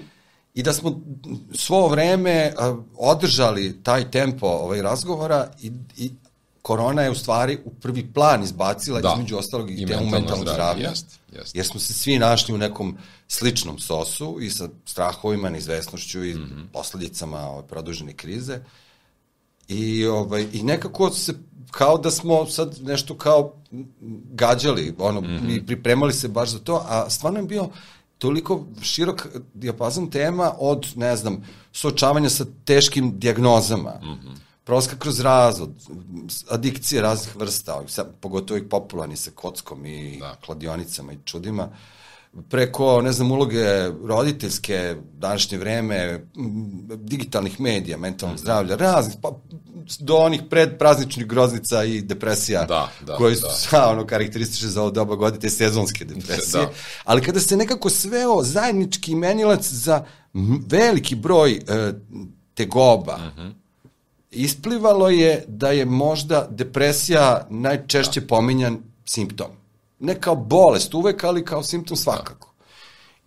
i 0.54 0.64
da 0.64 0.74
smo 0.74 1.02
svo 1.54 1.88
vreme 1.88 2.54
održali 2.98 3.84
taj 3.84 4.12
tempo 4.12 4.48
ovaj 4.48 4.82
razgovora 4.82 5.52
i, 5.62 5.72
i 5.98 6.12
korona 6.62 7.02
je 7.02 7.12
u 7.12 7.16
stvari 7.16 7.60
u 7.66 7.74
prvi 7.74 8.14
plan 8.14 8.44
izbacila 8.44 9.02
da. 9.02 9.14
između 9.14 9.38
ostalog 9.38 9.72
i, 9.72 9.74
I 9.74 9.86
temu 9.86 10.10
mentalnog 10.10 10.48
zdravlja. 10.48 10.90
Jest, 10.90 11.20
jest. 11.32 11.56
Jer 11.56 11.66
smo 11.66 11.80
se 11.80 11.94
svi 11.94 12.20
našli 12.20 12.56
u 12.56 12.58
nekom 12.58 12.98
sličnom 13.28 13.80
sosu 13.80 14.38
i 14.42 14.50
sa 14.50 14.70
strahovima, 14.86 15.50
neizvesnošću 15.50 16.24
i 16.24 16.36
mm 16.36 16.38
-hmm. 16.38 16.68
posledicama 16.74 17.50
ove 17.50 17.68
produžene 17.68 18.14
krize. 18.14 18.56
Uh, 18.56 18.64
I, 19.68 20.06
ovaj, 20.06 20.48
I 20.54 20.64
nekako 20.64 21.10
se, 21.10 21.34
kao 21.72 21.98
da 21.98 22.12
smo 22.12 22.46
sad 22.46 22.78
nešto 22.82 23.18
kao 23.18 23.54
gađali, 24.34 24.96
ono, 24.98 25.22
mm 25.22 25.26
-hmm. 25.26 25.58
i 25.58 25.66
pripremali 25.66 26.14
se 26.14 26.28
baš 26.28 26.50
za 26.50 26.60
to, 26.60 26.86
a 26.88 27.10
stvarno 27.10 27.40
je 27.40 27.46
bio 27.46 27.70
toliko 28.18 28.66
širok 28.82 29.28
dijapazan 29.54 30.10
tema 30.10 30.54
od, 30.60 30.88
ne 30.96 31.16
znam, 31.16 31.44
suočavanja 31.72 32.30
sa 32.30 32.46
teškim 32.66 33.20
diagnozama, 33.20 33.94
mm 34.04 34.08
-hmm. 34.08 34.36
proska 34.64 34.96
kroz 35.00 35.20
razvod, 35.20 35.70
adikcije 36.50 37.02
raznih 37.02 37.36
vrsta, 37.36 37.82
pogotovo 38.20 38.58
i 38.58 38.70
popularni 38.70 39.18
sa 39.18 39.32
kockom 39.32 39.86
i 39.86 40.18
da. 40.20 40.36
kladionicama 40.46 41.14
i 41.14 41.18
čudima, 41.26 41.64
uh, 41.64 41.74
preko, 42.50 43.02
ne 43.02 43.12
znam, 43.12 43.32
uloge 43.32 43.90
roditeljske, 44.04 44.96
današnje 45.14 45.58
vreme, 45.58 46.26
digitalnih 46.96 47.60
medija, 47.60 47.98
mentalnog 47.98 48.36
mhm. 48.36 48.42
zdravlja, 48.42 48.76
raznih, 48.76 49.18
pa 49.22 49.32
do 50.00 50.16
onih 50.16 50.42
predprazničnih 50.50 51.28
groznica 51.28 51.84
i 51.84 52.02
depresija 52.02 52.66
da, 52.66 52.92
da, 53.06 53.16
koje 53.16 53.36
su 53.36 53.48
da. 53.72 53.90
ono, 53.92 54.06
karakteristične 54.08 54.70
za 54.70 54.82
ovo 54.82 54.92
doba 54.92 55.16
godine, 55.16 55.42
te 55.42 55.50
sezonske 55.50 56.06
depresije. 56.06 56.62
Da. 56.62 56.72
Ali 57.04 57.22
kada 57.22 57.40
se 57.40 57.58
nekako 57.58 57.90
sveo 57.90 58.44
zajednički 58.44 59.12
imenilac 59.12 59.68
za 59.68 60.06
veliki 60.68 61.16
broj 61.16 61.52
e, 61.52 61.94
tegoba, 62.54 63.16
uh 63.16 63.22
mhm. 63.22 63.48
-huh. 63.48 63.54
isplivalo 64.32 65.10
je 65.10 65.46
da 65.48 65.72
je 65.72 65.86
možda 65.86 66.48
depresija 66.50 67.48
najčešće 67.50 68.22
da. 68.22 68.28
pominjan 68.28 68.78
simptom 69.06 69.63
ne 70.00 70.22
kao 70.22 70.36
bolest 70.36 70.94
uvek, 70.94 71.24
ali 71.24 71.46
kao 71.46 71.64
simptom 71.64 71.98
svakako. 71.98 72.54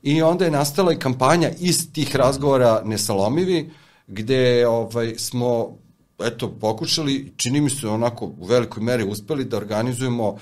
I 0.03 0.23
onda 0.23 0.45
je 0.45 0.51
nastala 0.51 0.93
i 0.93 0.99
kampanja 0.99 1.51
iz 1.59 1.93
tih 1.93 2.17
razgovora 2.17 2.83
Nesalomivi, 2.85 3.71
gde 4.07 4.67
ovaj, 4.69 5.15
smo 5.19 5.77
eto, 6.19 6.51
pokušali, 6.61 7.33
čini 7.37 7.61
mi 7.61 7.71
se 7.71 7.89
onako 7.89 8.27
u 8.27 8.47
velikoj 8.47 8.83
meri 8.83 9.05
uspeli 9.05 9.45
da 9.45 9.57
organizujemo 9.57 10.37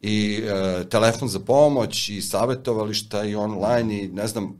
i 0.00 0.42
e, 0.44 0.84
telefon 0.88 1.28
za 1.28 1.40
pomoć 1.40 2.08
i 2.08 2.22
savetovališta 2.22 3.24
i 3.24 3.34
online 3.34 4.02
i 4.02 4.08
ne 4.08 4.26
znam, 4.26 4.54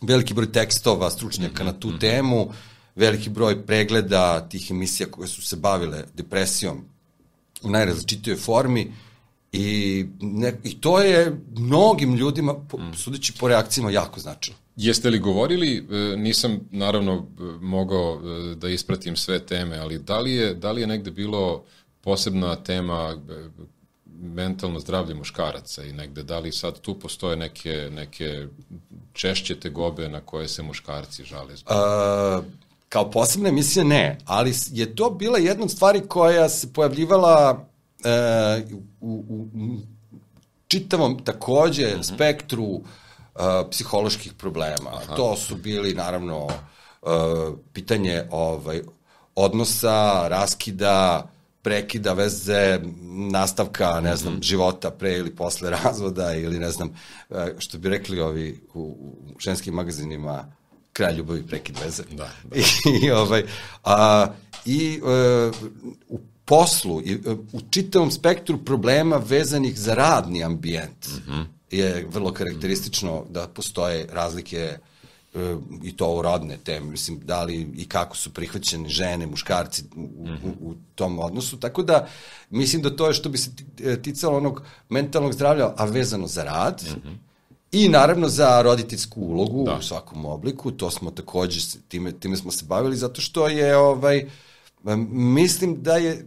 veliki 0.00 0.34
broj 0.34 0.52
tekstova 0.52 1.10
stručnjaka 1.10 1.64
na 1.64 1.72
tu 1.72 1.88
mhm. 1.88 1.98
temu, 1.98 2.50
veliki 2.94 3.30
broj 3.30 3.66
pregleda 3.66 4.48
tih 4.48 4.70
emisija 4.70 5.10
koje 5.10 5.28
su 5.28 5.42
se 5.42 5.56
bavile 5.56 6.04
depresijom 6.14 6.84
u 7.62 7.70
najrazličitijoj 7.70 8.36
formi 8.36 8.92
I, 9.52 10.06
ne, 10.20 10.54
I 10.64 10.80
to 10.80 10.98
je 10.98 11.40
mnogim 11.56 12.14
ljudima, 12.14 12.54
po, 12.54 12.78
sudeći 12.96 13.32
po 13.40 13.48
reakcijama, 13.48 13.90
jako 13.90 14.20
značajno. 14.20 14.58
Jeste 14.76 15.10
li 15.10 15.18
govorili, 15.18 15.76
e, 15.76 16.16
nisam 16.16 16.60
naravno 16.70 17.12
e, 17.12 17.42
mogao 17.60 18.20
e, 18.20 18.54
da 18.54 18.68
ispratim 18.68 19.16
sve 19.16 19.46
teme, 19.46 19.78
ali 19.78 19.98
da 19.98 20.20
li 20.20 20.32
je, 20.32 20.54
da 20.54 20.72
li 20.72 20.80
je 20.80 20.86
negde 20.86 21.10
bilo 21.10 21.64
posebna 22.00 22.56
tema 22.56 23.16
mentalno 24.22 24.80
zdravlje 24.80 25.14
muškaraca 25.14 25.84
i 25.84 25.92
negde 25.92 26.22
da 26.22 26.38
li 26.38 26.52
sad 26.52 26.80
tu 26.80 26.98
postoje 26.98 27.36
neke, 27.36 27.88
neke 27.92 28.46
češće 29.12 29.60
tegobe 29.60 30.08
na 30.08 30.20
koje 30.20 30.48
se 30.48 30.62
muškarci 30.62 31.24
žale? 31.24 31.52
Uh, 31.52 32.44
kao 32.88 33.10
posebna 33.10 33.48
emisija 33.48 33.84
ne, 33.84 34.18
ali 34.24 34.54
je 34.70 34.96
to 34.96 35.10
bila 35.10 35.38
jedna 35.38 35.64
od 35.64 35.70
stvari 35.70 36.02
koja 36.08 36.48
se 36.48 36.72
pojavljivala 36.72 37.66
uh, 38.04 38.80
u, 39.00 39.24
u, 39.28 39.48
čitavom 40.68 41.24
takođe 41.24 41.86
mm 41.86 41.98
-hmm. 41.98 42.14
spektru 42.14 42.64
uh, 42.64 42.82
psiholoških 43.70 44.32
problema. 44.32 44.90
Aha. 44.92 45.14
To 45.14 45.36
su 45.36 45.56
bili 45.56 45.94
naravno 45.94 46.44
uh, 46.46 47.10
pitanje 47.72 48.22
ovaj 48.30 48.82
odnosa, 49.34 50.28
raskida, 50.28 51.30
prekida 51.62 52.12
veze, 52.12 52.80
nastavka, 53.30 54.00
ne 54.00 54.16
znam, 54.16 54.34
mm 54.34 54.36
-hmm. 54.36 54.42
života 54.42 54.90
pre 54.90 55.12
ili 55.12 55.36
posle 55.36 55.70
razvoda 55.84 56.34
ili 56.34 56.58
ne 56.58 56.70
znam, 56.70 56.96
što 57.58 57.78
bi 57.78 57.88
rekli 57.88 58.20
ovi 58.20 58.60
u, 58.74 58.80
u 58.80 59.40
ženskim 59.40 59.74
magazinima, 59.74 60.52
kraj 60.92 61.14
ljubavi, 61.14 61.46
prekid 61.46 61.78
veze. 61.84 62.02
Da, 62.10 62.30
da. 62.44 62.56
I, 63.02 63.10
ovaj, 63.10 63.44
a, 63.84 64.26
i 64.64 65.00
uh, 65.02 65.54
u 66.08 66.20
poslu, 66.52 67.00
i, 67.04 67.14
uh, 67.14 67.38
u 67.52 67.60
čitavom 67.70 68.10
spektru 68.10 68.58
problema 68.64 69.16
vezanih 69.16 69.78
za 69.78 69.94
radni 69.94 70.44
ambijent 70.44 71.08
mm 71.08 71.30
-hmm. 71.30 71.44
je 71.70 72.06
vrlo 72.12 72.32
karakteristično 72.32 73.24
da 73.30 73.48
postoje 73.48 74.06
razlike 74.12 74.78
E, 75.34 75.56
i 75.82 75.96
to 75.96 76.14
u 76.14 76.22
rodne 76.22 76.56
teme, 76.64 76.86
mislim, 76.86 77.20
da 77.24 77.42
li 77.42 77.72
i 77.76 77.88
kako 77.88 78.16
su 78.16 78.30
prihvaćene 78.34 78.88
žene, 78.88 79.26
muškarci 79.26 79.84
u, 79.96 80.00
u, 80.00 80.28
mhm. 80.28 80.48
u 80.60 80.74
tom 80.94 81.18
odnosu, 81.18 81.56
tako 81.56 81.82
da 81.82 82.08
mislim 82.50 82.82
da 82.82 82.96
to 82.96 83.06
je 83.06 83.14
što 83.14 83.28
bi 83.28 83.38
se 83.38 83.50
e, 83.84 84.02
ticalo 84.02 84.36
onog 84.36 84.62
mentalnog 84.88 85.32
zdravlja, 85.32 85.72
a 85.76 85.84
vezano 85.84 86.26
za 86.26 86.44
rad, 86.44 86.82
mm 86.86 87.08
-hmm. 87.08 87.16
I 87.72 87.88
naravno 87.88 88.28
za 88.28 88.62
roditeljsku 88.62 89.20
ulogu 89.20 89.64
da. 89.64 89.76
u 89.78 89.82
svakom 89.82 90.24
obliku, 90.24 90.70
to 90.70 90.90
smo 90.90 91.10
takođe, 91.10 91.60
time, 91.88 92.12
time 92.12 92.36
smo 92.36 92.50
se 92.50 92.64
bavili, 92.64 92.96
zato 92.96 93.20
što 93.20 93.48
je, 93.48 93.76
ovaj, 93.76 94.26
mislim 95.10 95.82
da 95.82 95.96
je 95.96 96.26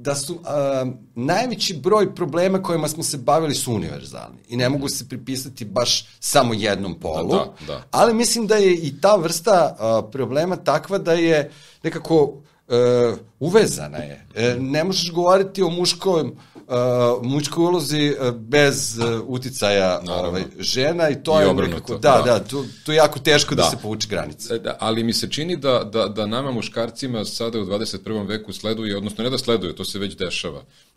da 0.00 0.14
su 0.14 0.38
a, 0.44 0.86
najveći 1.14 1.74
broj 1.74 2.14
problema 2.14 2.62
kojima 2.62 2.88
smo 2.88 3.02
se 3.02 3.18
bavili 3.18 3.54
su 3.54 3.74
univerzalni 3.74 4.38
i 4.48 4.56
ne 4.56 4.68
mogu 4.68 4.88
se 4.88 5.08
pripisati 5.08 5.64
baš 5.64 6.06
samo 6.20 6.54
jednom 6.54 6.94
polu, 6.94 7.28
da, 7.28 7.54
da, 7.60 7.66
da. 7.66 7.82
ali 7.90 8.14
mislim 8.14 8.46
da 8.46 8.56
je 8.56 8.74
i 8.74 9.00
ta 9.00 9.16
vrsta 9.16 9.76
a, 9.78 10.02
problema 10.12 10.56
takva 10.56 10.98
da 10.98 11.12
je 11.12 11.50
nekako 11.82 12.42
a, 12.72 13.16
uvezana 13.40 13.98
je. 13.98 14.26
E, 14.34 14.56
ne 14.60 14.84
možeš 14.84 15.12
govoriti 15.12 15.62
o 15.62 15.70
muškom 15.70 16.36
uh, 16.72 17.22
muškoj 17.22 17.64
ulozi 17.64 18.16
uh, 18.20 18.34
bez 18.34 18.98
uh, 18.98 19.20
uticaja 19.26 20.00
ovaj, 20.08 20.42
žena 20.58 21.10
i 21.10 21.22
to 21.22 21.42
I 21.42 21.44
je 21.44 21.54
nekako, 21.54 21.98
da, 21.98 22.22
da, 22.26 22.32
da, 22.32 22.44
tu, 22.44 22.64
tu 22.84 22.92
je 22.92 22.96
jako 22.96 23.18
teško 23.18 23.54
da, 23.54 23.62
da 23.62 23.70
se 23.70 23.76
povuče 23.82 24.08
granice. 24.08 24.54
E, 24.54 24.58
da, 24.58 24.76
ali 24.80 25.04
mi 25.04 25.12
se 25.12 25.30
čini 25.30 25.56
da, 25.56 25.84
da, 25.84 26.08
da 26.08 26.26
nama 26.26 26.50
muškarcima 26.50 27.24
sada 27.24 27.58
u 27.58 27.64
21. 27.64 28.28
veku 28.28 28.52
sleduje, 28.52 28.96
odnosno 28.96 29.24
ne 29.24 29.30
da 29.30 29.38
sleduje, 29.38 29.76
to 29.76 29.84
se 29.84 29.98
već 29.98 30.16
dešava, 30.16 30.62
E, 30.62 30.64
e, 30.64 30.91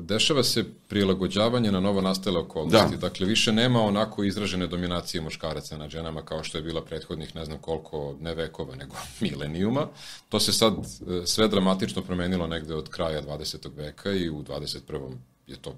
dešava 0.00 0.44
se 0.44 0.64
prilagođavanje 0.88 1.72
na 1.72 1.80
novo 1.80 2.00
nastale 2.00 2.38
okolnosti. 2.38 2.96
Da. 2.96 3.08
Dakle, 3.08 3.26
više 3.26 3.52
nema 3.52 3.80
onako 3.80 4.24
izražene 4.24 4.66
dominacije 4.66 5.20
muškaraca 5.20 5.78
nad 5.78 5.90
ženama 5.90 6.22
kao 6.22 6.44
što 6.44 6.58
je 6.58 6.62
bila 6.62 6.84
prethodnih 6.84 7.36
ne 7.36 7.44
znam 7.44 7.58
koliko, 7.58 8.16
ne 8.20 8.34
vekova, 8.34 8.76
nego 8.76 8.96
milenijuma. 9.20 9.88
To 10.28 10.40
se 10.40 10.52
sad 10.52 10.74
e, 10.74 11.26
sve 11.26 11.48
dramatično 11.48 12.02
promenilo 12.02 12.46
negde 12.46 12.74
od 12.74 12.88
kraja 12.88 13.22
20. 13.22 13.76
veka 13.76 14.12
i 14.12 14.30
u 14.30 14.42
21. 14.42 15.12
je 15.46 15.56
to 15.56 15.76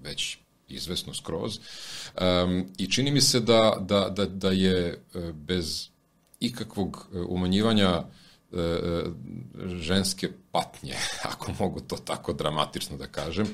već 0.00 0.38
izvesno 0.68 1.14
skroz. 1.14 1.58
Um, 2.20 2.66
I 2.78 2.90
čini 2.90 3.10
mi 3.10 3.20
se 3.20 3.40
da, 3.40 3.76
da, 3.80 4.08
da, 4.08 4.26
da 4.26 4.50
je 4.50 5.02
bez 5.32 5.88
ikakvog 6.40 7.08
umanjivanja 7.28 7.88
E, 7.92 8.00
e, 8.00 8.04
ženske 9.80 10.28
patnje, 10.52 10.94
ako 11.32 11.52
mogu 11.58 11.80
to 11.80 11.96
tako 11.96 12.32
dramatično 12.32 12.96
da 12.96 13.06
kažem. 13.06 13.46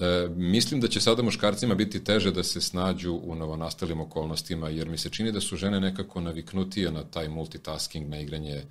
E, 0.00 0.28
mislim 0.36 0.80
da 0.80 0.88
će 0.88 1.00
sada 1.00 1.22
muškarcima 1.22 1.74
biti 1.74 2.04
teže 2.04 2.30
da 2.30 2.42
se 2.42 2.60
snađu 2.60 3.20
u 3.22 3.34
novonastalim 3.34 4.00
okolnostima, 4.00 4.68
jer 4.68 4.88
mi 4.88 4.98
se 4.98 5.10
čini 5.10 5.32
da 5.32 5.40
su 5.40 5.56
žene 5.56 5.80
nekako 5.80 6.20
naviknutije 6.20 6.92
na 6.92 7.04
taj 7.04 7.28
multitasking, 7.28 8.08
na 8.08 8.20
igranje 8.20 8.62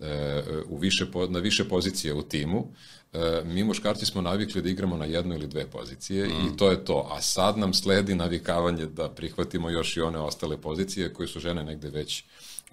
e, 0.00 0.42
u 0.68 0.78
više, 0.78 1.06
na 1.28 1.38
više 1.38 1.68
pozicije 1.68 2.14
u 2.14 2.22
timu. 2.22 2.66
E, 3.12 3.42
mi 3.44 3.64
muškarci 3.64 4.06
smo 4.06 4.22
navikli 4.22 4.62
da 4.62 4.68
igramo 4.68 4.96
na 4.96 5.04
jednu 5.04 5.34
ili 5.34 5.46
dve 5.46 5.66
pozicije 5.66 6.28
mm. 6.28 6.30
i 6.30 6.56
to 6.56 6.70
je 6.70 6.84
to. 6.84 7.08
A 7.12 7.22
sad 7.22 7.58
nam 7.58 7.74
sledi 7.74 8.14
navikavanje 8.14 8.86
da 8.86 9.08
prihvatimo 9.08 9.70
još 9.70 9.96
i 9.96 10.00
one 10.00 10.18
ostale 10.18 10.56
pozicije 10.56 11.12
koje 11.12 11.28
su 11.28 11.40
žene 11.40 11.64
negde 11.64 11.90
već 11.90 12.24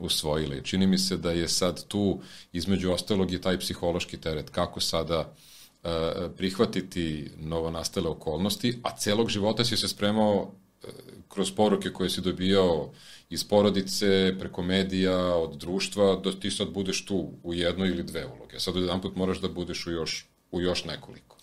usvojile. 0.01 0.63
Čini 0.63 0.87
mi 0.87 0.97
se 0.97 1.17
da 1.17 1.31
je 1.31 1.47
sad 1.47 1.87
tu, 1.87 2.19
između 2.53 2.91
ostalog, 2.91 3.31
je 3.31 3.41
taj 3.41 3.59
psihološki 3.59 4.17
teret. 4.17 4.49
Kako 4.49 4.79
sada 4.79 5.19
uh, 5.19 5.89
prihvatiti 6.37 7.31
novonastale 7.37 8.09
okolnosti, 8.09 8.79
a 8.83 8.95
celog 8.97 9.29
života 9.29 9.65
si 9.65 9.77
se 9.77 9.87
spremao 9.87 10.41
uh, 10.41 10.89
kroz 11.29 11.51
poruke 11.51 11.89
koje 11.89 12.09
si 12.09 12.21
dobijao 12.21 12.91
iz 13.29 13.43
porodice, 13.43 14.35
preko 14.39 14.61
medija, 14.61 15.35
od 15.35 15.57
društva, 15.57 16.15
da 16.15 16.39
ti 16.39 16.51
sad 16.51 16.69
budeš 16.69 17.05
tu 17.05 17.29
u 17.43 17.53
jednoj 17.53 17.89
ili 17.89 18.03
dve 18.03 18.25
uloge. 18.25 18.59
Sad 18.59 18.75
jedan 18.75 19.01
put 19.01 19.15
moraš 19.15 19.41
da 19.41 19.47
budeš 19.47 19.87
u 19.87 19.91
još, 19.91 20.25
u 20.51 20.61
još 20.61 20.85
nekoliko. 20.85 21.37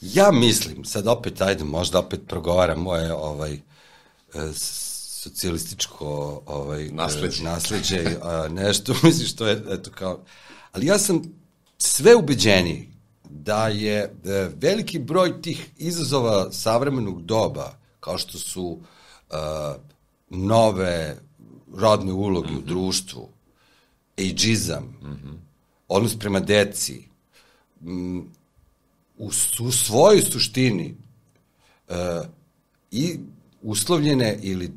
Ja 0.00 0.30
mislim, 0.30 0.84
sad 0.84 1.06
opet, 1.06 1.40
ajde, 1.40 1.64
možda 1.64 1.98
opet 1.98 2.20
progovaram 2.28 2.80
moje 2.80 3.12
ovaj, 3.12 3.52
e, 3.52 3.58
socijalističko 5.28 6.42
ovaj, 6.46 6.88
nasledđe, 6.92 7.42
nasledđe 7.42 8.16
a, 8.22 8.48
nešto, 8.48 8.94
misliš, 9.02 9.36
to 9.36 9.46
je, 9.46 9.64
eto, 9.70 9.90
kao... 9.94 10.24
Ali 10.72 10.86
ja 10.86 10.98
sam 10.98 11.22
sve 11.78 12.14
ubeđeniji 12.14 12.88
da 13.30 13.68
je 13.68 14.14
da 14.24 14.48
veliki 14.60 14.98
broj 14.98 15.42
tih 15.42 15.70
izazova 15.78 16.52
savremenog 16.52 17.22
doba, 17.22 17.78
kao 18.00 18.18
što 18.18 18.38
su 18.38 18.78
a, 19.30 19.74
nove 20.30 21.16
rodne 21.74 22.12
uloge 22.12 22.48
mm 22.48 22.54
-hmm. 22.54 22.58
u 22.58 22.60
mhm. 22.60 22.68
društvu, 22.68 23.28
ageizam, 24.18 24.84
mm 25.02 25.06
-hmm. 25.06 25.36
odnos 25.88 26.18
prema 26.18 26.40
deci, 26.40 27.04
m, 27.82 28.18
u, 29.18 29.30
u 29.60 29.72
svojoj 29.72 30.22
suštini 30.22 30.94
uh, 31.88 31.94
i 32.90 33.18
uslovljene 33.62 34.38
ili 34.42 34.72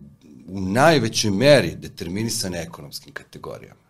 u 0.51 0.61
najvećoj 0.61 1.31
meri 1.31 1.75
determinisane 1.75 2.61
ekonomskim 2.61 3.13
kategorijama. 3.13 3.81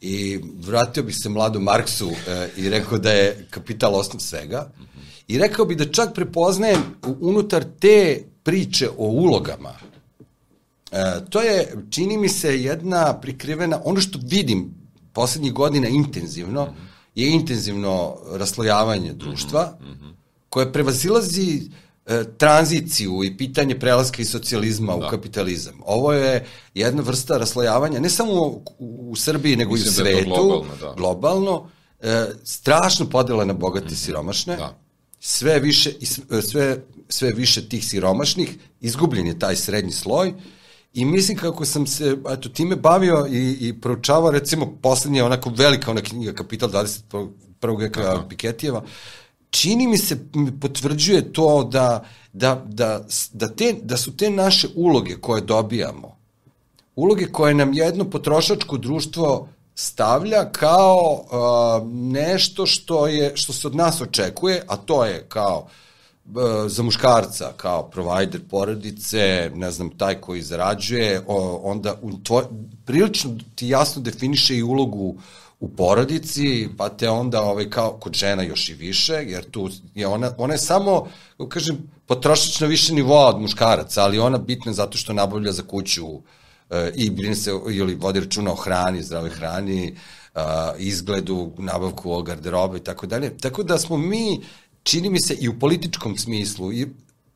I 0.00 0.40
vratio 0.66 1.02
bih 1.02 1.16
se 1.22 1.28
mladu 1.28 1.60
Marksu 1.60 2.10
e, 2.10 2.48
i 2.56 2.68
rekao 2.68 2.98
da 2.98 3.10
je 3.10 3.46
kapital 3.50 3.94
osnov 3.94 4.20
svega. 4.20 4.70
I 5.28 5.38
rekao 5.38 5.64
bih 5.64 5.76
da 5.76 5.92
čak 5.92 6.14
prepoznajem 6.14 6.82
unutar 7.20 7.64
te 7.80 8.24
priče 8.42 8.88
o 8.88 9.06
ulogama, 9.06 9.74
e, 10.92 11.20
to 11.30 11.40
je, 11.40 11.76
čini 11.90 12.16
mi 12.16 12.28
se, 12.28 12.62
jedna 12.62 13.20
prikrivena, 13.20 13.80
ono 13.84 14.00
što 14.00 14.18
vidim 14.22 14.74
poslednjih 15.12 15.52
godina 15.52 15.88
intenzivno, 15.88 16.74
je 17.14 17.30
intenzivno 17.30 18.16
raslojavanje 18.32 19.12
društva, 19.12 19.78
koje 20.48 20.72
prevazilazi 20.72 21.60
E, 21.60 21.87
tranziciju 22.38 23.24
i 23.24 23.36
pitanje 23.36 23.78
prelaska 23.78 24.22
iz 24.22 24.30
socijalizma 24.30 24.96
da. 24.96 25.06
u 25.06 25.10
kapitalizam. 25.10 25.80
Ovo 25.86 26.12
je 26.12 26.46
jedna 26.74 27.02
vrsta 27.02 27.36
raslojavanja, 27.36 28.00
ne 28.00 28.10
samo 28.10 28.32
u, 28.32 28.62
u 28.78 29.16
Srbiji, 29.16 29.56
nego 29.56 29.72
Mislim 29.72 29.88
i 29.88 30.00
u 30.00 30.04
da 30.04 30.10
svetu, 30.10 30.30
da 30.30 30.34
globalno, 30.34 30.76
da. 30.80 30.94
globalno 30.96 31.68
e, 32.00 32.26
strašno 32.44 33.10
podela 33.10 33.44
na 33.44 33.52
bogate 33.52 33.88
i 33.88 33.92
mm, 33.92 33.96
siromašne, 33.96 34.56
da. 34.56 34.78
sve 35.20 35.60
više, 35.60 35.92
e, 36.30 36.42
sve, 36.42 36.78
sve 37.08 37.32
više 37.32 37.68
tih 37.68 37.86
siromašnih, 37.86 38.58
izgubljen 38.80 39.26
je 39.26 39.38
taj 39.38 39.56
srednji 39.56 39.92
sloj, 39.92 40.34
I 40.94 41.04
mislim 41.04 41.36
kako 41.38 41.64
sam 41.64 41.86
se 41.86 42.16
eto, 42.30 42.48
time 42.48 42.76
bavio 42.76 43.26
i, 43.30 43.56
i 43.60 43.80
proučavao, 43.80 44.30
recimo, 44.30 44.78
poslednja 44.82 45.24
onako 45.24 45.50
velika 45.50 45.90
ona 45.90 46.00
knjiga 46.00 46.32
Kapital 46.32 46.70
21. 46.70 47.78
veka 47.78 48.24
Piketijeva, 48.28 48.84
čini 49.50 49.86
mi 49.86 49.98
se, 49.98 50.18
potvrđuje 50.60 51.32
to 51.32 51.64
da, 51.64 52.04
da, 52.32 52.64
da, 52.66 53.04
da, 53.32 53.48
te, 53.48 53.74
da 53.82 53.96
su 53.96 54.16
te 54.16 54.30
naše 54.30 54.68
uloge 54.74 55.16
koje 55.20 55.40
dobijamo, 55.40 56.16
uloge 56.96 57.26
koje 57.26 57.54
nam 57.54 57.72
jedno 57.72 58.10
potrošačko 58.10 58.76
društvo 58.76 59.48
stavlja 59.74 60.52
kao 60.52 61.12
uh, 61.12 61.88
nešto 61.92 62.66
što 62.66 63.06
je 63.06 63.36
što 63.36 63.52
se 63.52 63.66
od 63.66 63.74
nas 63.74 64.00
očekuje, 64.00 64.64
a 64.68 64.76
to 64.76 65.04
je 65.04 65.26
kao 65.28 65.66
za 66.66 66.82
muškarca 66.82 67.52
kao 67.56 67.82
provider 67.82 68.40
porodice, 68.50 69.50
ne 69.54 69.70
znam, 69.70 69.90
taj 69.90 70.20
koji 70.20 70.42
zarađuje, 70.42 71.22
onda 71.62 71.94
u 72.02 72.12
tvoj, 72.18 72.44
prilično 72.84 73.30
ti 73.54 73.68
jasno 73.68 74.02
definiše 74.02 74.56
i 74.56 74.62
ulogu 74.62 75.16
u 75.60 75.68
porodici, 75.68 76.68
pa 76.76 76.88
te 76.88 77.10
onda 77.10 77.42
ovaj, 77.42 77.70
kao 77.70 77.92
kod 78.00 78.14
žena 78.14 78.42
još 78.42 78.68
i 78.68 78.74
više, 78.74 79.12
jer 79.12 79.50
tu 79.50 79.70
je 79.94 80.06
ona, 80.06 80.32
ona 80.38 80.54
je 80.54 80.58
samo, 80.58 81.08
kažem, 81.48 81.78
potrošač 82.06 82.60
na 82.60 82.66
više 82.66 82.94
nivoa 82.94 83.28
od 83.28 83.40
muškaraca, 83.40 84.02
ali 84.02 84.18
ona 84.18 84.38
bitna 84.38 84.72
zato 84.72 84.98
što 84.98 85.12
nabavlja 85.12 85.52
za 85.52 85.62
kuću 85.62 86.06
e, 86.70 86.92
i 86.94 87.10
brine 87.10 87.34
se 87.34 87.50
ili 87.70 87.94
vodi 87.94 88.20
računa 88.20 88.52
o 88.52 88.54
hrani, 88.54 89.02
zdravoj 89.02 89.30
hrani, 89.30 89.94
uh, 90.34 90.40
izgledu, 90.78 91.52
nabavku 91.58 92.22
garderobe 92.22 92.78
i 92.78 92.84
tako 92.84 93.06
dalje. 93.06 93.38
Tako 93.38 93.62
da 93.62 93.78
smo 93.78 93.96
mi, 93.96 94.40
čini 94.82 95.10
mi 95.10 95.20
se, 95.20 95.34
i 95.34 95.48
u 95.48 95.58
političkom 95.58 96.16
smislu, 96.16 96.72
i 96.72 96.86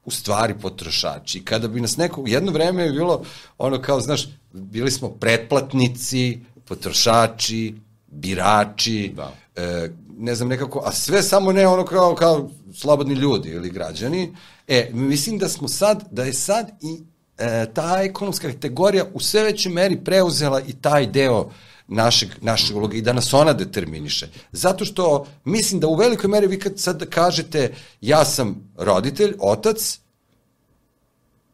u 0.05 0.11
stvari 0.11 0.55
potrošači. 0.63 1.45
Kada 1.45 1.69
bi 1.69 1.81
nas 1.81 1.97
neko, 1.97 2.25
jedno 2.27 2.53
vreme 2.53 2.83
je 2.83 2.93
bilo 2.93 3.23
ono 3.59 3.83
kao, 3.83 4.01
znaš, 4.01 4.29
bili 4.53 4.91
smo 4.91 5.09
pretplatnici, 5.09 6.41
potrošači, 6.65 7.75
birači, 8.13 9.13
da. 9.17 9.33
e, 9.57 9.91
ne 10.19 10.35
znam 10.35 10.49
nekako, 10.49 10.83
a 10.85 10.93
sve 10.93 11.23
samo 11.23 11.53
ne 11.53 11.67
ono 11.67 11.85
kao, 11.85 12.15
kao 12.15 12.51
slobodni 12.75 13.15
ljudi 13.15 13.49
ili 13.49 13.71
građani. 13.71 14.35
E, 14.69 14.91
mislim 14.93 15.39
da 15.39 15.49
smo 15.49 15.69
sad, 15.69 16.05
da 16.11 16.25
je 16.25 16.33
sad 16.33 16.71
i 16.83 17.03
e, 17.39 17.67
ta 17.75 18.03
ekonomska 18.03 18.53
kategorija 18.53 19.05
u 19.15 19.21
sve 19.21 19.43
većoj 19.43 19.73
meri 19.73 20.05
preuzela 20.05 20.61
i 20.61 20.73
taj 20.73 21.07
deo 21.07 21.51
našeg, 21.89 22.29
našeg 22.41 22.77
uloga 22.77 22.97
i 22.97 23.03
da 23.03 23.13
nas 23.13 23.35
ona 23.35 23.53
determiniše. 23.53 24.29
Zato 24.53 24.85
što 24.85 25.27
mislim 25.45 25.81
da 25.81 25.87
u 25.87 25.95
velikoj 25.95 26.31
meri 26.31 26.47
vi 26.47 26.59
kad 26.59 26.79
sad 26.79 27.09
kažete 27.11 27.75
ja 28.01 28.25
sam 28.25 28.73
roditelj, 28.77 29.35
otac, 29.39 29.99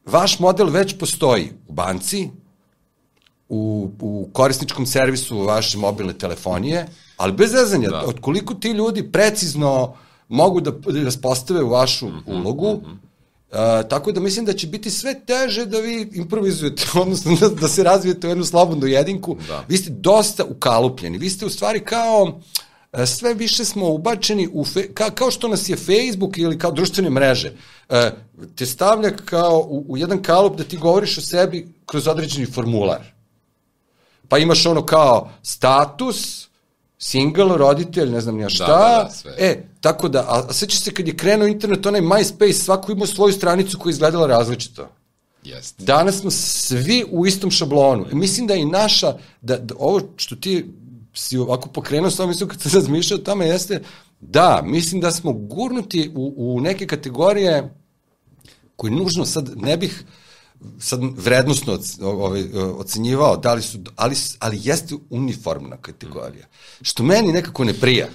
vaš 0.07 0.39
model 0.39 0.69
već 0.69 0.99
postoji 0.99 1.53
u 1.69 1.73
banci, 1.73 2.31
u, 3.49 3.91
u 4.01 4.29
korisničkom 4.33 4.87
servisu 4.87 5.43
vaše 5.43 5.79
mobilne 5.79 6.13
telefonije, 6.13 6.87
ali 7.17 7.33
bez 7.33 7.51
zezanja, 7.51 7.91
da. 7.91 8.05
od 8.07 8.21
koliko 8.21 8.55
ti 8.55 8.69
ljudi 8.69 9.13
precizno 9.13 9.95
mogu 10.29 10.61
da, 10.61 10.71
da 10.71 11.05
raspostave 11.05 11.63
vašu 11.65 12.07
mm 12.07 12.23
-hmm, 12.27 12.41
ulogu, 12.41 12.73
mm 12.73 12.87
-hmm. 12.87 13.09
Uh, 13.53 13.89
tako 13.89 14.13
da 14.13 14.21
mislim 14.21 14.45
da 14.45 14.53
će 14.53 14.67
biti 14.67 14.91
sve 14.91 15.21
teže 15.21 15.67
da 15.67 15.79
vi 15.79 16.11
improvizujete, 16.13 16.83
odnosno 17.03 17.37
da, 17.41 17.49
da 17.49 17.69
se 17.69 17.83
razvijete 17.83 18.27
u 18.27 18.31
jednu 18.31 18.45
slobodnu 18.45 18.87
jedinku. 18.87 19.37
Da. 19.49 19.65
Vi 19.69 19.77
ste 19.77 19.91
dosta 19.91 20.45
ukalupljeni. 20.45 21.19
Vi 21.19 21.31
ste 21.31 21.47
u 21.47 21.51
stvari 21.51 21.81
kao 21.81 22.23
uh, 22.23 23.05
sve 23.07 23.35
više 23.35 23.65
smo 23.65 23.89
ubačeni 23.89 24.49
u 24.53 24.65
fe, 24.65 24.93
ka, 24.95 25.11
kao 25.11 25.31
što 25.31 25.49
nas 25.49 25.69
je 25.69 25.77
Facebook 25.77 26.39
ili 26.39 26.59
kao 26.59 26.73
društvene 26.73 27.11
mreže. 27.11 27.53
Uh, 27.89 27.97
te 28.57 28.67
stavlja 28.67 29.17
kao 29.17 29.67
u, 29.69 29.85
u 29.89 29.97
jedan 29.97 30.23
kalup 30.23 30.57
da 30.57 30.65
ti 30.65 30.77
govoriš 30.77 31.19
o 31.19 31.21
sebi 31.21 31.69
kroz 31.87 32.09
određeni 32.09 32.47
formular. 32.47 33.18
Pa 34.29 34.39
imaš 34.39 34.67
ono 34.67 34.87
kao 34.87 35.31
status, 35.43 36.49
single, 36.99 37.59
roditelj, 37.59 38.11
ne 38.11 38.21
znam 38.21 38.37
nija 38.37 38.49
šta. 38.49 38.67
Da, 38.67 38.73
da, 38.73 39.05
da, 39.05 39.11
sve. 39.11 39.35
E, 39.39 39.63
tako 39.81 40.09
da, 40.09 40.21
a, 40.21 40.45
a 40.49 40.53
sveća 40.53 40.79
se 40.79 40.95
kad 40.95 41.09
je 41.09 41.17
krenuo 41.17 41.49
internet, 41.49 41.87
onaj 41.87 42.01
MySpace, 42.01 42.53
svako 42.53 42.93
imao 42.93 43.07
svoju 43.07 43.33
stranicu 43.33 43.79
koja 43.79 43.91
je 43.91 43.93
izgledala 43.93 44.27
različito. 44.27 44.89
Jest. 45.45 45.81
Danas 45.81 46.21
smo 46.21 46.31
svi 46.31 47.05
u 47.11 47.27
istom 47.27 47.51
šablonu. 47.51 48.07
I 48.13 48.15
mislim 48.15 48.47
da 48.47 48.55
i 48.55 48.65
naša, 48.65 49.15
da, 49.41 49.57
da 49.57 49.75
ovo 49.79 50.01
što 50.17 50.37
ti 50.37 50.67
si 51.15 51.39
ovako 51.39 51.69
pokrenuo 51.69 52.11
sa 52.11 52.27
mislim 52.27 52.49
kad 52.49 52.61
se 52.61 52.69
razmišljao 52.79 53.19
o 53.19 53.23
tome 53.23 53.47
jeste, 53.47 53.83
da, 54.21 54.63
mislim 54.65 55.01
da 55.01 55.11
smo 55.11 55.33
gurnuti 55.33 56.13
u, 56.15 56.35
u 56.37 56.61
neke 56.61 56.87
kategorije 56.87 57.75
koje 58.77 58.91
nužno 58.91 59.27
sad 59.27 59.51
ne 59.57 59.77
bih 59.77 60.05
uh, 60.05 60.09
sad 60.81 61.01
vrednostno 61.17 61.79
ovaj, 62.03 62.45
ocenjivao, 62.55 63.37
da 63.37 63.55
li 63.55 63.63
su, 63.63 63.79
ali, 63.97 64.17
ali 64.39 64.61
jeste 64.63 64.95
uniformna 65.11 65.77
kategorija. 65.77 66.47
Što 66.83 67.03
meni 67.03 67.33
nekako 67.33 67.65
ne 67.65 67.75
prija. 67.75 68.09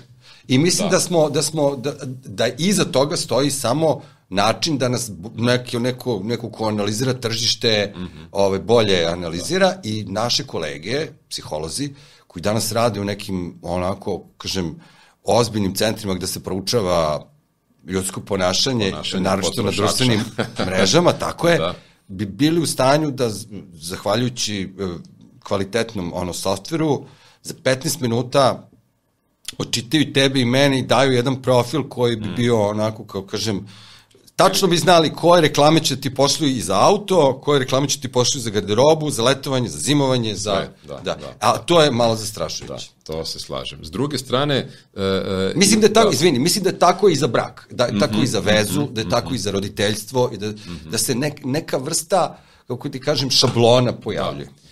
I 0.48 0.58
mislim 0.58 0.90
da, 0.90 0.96
da 0.96 1.00
smo, 1.00 1.30
da 1.30 1.42
smo, 1.42 1.76
da, 1.76 1.94
da 2.26 2.48
iza 2.58 2.86
toga 2.86 3.18
stoji 3.18 3.52
samo 3.52 4.02
način 4.30 4.78
da 4.78 4.90
nas 4.90 5.12
neki, 5.36 5.80
neko, 5.80 6.22
neko 6.24 6.50
ko 6.50 6.68
analizira 6.68 7.14
tržište 7.14 7.94
mm 7.96 8.00
-hmm. 8.00 8.28
ove, 8.32 8.60
bolje 8.60 9.06
analizira 9.06 9.70
da. 9.70 9.80
i 9.84 10.06
naše 10.08 10.44
kolege, 10.44 11.08
psiholozi, 11.30 11.94
koji 12.28 12.44
danas 12.44 12.72
rade 12.72 13.02
u 13.02 13.04
nekim 13.04 13.60
onako, 13.62 14.24
kažem, 14.38 14.76
ozbiljnim 15.24 15.76
centrima 15.76 16.14
gde 16.14 16.28
se 16.28 16.44
proučava 16.44 17.28
ljudsko 17.88 18.22
ponašanje, 18.22 18.92
ponašanje 18.92 19.24
naročito 19.24 19.64
na 19.64 19.72
društvenim 19.72 20.22
mrežama, 20.68 21.14
tako 21.14 21.50
je, 21.50 21.58
da 21.58 21.76
bi 22.08 22.26
bili 22.26 22.62
u 22.62 22.66
stanju 22.66 23.12
da, 23.12 23.30
zahvaljujući 23.74 24.62
e, 24.62 24.88
kvalitetnom 25.44 26.12
ono 26.16 26.34
softveru, 26.34 27.06
za 27.44 27.54
15 27.64 28.02
minuta 28.02 28.70
očitaju 29.58 30.14
tebi 30.14 30.42
i 30.42 30.46
meni 30.46 30.80
i 30.80 30.86
daju 30.86 31.12
jedan 31.12 31.42
profil 31.42 31.84
koji 31.90 32.16
bi 32.16 32.28
mm. 32.28 32.36
bio 32.36 32.62
onako, 32.62 33.06
kao 33.06 33.22
kažem, 33.22 33.68
tačno 34.36 34.68
bi 34.68 34.78
znali 34.78 35.14
koje 35.14 35.42
reklame 35.42 35.80
će 35.80 36.02
ti 36.02 36.16
pošli 36.16 36.58
i 36.58 36.62
za 36.62 36.80
auto, 36.80 37.40
koje 37.44 37.60
reklame 37.60 37.88
će 37.88 38.00
ti 38.00 38.08
pošli 38.08 38.42
za 38.42 38.50
garderobu, 38.50 39.10
za 39.10 39.24
letovanje, 39.24 39.70
za 39.70 39.80
zimovanje, 39.80 40.36
za... 40.36 40.56
Sve, 40.56 40.70
da, 40.88 41.02
da. 41.04 41.16
da. 41.16 41.36
A 41.40 41.58
to 41.58 41.82
je 41.82 41.92
malo 41.92 42.16
zastrašujuće. 42.16 42.90
Da, 42.98 43.14
to 43.14 43.26
se 43.26 43.40
slažem. 43.40 43.86
S 43.86 43.92
druge 43.92 44.18
strane... 44.18 44.70
Uh, 44.94 45.02
uh, 45.02 45.56
mislim 45.56 45.80
da 45.82 45.88
je 45.88 45.94
tako, 45.94 46.10
da. 46.10 46.14
izvini, 46.14 46.40
mislim 46.40 46.64
da 46.64 46.70
je 46.70 46.80
tako 46.80 47.10
i 47.10 47.16
za 47.16 47.28
brak, 47.28 47.68
da 47.72 47.86
je 47.86 48.00
tako 48.00 48.14
mm 48.14 48.18
-hmm, 48.18 48.24
i 48.24 48.28
za 48.28 48.40
vezu, 48.40 48.82
mm 48.82 48.86
-hmm, 48.86 48.94
da 48.94 49.02
je 49.02 49.10
tako 49.10 49.30
mm 49.30 49.32
-hmm. 49.32 49.36
i 49.36 49.40
za 49.40 49.52
roditeljstvo, 49.52 50.30
i 50.34 50.38
da, 50.38 50.48
mm 50.48 50.56
-hmm. 50.56 50.90
da 50.92 50.98
se 50.98 51.16
nek, 51.16 51.42
neka 51.44 51.78
vrsta, 51.78 52.40
kako 52.68 52.90
ti 52.90 53.00
kažem, 53.00 53.30
šablona 53.30 53.92
pojavljuje. 53.92 54.46
Da. 54.46 54.63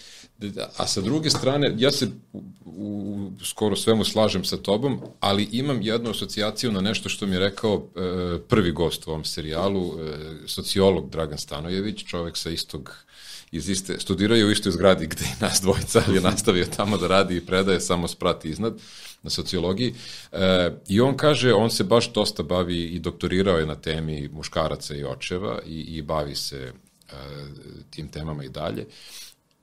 A 0.77 0.87
sa 0.87 1.01
druge 1.01 1.29
strane, 1.29 1.73
ja 1.77 1.91
se 1.91 2.07
u, 2.33 2.41
u 2.65 3.31
skoro 3.43 3.75
svemu 3.75 4.03
slažem 4.03 4.43
sa 4.43 4.57
tobom, 4.57 5.01
ali 5.19 5.43
imam 5.51 5.81
jednu 5.81 6.09
asocijaciju 6.09 6.71
na 6.71 6.81
nešto 6.81 7.09
što 7.09 7.25
mi 7.25 7.35
je 7.35 7.39
rekao 7.39 7.75
e, 7.95 8.39
prvi 8.47 8.71
gost 8.71 9.07
u 9.07 9.09
ovom 9.09 9.25
serijalu, 9.25 9.99
e, 9.99 10.17
sociolog 10.47 11.09
Dragan 11.09 11.37
Stanojević, 11.37 12.03
čovek 12.05 12.37
sa 12.37 12.49
istog 12.49 12.95
iz 13.51 13.69
iste, 13.69 13.99
studiraju 13.99 14.47
u 14.47 14.51
istoj 14.51 14.71
zgradi 14.71 15.07
gde 15.07 15.23
i 15.23 15.43
nas 15.43 15.61
dvojica, 15.61 16.03
ali 16.07 16.17
je 16.17 16.21
nastavio 16.21 16.65
tamo 16.65 16.97
da 16.97 17.07
radi 17.07 17.37
i 17.37 17.45
predaje, 17.45 17.81
samo 17.81 18.07
sprati 18.07 18.49
iznad 18.49 18.79
na 19.23 19.29
sociologiji. 19.29 19.93
E, 20.31 20.71
I 20.87 21.01
on 21.01 21.17
kaže, 21.17 21.53
on 21.53 21.71
se 21.71 21.83
baš 21.83 22.13
dosta 22.13 22.43
bavi 22.43 22.83
i 22.83 22.99
doktorirao 22.99 23.57
je 23.57 23.65
na 23.65 23.75
temi 23.75 24.29
muškaraca 24.33 24.95
i 24.95 25.03
očeva 25.03 25.59
i, 25.65 25.79
i 25.79 26.01
bavi 26.01 26.35
se 26.35 26.57
e, 26.57 27.13
tim 27.89 28.07
temama 28.07 28.43
i 28.43 28.49
dalje. 28.49 28.85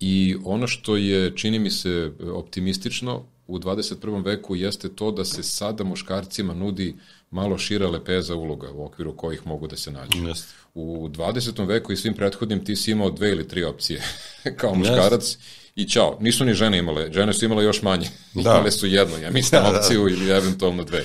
I 0.01 0.37
ono 0.45 0.67
što 0.67 0.97
je, 0.97 1.37
čini 1.37 1.59
mi 1.59 1.71
se, 1.71 2.11
optimistično 2.35 3.25
u 3.47 3.59
21. 3.59 4.25
veku 4.25 4.57
jeste 4.57 4.89
to 4.89 5.11
da 5.11 5.25
se 5.25 5.43
sada 5.43 5.85
muškarcima 5.85 6.55
nudi 6.55 6.95
malo 7.31 7.59
šira 7.59 7.89
lepeza 7.89 8.35
uloga 8.35 8.71
u 8.73 8.85
okviru 8.85 9.17
kojih 9.17 9.47
mogu 9.47 9.67
da 9.67 9.77
se 9.77 9.91
nađu. 9.91 10.19
Yes. 10.19 10.45
U 10.75 11.09
20. 11.09 11.67
veku 11.67 11.93
i 11.93 11.97
svim 11.97 12.15
prethodnim 12.15 12.65
ti 12.65 12.77
si 12.77 12.91
imao 12.91 13.11
dve 13.11 13.31
ili 13.31 13.49
tri 13.49 13.65
opcije 13.65 14.03
kao 14.61 14.75
muškarac 14.75 15.23
yes. 15.23 15.37
i 15.77 15.89
čao. 15.89 16.19
Nisu 16.21 16.45
ni 16.45 16.55
žene 16.55 16.79
imale, 16.79 17.13
žene 17.13 17.33
su 17.33 17.45
imale 17.45 17.65
još 17.65 17.83
manje. 17.83 18.09
Da. 18.35 18.41
Imale 18.51 18.71
su 18.71 18.87
jedno, 18.87 19.19
ja 19.19 19.31
mislim, 19.31 19.63
da, 19.63 19.71
da. 19.71 19.79
opciju 19.79 20.09
ili 20.09 20.31
eventualno 20.31 20.85
dve. 20.85 21.05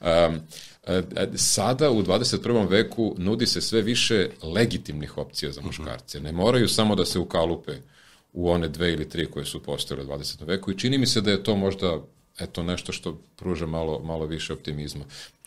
Um, 0.00 0.40
Sada 1.34 1.90
u 1.90 2.02
21. 2.02 2.68
veku 2.68 3.14
nudi 3.18 3.46
se 3.46 3.60
sve 3.60 3.82
više 3.82 4.28
legitimnih 4.42 5.18
opcija 5.18 5.52
za 5.52 5.60
muškarce. 5.60 6.20
Ne 6.20 6.32
moraju 6.32 6.68
samo 6.68 6.94
da 6.94 7.04
se 7.04 7.18
ukalupe 7.18 7.72
u 8.32 8.50
one 8.50 8.68
dve 8.68 8.92
ili 8.92 9.08
tri 9.08 9.26
koje 9.26 9.44
su 9.44 9.62
postojale 9.62 10.04
u 10.04 10.08
20. 10.08 10.46
veku 10.46 10.70
i 10.70 10.78
čini 10.78 10.98
mi 10.98 11.06
se 11.06 11.20
da 11.20 11.30
je 11.30 11.42
to 11.42 11.56
možda 11.56 12.00
eto 12.40 12.62
nešto 12.62 12.92
što 12.92 13.20
pruža 13.36 13.66
malo, 13.66 14.00
malo 14.04 14.26
više 14.26 14.52
optimizma. 14.52 15.04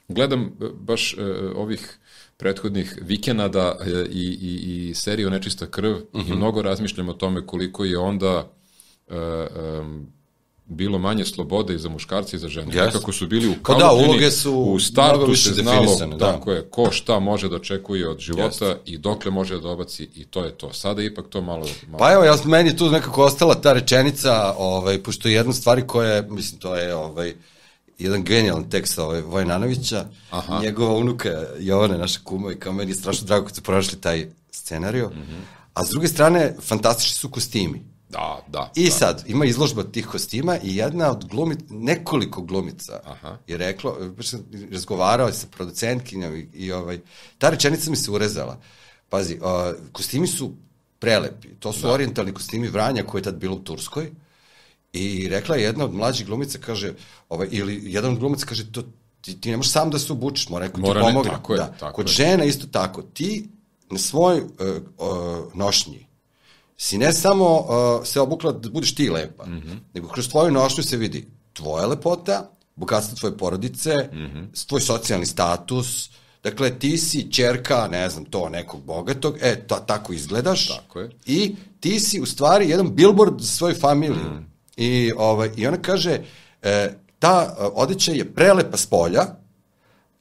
Gledam 0.08 0.42
e, 0.42 0.50
baš 0.74 1.14
e, 1.14 1.22
ovih 1.56 1.98
prethodnih 2.38 2.98
vikenada 3.02 3.78
e, 3.82 4.06
i, 4.12 4.38
i, 4.42 4.90
i 4.90 4.94
seriju 4.94 5.30
Nečista 5.30 5.66
krv 5.66 5.92
uh 5.92 5.98
-huh. 5.98 6.22
i 6.22 6.30
mhm. 6.30 6.36
mnogo 6.36 6.62
razmišljam 6.62 7.10
o 7.10 7.14
tome 7.14 7.46
koliko 7.46 7.86
je 7.86 7.98
onda 7.98 8.52
e, 9.08 9.16
e, 9.16 9.48
bilo 10.66 11.00
manje 11.00 11.26
slobode 11.26 11.76
i 11.76 11.78
za 11.78 11.90
muškarce 11.90 12.36
i 12.36 12.40
za 12.40 12.48
žene. 12.48 12.72
Yes. 12.72 12.86
Nekako 12.86 13.12
su 13.12 13.28
bili 13.28 13.50
u 13.50 13.56
pa 13.64 13.74
da, 13.74 13.92
uloge 13.92 14.32
su 14.32 14.54
u 14.54 14.80
startu 14.80 15.36
se 15.36 15.54
znalo 15.54 15.96
da. 15.96 16.18
tako 16.18 16.52
je, 16.52 16.68
ko 16.70 16.92
šta 16.92 17.20
može 17.20 17.50
da 17.50 17.56
očekuje 17.56 18.10
od 18.10 18.20
života 18.20 18.66
yes. 18.66 18.78
i 18.86 18.98
dokle 18.98 19.32
može 19.32 19.60
da 19.60 19.70
obaci 19.70 20.10
i 20.16 20.26
to 20.26 20.46
je 20.46 20.52
to. 20.52 20.74
Sada 20.74 21.04
ipak 21.04 21.28
to 21.28 21.42
malo... 21.42 21.68
malo... 21.88 21.98
Pa 22.00 22.14
evo, 22.14 22.24
ja, 22.24 22.36
meni 22.46 22.78
tu 22.78 22.90
nekako 22.90 23.24
ostala 23.24 23.56
ta 23.56 23.74
rečenica, 23.74 24.54
ovaj, 24.58 25.04
pošto 25.04 25.28
je 25.28 25.34
jedna 25.34 25.54
stvari 25.54 25.88
koja 25.88 26.10
je, 26.10 26.22
mislim, 26.22 26.60
to 26.60 26.76
je 26.76 26.96
ovaj, 26.96 27.34
jedan 28.00 28.24
genijalan 28.24 28.70
tekst 28.70 29.00
ovaj, 29.00 29.22
Vojnanovića, 29.22 30.06
Aha. 30.30 30.60
njegova 30.62 30.96
unuka 30.96 31.30
Jovane, 31.60 31.98
naša 31.98 32.20
kuma, 32.24 32.52
i 32.52 32.56
kao 32.56 32.74
meni 32.74 32.92
je 32.92 32.96
strašno 32.96 33.28
drago 33.28 33.46
kad 33.46 33.56
su 33.56 33.62
pronašli 33.62 34.02
taj 34.02 34.28
scenariju, 34.52 35.10
mm 35.10 35.20
-hmm. 35.20 35.42
a 35.74 35.86
s 35.86 35.90
druge 35.90 36.08
strane, 36.08 36.56
fantastični 36.62 37.16
su 37.16 37.30
kostimi 37.30 37.93
Da, 38.14 38.46
da. 38.48 38.72
I 38.76 38.86
da. 38.86 38.92
sad, 38.92 39.24
ima 39.28 39.46
izložba 39.46 39.84
tih 39.84 40.08
kostima 40.08 40.58
i 40.58 40.76
jedna 40.76 41.12
od 41.12 41.26
glumica, 41.26 41.64
nekoliko 41.70 42.42
glumica 42.42 43.00
Aha. 43.06 43.38
je 43.48 43.58
reklo, 43.58 43.98
baš 44.18 44.28
sam 44.28 44.40
razgovarao 44.72 45.32
sa 45.32 45.48
producentkinjom 45.48 46.36
i, 46.36 46.48
i 46.54 46.72
ovaj, 46.72 47.00
ta 47.38 47.50
rečenica 47.50 47.90
mi 47.90 47.96
se 47.96 48.12
urezala. 48.12 48.60
Pazi, 49.10 49.36
uh, 49.36 49.50
kostimi 49.92 50.28
su 50.28 50.52
prelepi. 51.00 51.48
To 51.60 51.74
su 51.74 51.88
da. 51.88 51.94
orijentalni 51.94 52.34
kostimi 52.34 52.68
Vranja 52.68 53.04
koje 53.04 53.20
je 53.20 53.24
tad 53.24 53.36
bilo 53.36 53.56
u 53.56 53.60
Turskoj. 53.60 54.12
I 54.94 55.28
rekla 55.30 55.56
je 55.56 55.64
jedna 55.64 55.86
od 55.86 55.94
mlađih 55.94 56.26
glumica, 56.28 56.58
kaže, 56.58 56.94
ovaj, 57.30 57.48
ili 57.52 57.82
jedan 57.86 58.12
od 58.14 58.20
glumica 58.20 58.46
kaže, 58.46 58.72
to, 58.72 58.84
ti, 59.22 59.42
ti 59.42 59.52
ne 59.52 59.58
možeš 59.58 59.72
sam 59.72 59.90
da 59.90 60.00
se 60.00 60.14
obučeš, 60.14 60.50
mora 60.50 60.66
neko 60.66 60.82
Mora 60.82 61.02
ti 61.02 61.06
ne- 61.06 61.12
pomogne. 61.12 61.32
tako 61.32 61.54
je, 61.54 61.58
da. 61.58 61.72
tako 61.80 61.96
Kod 61.96 62.08
je. 62.08 62.14
žena 62.14 62.44
isto 62.44 62.68
tako. 62.68 63.02
Ti 63.04 63.48
na 63.90 63.98
svoj 64.00 64.40
uh, 64.40 64.48
uh, 64.98 65.56
nošnji 65.56 66.08
si 66.84 66.98
ne 66.98 67.14
samo 67.14 67.60
uh, 67.60 68.06
se 68.08 68.20
obukla 68.20 68.52
da 68.52 68.70
budeš 68.70 68.96
ti 68.96 69.10
lepa, 69.10 69.46
mm 69.46 69.62
-hmm. 69.62 69.78
nego 69.94 70.08
kroz 70.08 70.30
tvoju 70.30 70.52
nošnju 70.52 70.84
se 70.84 70.98
vidi 70.98 71.28
tvoja 71.54 71.86
lepota, 71.86 72.52
bogatstvo 72.76 73.18
tvoje 73.18 73.38
porodice, 73.38 74.10
mm 74.14 74.18
-hmm. 74.18 74.68
tvoj 74.68 74.82
socijalni 74.82 75.26
status, 75.26 76.10
dakle 76.44 76.80
ti 76.80 76.98
si 76.98 77.32
čerka, 77.32 77.88
ne 77.92 78.10
znam, 78.10 78.26
to 78.26 78.50
nekog 78.50 78.84
bogatog, 78.84 79.38
e, 79.42 79.68
ta, 79.68 79.80
tako 79.80 80.14
izgledaš. 80.14 80.68
Tako 80.68 81.00
je. 81.00 81.10
I 81.26 81.56
ti 81.80 82.00
si 82.00 82.22
u 82.22 82.26
stvari 82.26 82.70
jedan 82.70 82.96
billboard 82.96 83.40
za 83.40 83.48
svoju 83.48 83.76
familiju. 83.76 84.16
Mm. 84.16 84.46
I, 84.78 85.12
ovaj, 85.18 85.50
I 85.56 85.68
ona 85.68 85.78
kaže, 85.78 86.20
e, 86.62 86.94
ta 87.20 87.56
e, 87.60 87.64
odeća 87.74 88.12
je 88.12 88.34
prelepa 88.34 88.78
s 88.78 88.86
polja, 88.86 89.26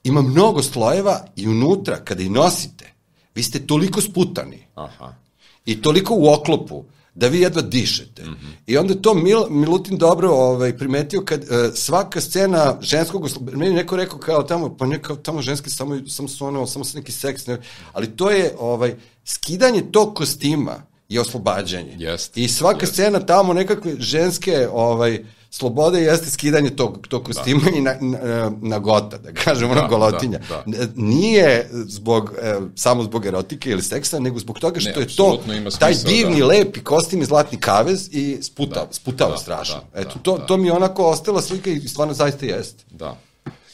ima 0.04 0.22
mnogo 0.22 0.62
slojeva 0.62 1.24
i 1.36 1.48
unutra, 1.48 1.96
kada 2.04 2.22
i 2.22 2.28
nosite, 2.28 2.92
vi 3.34 3.42
ste 3.42 3.66
toliko 3.66 4.00
sputani 4.00 4.66
Aha. 4.74 5.22
I 5.66 5.82
toliko 5.82 6.14
u 6.14 6.32
oklopu 6.32 6.84
da 7.14 7.28
vi 7.28 7.40
jedva 7.40 7.62
dišete. 7.62 8.22
Mm 8.24 8.28
-hmm. 8.28 8.52
I 8.66 8.78
onda 8.78 8.94
to 8.94 9.14
Mil, 9.14 9.40
Milutin 9.50 9.98
dobro 9.98 10.30
ovaj, 10.30 10.78
primetio 10.78 11.22
kad 11.24 11.40
uh, 11.40 11.74
svaka 11.74 12.20
scena 12.20 12.76
ženskog 12.80 13.28
meni 13.52 13.74
neko 13.74 13.96
rekao 13.96 14.18
kao 14.18 14.42
tamo, 14.42 14.76
pa 14.76 14.86
ne 14.86 15.02
kao 15.02 15.16
tamo 15.16 15.42
ženski 15.42 15.70
samo, 15.70 16.00
samo 16.08 16.28
su 16.28 16.46
ono, 16.46 16.66
samo 16.66 16.84
su 16.84 16.98
neki 16.98 17.12
seks, 17.12 17.46
ne, 17.46 17.58
ali 17.92 18.16
to 18.16 18.30
je 18.30 18.54
ovaj, 18.58 18.94
skidanje 19.24 19.82
tog 19.92 20.14
kostima 20.14 20.82
je 21.08 21.20
oslobađanje. 21.20 21.96
Jeste, 21.98 22.40
I 22.40 22.48
svaka 22.48 22.80
jeste. 22.80 22.94
scena 22.94 23.20
tamo 23.20 23.52
nekakve 23.52 23.94
ženske 23.98 24.68
ovaj, 24.72 25.24
slobode 25.54 26.00
jeste 26.00 26.30
skidanje 26.30 26.70
tog, 26.70 27.06
tog 27.08 27.24
kostima 27.24 27.60
da. 27.62 27.70
i 27.70 27.80
na, 27.80 27.94
na, 28.00 28.52
na 28.60 28.78
gota, 28.78 29.18
da 29.18 29.32
kažem, 29.34 29.70
ono 29.70 29.80
Da, 29.80 29.86
golotinja. 29.88 30.38
da, 30.38 30.62
da. 30.66 30.86
Nije 30.94 31.68
zbog, 31.72 32.32
e, 32.42 32.54
samo 32.74 33.02
zbog 33.02 33.26
erotike 33.26 33.70
ili 33.70 33.82
seksa, 33.82 34.18
nego 34.18 34.38
zbog 34.38 34.58
toga 34.58 34.80
što 34.80 34.90
Ne, 34.90 35.00
je 35.00 35.06
to, 35.08 35.40
ima 35.48 35.70
taj 35.70 35.94
divni, 35.96 36.40
da. 36.40 36.46
lepi 36.46 36.80
kostim 36.80 37.22
i 37.22 37.24
zlatni 37.24 37.58
kavez 37.60 38.08
i 38.12 38.38
sputao, 38.42 38.86
Da, 38.86 38.92
sputao 38.92 39.30
da, 39.30 39.36
strašno. 39.36 39.80
da, 39.94 40.00
Eto, 40.00 40.10
da, 40.14 40.20
to, 40.22 40.38
da. 40.38 40.46
to 40.46 40.56
mi 40.56 40.66
je 40.66 40.72
onako 40.72 41.06
ostala 41.06 41.42
slika 41.42 41.70
i 41.70 41.80
stvarno 41.80 42.14
zaista 42.14 42.46
jeste. 42.46 42.84
Da. 42.90 43.16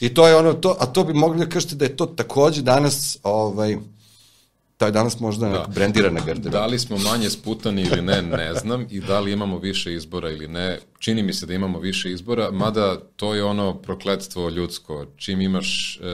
I 0.00 0.14
to 0.14 0.26
je 0.28 0.36
ono, 0.36 0.52
to, 0.52 0.76
a 0.80 0.86
to 0.86 1.04
bi 1.04 1.12
mogli 1.12 1.38
da 1.38 1.48
kažete 1.48 1.74
da 1.74 1.84
je 1.84 1.96
to 1.96 2.06
takođe 2.06 2.62
danas, 2.62 3.18
ovaj, 3.22 3.76
to 4.76 4.86
je 4.86 4.92
danas 4.92 5.20
možda 5.20 5.48
da. 5.48 5.66
brendirana 5.68 6.20
garderoba. 6.20 6.58
Da 6.58 6.66
li 6.66 6.78
smo 6.78 6.98
manje 6.98 7.30
sputani 7.30 7.82
ili 7.82 8.02
ne, 8.02 8.22
ne 8.22 8.54
znam, 8.54 8.86
i 8.90 9.00
da 9.00 9.20
li 9.20 9.32
imamo 9.32 9.58
više 9.58 9.94
izbora 9.94 10.30
ili 10.30 10.48
ne. 10.48 10.78
Čini 10.98 11.22
mi 11.22 11.32
se 11.32 11.46
da 11.46 11.54
imamo 11.54 11.78
više 11.78 12.12
izbora, 12.12 12.50
mada 12.50 13.00
to 13.16 13.34
je 13.34 13.44
ono 13.44 13.74
prokletstvo 13.74 14.48
ljudsko. 14.48 15.06
Čim 15.16 15.40
imaš 15.40 16.00
e, 16.02 16.06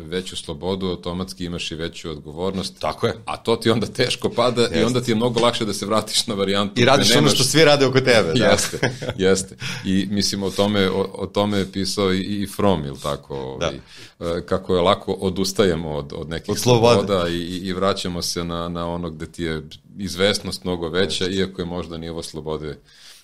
veću 0.00 0.36
slobodu, 0.36 0.86
automatski 0.86 1.44
imaš 1.44 1.70
i 1.70 1.74
veću 1.74 2.10
odgovornost. 2.10 2.80
Tako 2.80 3.06
je. 3.06 3.14
A 3.24 3.36
to 3.36 3.56
ti 3.56 3.70
onda 3.70 3.86
teško 3.86 4.30
pada 4.30 4.68
i 4.74 4.84
onda 4.84 5.00
ti 5.00 5.10
je 5.10 5.14
mnogo 5.14 5.40
lakše 5.40 5.64
da 5.64 5.72
se 5.72 5.86
vratiš 5.86 6.26
na 6.26 6.34
varijantu. 6.34 6.80
I 6.80 6.84
radiš 6.84 7.16
ono 7.16 7.28
što 7.28 7.44
svi 7.44 7.64
rade 7.64 7.86
oko 7.86 8.00
tebe. 8.00 8.32
Da. 8.34 8.44
Jeste, 8.44 8.78
jeste. 9.16 9.56
I 9.84 10.06
mislim 10.10 10.42
o 10.42 10.50
tome, 10.50 10.90
o, 10.90 11.10
o 11.14 11.26
tome 11.26 11.58
je 11.58 11.72
pisao 11.72 12.12
i, 12.12 12.20
i 12.20 12.46
From, 12.46 12.84
ili 12.84 12.98
tako, 13.02 13.36
ovaj, 13.36 13.74
e, 14.20 14.46
kako 14.46 14.74
je 14.74 14.82
lako 14.82 15.12
odustajemo 15.12 15.90
od, 15.90 16.12
od 16.16 16.28
nekih 16.28 16.48
Od 16.48 16.58
slobode. 16.58 16.94
sloboda 16.94 17.28
i, 17.28 17.42
i 17.42 17.72
vraćamo 17.72 18.22
se 18.22 18.44
na, 18.44 18.68
na 18.68 18.88
ono 18.88 19.10
gde 19.10 19.26
ti 19.26 19.42
je 19.42 19.62
izvesnost 19.98 20.64
mnogo 20.64 20.88
veća, 20.88 21.28
iako 21.28 21.62
je 21.62 21.66
možda 21.66 21.98
nivo 21.98 22.22
slobode 22.22 22.78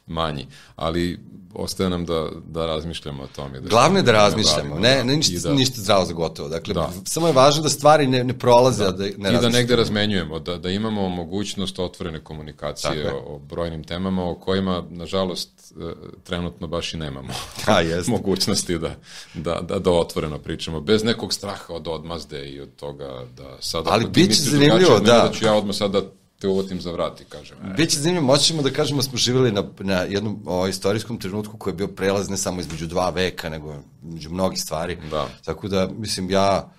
manji. 0.08 0.46
Ali 0.76 1.18
ostaje 1.54 1.90
nam 1.90 2.04
da, 2.06 2.28
da 2.46 2.66
razmišljamo 2.66 3.22
o 3.22 3.26
tome. 3.26 3.60
Da 3.60 3.68
Glavno 3.68 3.98
je 3.98 4.02
da 4.02 4.12
razmišljamo, 4.12 4.78
ne, 4.78 4.96
da. 4.96 5.04
ne 5.04 5.16
ništa, 5.16 5.48
da, 5.48 5.54
ništa 5.54 5.80
zdravo 5.80 6.04
za 6.04 6.12
gotovo. 6.12 6.48
Dakle, 6.48 6.74
Da. 6.74 6.92
samo 7.04 7.26
je 7.26 7.32
važno 7.32 7.62
da 7.62 7.68
stvari 7.68 8.06
ne, 8.06 8.24
ne 8.24 8.38
prolaze, 8.38 8.84
da, 8.84 8.90
da 8.90 9.04
ne 9.04 9.34
I 9.34 9.40
da 9.40 9.48
negde 9.48 9.76
razmenjujemo, 9.76 10.38
da, 10.38 10.58
da 10.58 10.70
imamo 10.70 11.08
mogućnost 11.08 11.78
otvorene 11.78 12.20
komunikacije 12.20 13.12
o, 13.12 13.34
o 13.34 13.38
brojnim 13.38 13.84
temama 13.84 14.30
o 14.30 14.34
kojima, 14.34 14.84
nažalost, 14.90 15.72
e, 15.80 15.92
trenutno 16.24 16.66
baš 16.66 16.94
i 16.94 16.96
nemamo 16.96 17.32
A, 17.66 17.82
mogućnosti 18.08 18.78
da, 18.78 18.94
da, 19.34 19.60
da, 19.60 19.78
da 19.78 19.90
otvoreno 19.90 20.38
pričamo, 20.38 20.80
bez 20.80 21.04
nekog 21.04 21.32
straha 21.32 21.74
od 21.74 21.88
odmazde 21.88 22.48
i 22.48 22.60
od 22.60 22.76
toga 22.76 23.24
da 23.36 23.56
sad 23.60 23.84
Ali 23.86 24.04
ti 24.04 24.10
bit 24.10 24.36
će 24.36 24.42
zanimljivo, 24.42 24.98
da. 24.98 25.12
da 25.12 25.30
ću 25.32 25.44
ja 25.44 25.54
odmah 25.54 25.76
sada 25.76 26.02
te 26.38 26.48
uvotim 26.48 26.80
za 26.80 26.90
vrat 26.90 27.20
i 27.20 27.24
kažem, 27.24 27.56
Biće 27.76 28.00
zanimljivo, 28.00 28.26
moći 28.26 28.44
ćemo 28.44 28.62
da 28.62 28.70
kažemo 28.70 28.96
da 28.96 29.02
smo 29.02 29.18
živjeli 29.18 29.52
na, 29.52 29.64
na 29.78 29.94
jednom 29.94 30.42
o, 30.46 30.68
istorijskom 30.68 31.18
trenutku 31.18 31.56
koji 31.56 31.72
je 31.72 31.76
bio 31.76 31.88
prelaz 31.88 32.28
ne 32.28 32.36
samo 32.36 32.60
između 32.60 32.86
dva 32.86 33.10
veka, 33.10 33.48
nego 33.48 33.74
između 34.02 34.30
mnogih 34.30 34.60
stvari. 34.60 34.98
Da. 35.10 35.28
Tako 35.44 35.68
da, 35.68 35.88
mislim, 35.98 36.30
ja 36.30 36.70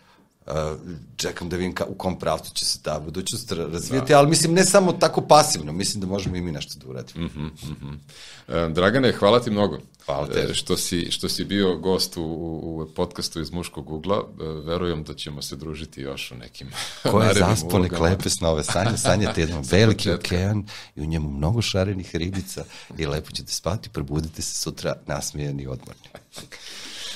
čekam 1.16 1.50
da 1.50 1.56
vidim 1.56 1.76
ka, 1.76 1.86
u 1.86 1.94
kom 1.94 2.20
pravcu 2.20 2.54
će 2.54 2.66
se 2.66 2.82
ta 2.82 3.00
budućnost 3.00 3.52
ra- 3.52 3.72
razvijati, 3.72 4.10
da. 4.10 4.18
ali 4.20 4.30
mislim 4.30 4.54
ne 4.54 4.64
samo 4.66 4.94
tako 4.94 5.22
pasivno, 5.22 5.72
mislim 5.72 6.02
da 6.02 6.08
možemo 6.08 6.36
i 6.36 6.42
mi 6.42 6.52
nešto 6.52 6.80
da 6.80 6.90
uradimo. 6.90 7.26
Mm. 7.28 8.00
E, 8.48 8.70
Dragane, 8.70 9.12
hvala 9.12 9.40
ti 9.40 9.52
mnogo. 9.52 9.80
Hvala 10.06 10.28
tebi. 10.28 10.52
E, 10.52 10.54
Što 10.54 10.78
si, 10.78 11.12
što 11.12 11.30
si 11.30 11.46
bio 11.46 11.76
gost 11.76 12.18
u, 12.18 12.22
u 12.24 12.88
podcastu 12.96 13.42
iz 13.42 13.52
Muškog 13.52 13.90
ugla. 13.90 14.24
Verujem 14.66 15.04
da 15.04 15.14
ćemo 15.14 15.42
se 15.42 15.56
družiti 15.56 16.02
još 16.02 16.32
u 16.32 16.36
nekim 16.36 16.68
Ko 17.04 17.20
je 17.20 17.26
narednim 17.26 17.50
zaspo, 17.50 17.80
nek 17.80 17.92
ulogama. 17.92 18.10
lepe 18.10 18.30
snove 18.30 18.64
sanje, 18.64 18.98
sanjate 18.98 19.42
jedan 19.42 19.64
veliki 19.72 20.12
okean 20.12 20.66
i 20.96 21.02
u 21.02 21.06
njemu 21.06 21.32
mnogo 21.32 21.62
šarenih 21.62 22.16
ribica 22.16 22.64
i 22.98 23.06
lepo 23.06 23.32
ćete 23.32 23.52
spati, 23.52 23.90
probudite 23.90 24.42
se 24.42 24.54
sutra 24.54 24.96
nasmijeni 25.08 25.64
i 25.64 25.68
odmorni. 25.68 26.02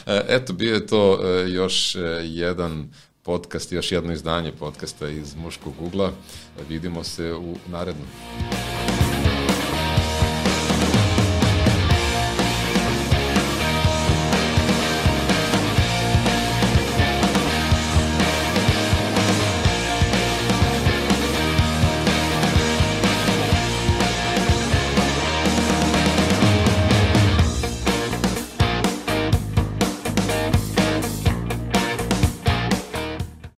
Eto, 0.28 0.54
bio 0.54 0.74
je 0.74 0.88
to 0.88 1.28
još 1.40 1.96
jedan 2.24 2.90
podcast, 3.24 3.72
još 3.72 3.92
jedno 3.92 4.14
izdanje 4.14 4.52
podcasta 4.52 5.10
iz 5.10 5.36
Muškog 5.36 5.74
ugla. 5.82 6.12
Vidimo 6.70 7.04
se 7.04 7.34
u 7.34 7.56
narednom. 7.68 8.08